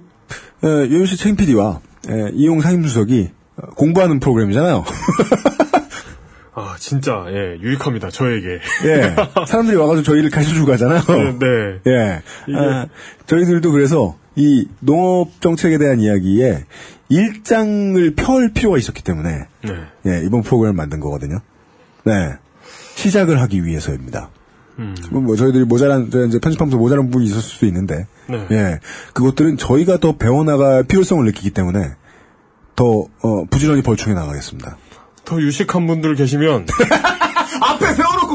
어, 0.63 0.67
유현씨 0.67 1.17
책 1.17 1.35
PD와 1.37 1.81
예, 2.09 2.29
이용 2.33 2.61
상임수석이 2.61 3.29
어, 3.57 3.67
공부하는 3.75 4.19
프로그램이잖아요. 4.19 4.83
아 6.59 6.75
진짜 6.79 7.23
예 7.27 7.59
유익합니다 7.61 8.09
저에게 8.09 8.59
예. 8.85 9.15
사람들이 9.45 9.77
와가지고 9.77 10.03
저희를 10.03 10.29
가르쳐주고 10.31 10.65
가잖아요. 10.71 11.01
네. 11.39 11.45
예. 11.91 12.21
이게- 12.47 12.57
아, 12.57 12.87
저희들도 13.27 13.71
그래서 13.71 14.15
이 14.35 14.67
농업 14.79 15.39
정책에 15.41 15.77
대한 15.77 15.99
이야기에 15.99 16.65
일장을 17.09 18.13
펼 18.15 18.51
필요가 18.53 18.77
있었기 18.77 19.03
때문에 19.03 19.45
네. 19.63 19.73
예, 20.07 20.21
이번 20.25 20.41
프로그램을 20.41 20.75
만든 20.75 20.99
거거든요. 20.99 21.39
네. 22.03 22.33
시작을 22.95 23.39
하기 23.41 23.63
위해서입니다. 23.63 24.29
음. 24.79 24.95
뭐, 25.11 25.21
뭐 25.21 25.35
저희들이 25.35 25.65
모자란 25.65 26.09
저 26.11 26.25
이제 26.25 26.39
편집하면서 26.39 26.77
모자란 26.77 27.05
부분이 27.05 27.25
있을 27.25 27.41
수도 27.41 27.65
있는데 27.65 28.07
네. 28.27 28.47
예. 28.51 28.79
그것들은 29.13 29.57
저희가 29.57 29.97
더 29.97 30.17
배워나갈 30.17 30.83
필요성을 30.83 31.23
느끼기 31.25 31.51
때문에 31.51 31.95
더 32.75 33.05
어, 33.23 33.45
부지런히 33.49 33.81
벌충해 33.81 34.13
나가겠습니다. 34.15 34.77
더 35.25 35.41
유식한 35.41 35.87
분들 35.87 36.15
계시면 36.15 36.67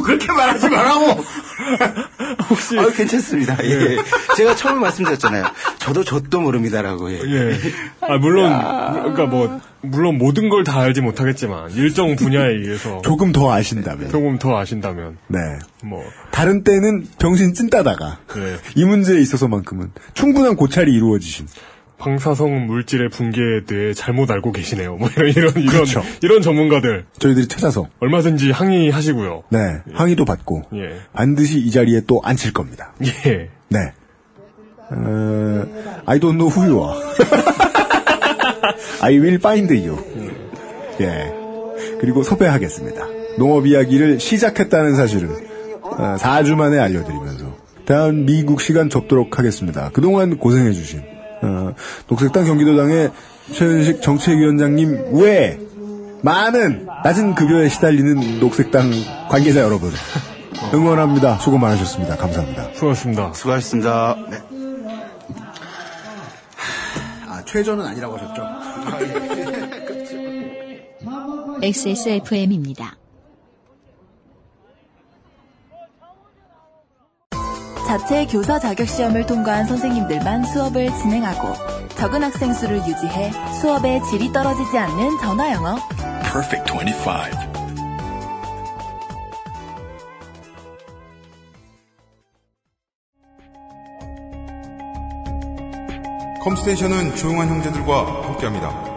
그렇게 0.03 0.31
말하지 0.33 0.69
말라고. 0.69 1.25
혹시 2.51 2.79
아, 2.79 2.89
괜찮습니다. 2.91 3.57
예. 3.65 3.97
제가 4.37 4.55
처음에 4.57 4.81
말씀드렸잖아요. 4.81 5.45
저도 5.79 6.05
젖도 6.05 6.41
모릅니다라고. 6.41 7.13
예. 7.13 7.21
예. 7.25 7.59
아, 8.01 8.17
물론, 8.19 8.51
그러니까 8.51 9.27
뭐, 9.27 9.61
물론 9.83 10.19
모든 10.19 10.49
걸 10.49 10.63
다 10.65 10.81
알지 10.81 11.01
못하겠지만, 11.01 11.71
일정 11.73 12.15
분야에 12.17 12.51
의해서 12.51 13.01
조금 13.05 13.33
더 13.33 13.53
아신다면. 13.53 14.11
조금 14.11 14.39
더 14.39 14.57
아신다면, 14.59 15.19
네. 15.29 15.39
뭐, 15.85 16.03
다른 16.31 16.63
때는 16.65 17.07
병신 17.19 17.55
찐따다가 17.55 18.19
네. 18.35 18.57
이 18.77 18.85
문제에 18.85 19.21
있어서만큼은 19.21 19.91
충분한 20.15 20.57
고찰이 20.57 20.93
이루어지신. 20.93 21.47
방사성 22.03 22.67
물질의 22.67 23.11
붕괴에 23.11 23.65
대해 23.65 23.95
잘못 23.95 24.29
알고 24.33 24.51
계시네요. 24.51 24.97
뭐, 24.97 25.09
이런, 25.17 25.29
이런, 25.31 25.53
이런, 25.55 25.67
그렇죠. 25.67 26.03
이런 26.21 26.43
전문가들, 26.43 27.05
저희들이 27.19 27.47
찾아서 27.47 27.89
얼마든지 28.01 28.51
항의하시고요. 28.51 29.45
네 29.51 29.83
항의도 29.93 30.25
받고 30.25 30.65
예. 30.75 30.99
반드시 31.13 31.61
이 31.61 31.71
자리에 31.71 32.01
또 32.09 32.21
앉힐 32.25 32.53
겁니다. 32.53 32.93
예. 33.05 33.51
네. 33.69 33.93
어, 34.91 35.65
I 36.05 36.19
don't 36.19 36.37
know 36.37 36.51
who 36.51 36.63
you 36.65 36.83
are. 36.83 37.01
I 39.01 39.19
will 39.21 39.37
find 39.37 39.73
you. 39.73 39.97
예. 41.01 41.33
그리고 42.01 42.25
섭외하겠습니다. 42.25 43.07
농업 43.39 43.69
이야기를 43.69 44.19
시작했다는 44.19 44.97
사실을 44.97 45.29
어, 45.83 46.17
4주 46.19 46.57
만에 46.57 46.81
알려드리면서 46.81 47.57
다음 47.85 48.27
미국 48.27 48.61
시간 48.61 48.91
접도록 48.91 49.39
하겠습니다. 49.39 49.91
그동안 49.93 50.39
고생해주신 50.39 51.12
어, 51.43 51.75
녹색당 52.09 52.45
경기도당의 52.45 53.11
최현식 53.53 54.03
정책위원장님 54.03 55.17
외에 55.21 55.59
많은 56.23 56.87
낮은 57.03 57.35
급여에 57.35 57.69
시달리는 57.69 58.39
녹색당 58.41 58.91
관계자 59.29 59.61
여러분 59.61 59.91
응원합니다. 60.73 61.39
수고 61.39 61.59
많으셨습니다. 61.59 62.17
감사합니다. 62.17 62.71
수고하셨습니다. 62.75 63.33
수고하셨습니다. 63.35 64.17
네. 64.31 64.39
아, 67.29 67.43
최저는 67.45 67.85
아니라고 67.85 68.17
하셨죠? 68.17 68.43
XSFM입니다. 71.63 72.97
자체 77.93 78.25
교사 78.25 78.59
자격 78.59 78.89
시험을 78.89 79.27
통과한 79.27 79.67
선생님들만 79.67 80.47
수업을 80.47 80.89
진행하고 80.95 81.53
적은 81.91 82.23
학생 82.23 82.55
수를 82.55 82.79
유지해 82.79 83.31
수업의 83.61 84.03
질이 84.05 84.33
떨어지지 84.33 84.79
않는 84.79 85.19
전화 85.19 85.53
영어. 85.53 85.77
Perfect 86.23 86.73
25. 86.73 86.89
컴스테이션은 96.43 97.15
조용한 97.17 97.47
형제들과 97.51 98.23
함께합니다. 98.25 98.93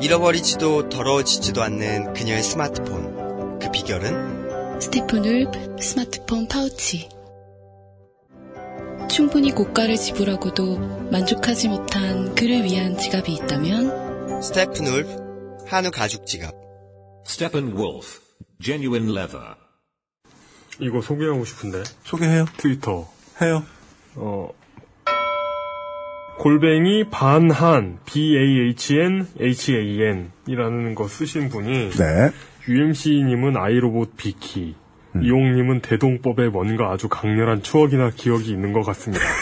잃어버리지도 0.00 0.88
더러워지지도 0.88 1.62
않는 1.62 2.12
그녀의 2.14 2.42
스마트폰. 2.42 3.09
그 3.60 3.70
비결은? 3.70 4.80
스테픈 4.80 5.24
울프 5.24 5.76
스마트폰 5.80 6.48
파우치. 6.48 7.08
충분히 9.08 9.50
고가를 9.50 9.96
지불하고도 9.96 11.10
만족하지 11.10 11.68
못한 11.68 12.34
그를 12.34 12.64
위한 12.64 12.96
지갑이 12.96 13.34
있다면 13.34 14.40
스테픈 14.42 14.86
울프 14.86 15.66
한우 15.66 15.90
가죽 15.90 16.26
지갑. 16.26 16.54
Steppenwolf, 17.26 18.20
genuine 18.60 19.10
leather. 19.10 19.54
이거 20.78 21.02
소개하고 21.02 21.44
싶은데. 21.44 21.82
소개해요. 22.04 22.46
트위터. 22.56 23.06
해요. 23.42 23.62
어, 24.16 24.48
골뱅이 26.38 27.04
반한, 27.10 27.98
B-A-H-N, 28.06 29.28
H-A-N 29.38 30.32
이라는 30.48 30.94
거 30.94 31.06
쓰신 31.06 31.50
분이, 31.50 31.90
네. 31.90 32.30
UMC님은 32.68 33.56
아이로봇 33.56 34.16
비키, 34.16 34.74
음. 35.16 35.22
이용님은 35.22 35.80
대동법에 35.80 36.48
뭔가 36.48 36.90
아주 36.92 37.08
강렬한 37.08 37.62
추억이나 37.62 38.10
기억이 38.14 38.50
있는 38.50 38.72
것 38.72 38.82
같습니다. 38.82 39.24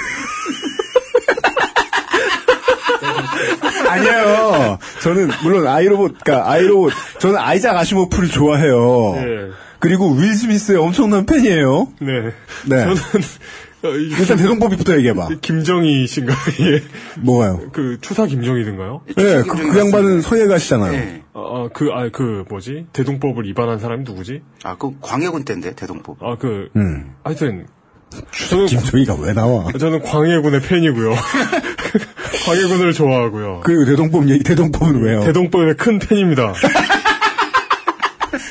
아니에요. 3.89 4.79
저는 5.01 5.31
물론 5.43 5.67
아이로봇, 5.67 6.17
그러니까 6.23 6.51
아이로봇, 6.51 6.93
저는 7.19 7.39
아이작 7.39 7.77
아시모프를 7.77 8.29
좋아해요. 8.29 9.15
예. 9.17 9.51
그리고 9.79 10.13
윌 10.13 10.35
스미스의 10.35 10.79
엄청난 10.79 11.25
팬이에요. 11.25 11.89
네. 12.01 12.33
네. 12.67 12.85
저는, 12.85 12.97
일단 13.83 14.37
대동법이부터 14.37 14.97
얘기해봐. 14.97 15.29
김정희신가? 15.41 16.33
예. 16.61 16.83
뭐가요? 17.21 17.61
그, 17.73 17.99
추사 18.01 18.27
김정희든가요? 18.27 19.03
네, 19.17 19.43
그, 19.43 19.71
그 19.73 19.79
양반은 19.79 20.21
서예 20.21 20.47
가시잖아요. 20.47 20.93
네. 20.93 21.23
아, 21.33 21.41
아, 21.41 21.69
그, 21.73 21.91
아, 21.93 22.09
그, 22.13 22.45
뭐지? 22.49 22.87
대동법을 22.93 23.45
위반한 23.45 23.79
사람이 23.79 24.03
누구지? 24.05 24.43
아, 24.65 24.77
그 24.77 24.93
광해군 25.01 25.45
때인데 25.45 25.75
대동법. 25.75 26.23
아, 26.23 26.37
그, 26.39 26.69
음. 26.77 27.15
하여튼, 27.23 27.67
저는, 28.49 28.67
김정희가 28.67 29.15
왜 29.21 29.33
나와? 29.33 29.71
저는 29.79 30.03
광해군의 30.03 30.63
팬이고요. 30.63 31.15
광해군을 32.47 32.93
좋아하고요. 32.95 33.61
그리고 33.65 33.85
대동법 33.85 34.29
얘기, 34.31 34.43
대동법은 34.43 35.03
왜요? 35.03 35.21
대동법의 35.25 35.77
큰 35.77 35.99
팬입니다. 35.99 36.55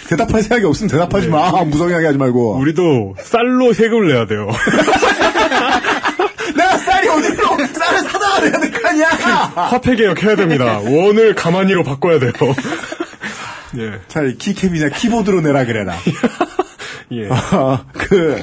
대답할 0.09 0.41
생각이 0.41 0.65
없으면 0.65 0.89
대답하지 0.89 1.27
마. 1.27 1.51
무성하게 1.63 2.05
하지 2.05 2.17
말고. 2.17 2.57
우리도 2.59 3.15
쌀로 3.19 3.73
세금을 3.73 4.07
내야 4.07 4.25
돼요. 4.25 4.47
내가 6.55 6.77
쌀이 6.77 7.07
어딨어? 7.09 7.57
쌀을 7.67 7.99
사다가 7.99 8.39
내야 8.41 8.59
될 8.59 8.71
거 8.71 8.87
아니야! 8.87 9.07
화폐 9.07 9.95
개혁해야 9.95 10.35
됩니다. 10.35 10.79
원을 10.79 11.35
가만히로 11.35 11.83
바꿔야 11.83 12.19
돼요. 12.19 12.31
예. 13.77 13.99
차라리 14.07 14.37
키캡이나 14.37 14.89
키보드로 14.89 15.41
내라 15.41 15.65
그래라. 15.65 15.95
예. 17.11 17.27
아, 17.29 17.83
그, 17.93 18.41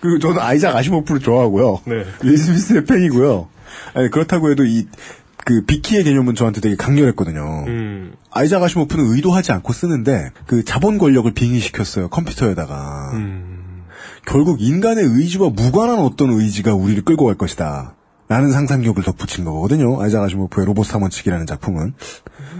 그, 0.00 0.18
저는 0.18 0.38
아이작 0.40 0.74
아시모프를 0.76 1.20
좋아하고요. 1.20 1.80
네. 1.86 2.04
윌 2.22 2.36
스미스의 2.38 2.84
팬이고요. 2.84 3.48
아니, 3.94 4.10
그렇다고 4.10 4.50
해도 4.50 4.64
이, 4.64 4.86
그, 5.44 5.64
비키의 5.64 6.04
개념은 6.04 6.34
저한테 6.34 6.60
되게 6.60 6.76
강렬했거든요. 6.76 7.64
음. 7.68 8.12
아이작 8.30 8.62
아시모프는 8.62 9.12
의도하지 9.14 9.52
않고 9.52 9.72
쓰는데, 9.72 10.30
그 10.46 10.64
자본 10.64 10.98
권력을 10.98 11.32
빙의시켰어요. 11.32 12.08
컴퓨터에다가. 12.08 13.10
음. 13.14 13.57
결국 14.28 14.60
인간의 14.60 15.04
의지와 15.04 15.48
무관한 15.48 16.00
어떤 16.00 16.30
의지가 16.30 16.74
우리를 16.74 17.02
끌고 17.04 17.24
갈 17.24 17.34
것이다. 17.34 17.94
라는 18.28 18.50
상상력을 18.52 19.02
덧붙인 19.02 19.46
거거든요. 19.46 20.02
아이작 20.02 20.22
아시모프의 20.22 20.66
로봇 20.66 20.84
사원칙이라는 20.86 21.46
작품은. 21.46 21.94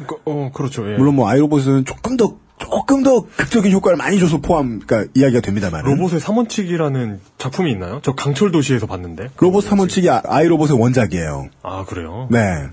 그, 0.06 0.16
어, 0.24 0.50
그렇죠. 0.54 0.90
예. 0.90 0.96
물론 0.96 1.14
뭐 1.16 1.28
아이로봇은 1.28 1.84
조금 1.84 2.16
더 2.16 2.36
조금 2.56 3.02
더 3.02 3.26
극적인 3.36 3.70
효과를 3.70 3.98
많이 3.98 4.18
줘서 4.18 4.38
포함, 4.38 4.80
그러니까 4.80 5.12
이야기가 5.14 5.42
됩니다만. 5.42 5.84
로봇의 5.84 6.20
삼원칙이라는 6.20 7.20
작품이 7.36 7.70
있나요? 7.70 8.00
저 8.02 8.14
강철 8.14 8.50
도시에서 8.50 8.86
봤는데. 8.86 9.28
로봇 9.36 9.64
삼원칙이 9.64 10.08
아- 10.08 10.22
아이로봇의 10.24 10.80
원작이에요. 10.80 11.50
아, 11.62 11.84
그래요? 11.84 12.28
네. 12.30 12.68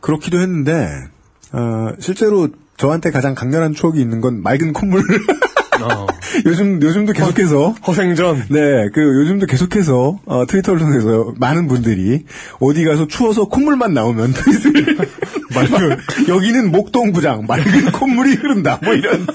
그렇기도 0.00 0.40
했는데, 0.40 0.88
어, 1.52 1.92
실제로 2.00 2.48
저한테 2.78 3.10
가장 3.10 3.34
강렬한 3.34 3.74
추억이 3.74 4.00
있는 4.00 4.22
건 4.22 4.42
맑은 4.42 4.72
콧물. 4.72 5.02
어. 5.82 6.06
요즘, 6.46 6.82
요즘도 6.82 7.12
계속해서. 7.12 7.74
허 7.86 7.94
생전. 7.94 8.44
네, 8.48 8.88
그, 8.92 9.00
요즘도 9.00 9.46
계속해서, 9.46 10.18
어, 10.24 10.46
트위터를 10.46 10.80
통해서 10.80 11.32
많은 11.38 11.68
분들이 11.68 12.24
어디 12.60 12.84
가서 12.84 13.06
추워서 13.06 13.46
콧물만 13.46 13.94
나오면 13.94 14.32
트윗을. 14.32 14.72
맑은, 15.54 15.96
여기는 16.28 16.70
목동구장, 16.72 17.46
맑은 17.46 17.92
콧물이 17.92 18.34
흐른다. 18.34 18.80
뭐 18.82 18.94
이런. 18.94 19.26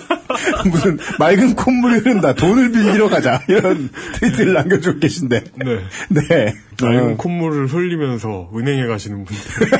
무슨, 0.70 0.98
맑은 1.18 1.56
콧물이 1.56 1.99
흐른다. 1.99 2.34
돈을 2.34 2.72
빌리러 2.72 3.10
가자. 3.10 3.41
이런 3.48 3.90
트위트를 4.20 4.53
남겨주고 4.53 4.99
계신데. 4.99 5.44
네. 5.56 5.80
네. 6.10 6.53
맑은 6.82 7.14
어, 7.14 7.18
콧물을 7.18 7.68
흘리면서 7.68 8.49
은행에 8.56 8.88
가시는 8.88 9.26
분들. 9.26 9.80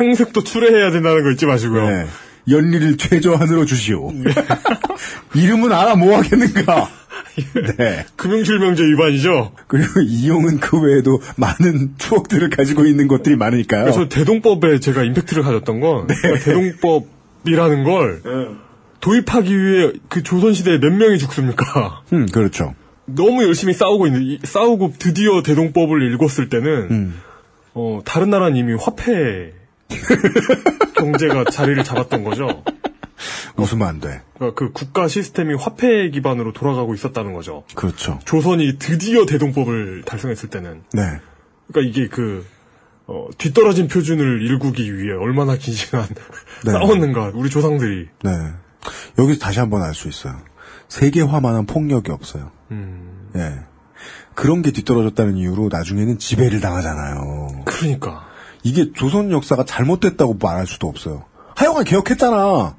행색도 0.00 0.44
출애해야 0.44 0.90
된다는 0.90 1.22
거 1.22 1.30
잊지 1.30 1.46
마시고요. 1.46 1.88
네. 1.88 2.06
연리를 2.50 2.96
최저한으로 2.96 3.64
주시오. 3.64 4.12
이름은 5.34 5.72
알아 5.72 5.94
뭐 5.96 6.16
하겠는가. 6.18 6.88
네. 7.78 8.04
금융실명제 8.16 8.82
위반이죠. 8.82 9.52
그리고 9.66 10.00
이용은 10.00 10.58
그 10.60 10.80
외에도 10.80 11.20
많은 11.36 11.94
추억들을 11.98 12.50
가지고 12.50 12.84
있는 12.86 13.08
것들이 13.08 13.36
많으니까요. 13.36 13.82
그래서 13.84 14.08
대동법에 14.08 14.80
제가 14.80 15.04
임팩트를 15.04 15.42
가졌던 15.42 15.80
건 15.80 16.06
그러니까 16.08 16.44
대동법이라는 16.44 17.84
걸 17.84 18.22
도입하기 19.00 19.58
위해 19.64 19.92
그 20.08 20.22
조선시대에 20.22 20.78
몇 20.78 20.92
명이 20.92 21.18
죽습니까? 21.18 22.02
음, 22.12 22.26
그렇죠. 22.26 22.74
너무 23.06 23.42
열심히 23.44 23.72
싸우고 23.72 24.06
있는 24.06 24.22
이- 24.22 24.38
싸우고 24.42 24.94
드디어 24.98 25.42
대동법을 25.42 26.12
읽었을 26.12 26.48
때는 26.48 26.68
음. 26.90 27.14
어, 27.74 28.00
다른 28.04 28.30
나라는 28.30 28.56
이미 28.56 28.74
화폐 28.74 29.52
경제가 31.00 31.44
자리를 31.50 31.82
잡았던 31.84 32.24
거죠. 32.24 32.62
웃으면 33.56 33.86
안 33.88 34.00
돼. 34.00 34.22
그러니까 34.34 34.58
그 34.58 34.72
국가 34.72 35.08
시스템이 35.08 35.54
화폐 35.54 36.08
기반으로 36.10 36.52
돌아가고 36.52 36.94
있었다는 36.94 37.34
거죠. 37.34 37.64
그렇죠. 37.74 38.18
조선이 38.24 38.78
드디어 38.78 39.26
대동법을 39.26 40.02
달성했을 40.06 40.48
때는 40.48 40.82
네. 40.92 41.02
그러니까 41.70 41.90
이게 41.90 42.08
그 42.08 42.46
어, 43.06 43.28
뒤떨어진 43.38 43.88
표준을 43.88 44.42
일구기 44.42 44.96
위해 44.96 45.14
얼마나 45.14 45.56
긴 45.56 45.74
시간 45.74 46.06
네. 46.64 46.72
싸웠는가 46.72 47.32
우리 47.34 47.50
조상들이 47.50 48.08
네. 48.22 48.30
여기서 49.18 49.40
다시 49.40 49.58
한번 49.58 49.82
알 49.82 49.92
수 49.94 50.08
있어요. 50.08 50.36
세계화만한 50.88 51.66
폭력이 51.66 52.10
없어요. 52.10 52.50
음, 52.70 53.30
예. 53.36 53.60
그런 54.34 54.62
게 54.62 54.70
뒤떨어졌다는 54.70 55.36
이유로 55.36 55.68
나중에는 55.70 56.18
지배를 56.18 56.60
당하잖아요. 56.60 57.62
그러니까 57.64 58.26
이게 58.62 58.92
조선 58.92 59.30
역사가 59.30 59.64
잘못됐다고 59.64 60.38
말할 60.40 60.66
수도 60.66 60.88
없어요. 60.88 61.24
하여간 61.56 61.84
개혁했잖아. 61.84 62.76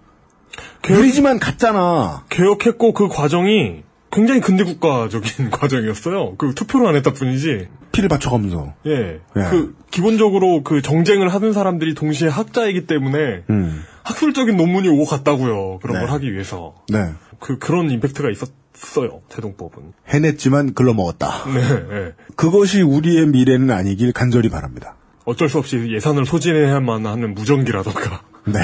느리지만 0.87 1.39
갔잖아. 1.39 2.25
개혁했고 2.29 2.93
그 2.93 3.07
과정이 3.07 3.83
굉장히 4.11 4.41
근대 4.41 4.63
국가적인 4.63 5.49
과정이었어요. 5.51 6.35
그 6.37 6.53
투표를 6.53 6.87
안 6.87 6.95
했다 6.95 7.13
뿐이지. 7.13 7.67
피를 7.93 8.09
바쳐가면서. 8.09 8.73
예. 8.85 9.19
예. 9.37 9.41
그 9.49 9.75
기본적으로 9.89 10.63
그 10.63 10.81
정쟁을 10.81 11.29
하는 11.29 11.53
사람들이 11.53 11.93
동시에 11.93 12.27
학자이기 12.27 12.87
때문에 12.87 13.43
음. 13.49 13.83
학술적인 14.03 14.57
논문이 14.57 14.87
오고 14.89 15.05
갔다고요. 15.05 15.79
그런 15.81 15.95
네. 15.95 15.99
걸 16.01 16.11
하기 16.11 16.33
위해서. 16.33 16.75
네. 16.89 17.11
그 17.39 17.57
그런 17.57 17.89
임팩트가 17.89 18.29
있었어요. 18.29 19.21
대동법은. 19.29 19.93
해냈지만 20.09 20.73
글러먹었다. 20.73 21.45
네. 21.45 21.61
예. 21.95 22.13
그것이 22.35 22.81
우리의 22.81 23.27
미래는 23.27 23.71
아니길 23.71 24.11
간절히 24.13 24.49
바랍니다. 24.49 24.95
어쩔 25.31 25.49
수 25.49 25.57
없이 25.57 25.87
예산을 25.89 26.25
소진해야만 26.25 27.05
하는 27.05 27.33
무전기라던가 27.33 28.21
네. 28.45 28.59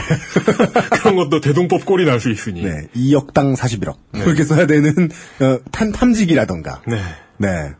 그런 0.91 1.15
것도 1.15 1.39
대동법 1.39 1.85
꼴이 1.85 2.05
날 2.05 2.19
수 2.19 2.31
있으니. 2.31 2.63
네. 2.63 2.87
2억당 2.95 3.55
41억. 3.55 3.95
그렇게 4.11 4.43
써야 4.43 4.65
되는, 4.65 4.91
어, 5.39 5.59
탄, 5.71 5.91
탐지기라던가. 5.91 6.81
네. 6.87 6.97
네. 7.37 7.73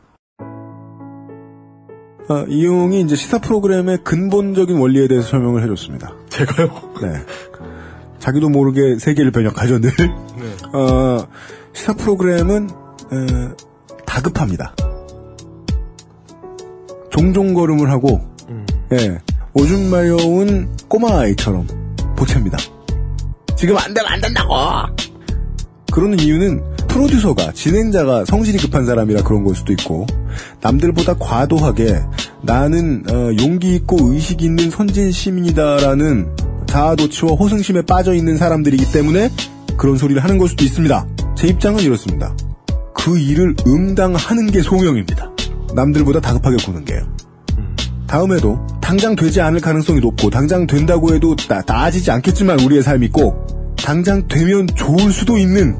어, 2.29 2.45
이용이 2.47 3.01
이제 3.01 3.15
시사 3.15 3.39
프로그램의 3.39 4.03
근본적인 4.03 4.77
원리에 4.77 5.07
대해서 5.07 5.27
설명을 5.29 5.63
해줬습니다. 5.63 6.13
제가요? 6.29 6.67
네. 7.01 7.25
자기도 8.19 8.49
모르게 8.49 8.99
세계를 8.99 9.31
변혁하죠, 9.31 9.79
늘. 9.79 9.91
네. 9.97 10.77
어, 10.77 11.27
시사 11.73 11.93
프로그램은, 11.93 12.69
에, 12.69 13.55
다급합니다. 14.05 14.75
종종 17.09 17.55
걸음을 17.55 17.89
하고, 17.89 18.21
예, 18.93 19.19
오줌 19.53 19.89
마려운 19.89 20.69
꼬마 20.87 21.19
아이처럼 21.19 21.67
보챕니다. 22.15 22.57
지금 23.57 23.77
안 23.77 23.93
되면 23.93 24.09
안 24.09 24.21
된다고! 24.21 24.53
그러는 25.91 26.19
이유는 26.19 26.63
프로듀서가, 26.87 27.51
진행자가 27.51 28.25
성질이 28.25 28.59
급한 28.59 28.85
사람이라 28.85 29.23
그런 29.23 29.43
걸 29.43 29.55
수도 29.55 29.73
있고, 29.73 30.05
남들보다 30.61 31.15
과도하게 31.15 32.01
나는 32.43 33.03
어, 33.09 33.31
용기 33.41 33.75
있고 33.75 34.13
의식 34.13 34.41
있는 34.41 34.69
선진 34.69 35.11
시민이다라는 35.11 36.35
자아도취와 36.67 37.33
호승심에 37.33 37.81
빠져 37.81 38.13
있는 38.13 38.37
사람들이기 38.37 38.91
때문에 38.91 39.31
그런 39.75 39.97
소리를 39.97 40.23
하는 40.23 40.37
걸 40.37 40.47
수도 40.47 40.63
있습니다. 40.63 41.07
제 41.35 41.47
입장은 41.47 41.81
이렇습니다. 41.83 42.35
그 42.93 43.17
일을 43.19 43.55
응당하는 43.65 44.51
게 44.51 44.61
소명입니다. 44.61 45.31
남들보다 45.75 46.21
다급하게 46.21 46.57
구는 46.57 46.85
게요. 46.85 47.01
다음에도 48.07 48.65
당장 48.81 49.15
되지 49.15 49.41
않을 49.41 49.59
가능성이 49.59 49.99
높고 49.99 50.29
당장 50.29 50.65
된다고 50.65 51.13
해도 51.13 51.35
나, 51.47 51.61
나아지지 51.65 52.09
않겠지만 52.09 52.59
우리의 52.61 52.81
삶이 52.81 53.09
꼭 53.09 53.75
당장 53.75 54.27
되면 54.27 54.65
좋을 54.67 55.11
수도 55.11 55.37
있는 55.37 55.77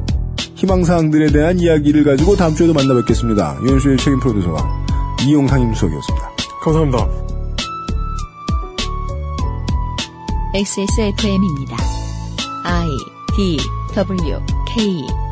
희망사항들에 0.55 1.31
대한 1.31 1.59
이야기를 1.59 2.03
가지고 2.03 2.35
다음 2.35 2.53
주에도 2.53 2.73
만나 2.73 2.93
뵙겠습니다. 2.95 3.57
유현수의 3.63 3.97
책임 3.97 4.19
프로듀서가 4.19 4.67
이용 5.25 5.47
상임수석이었습니다. 5.47 6.31
감사합니다. 6.61 7.07
XSFM입니다. 10.53 11.77
I 12.63 12.87
D 13.35 13.57
W 13.93 14.39
K 14.67 15.26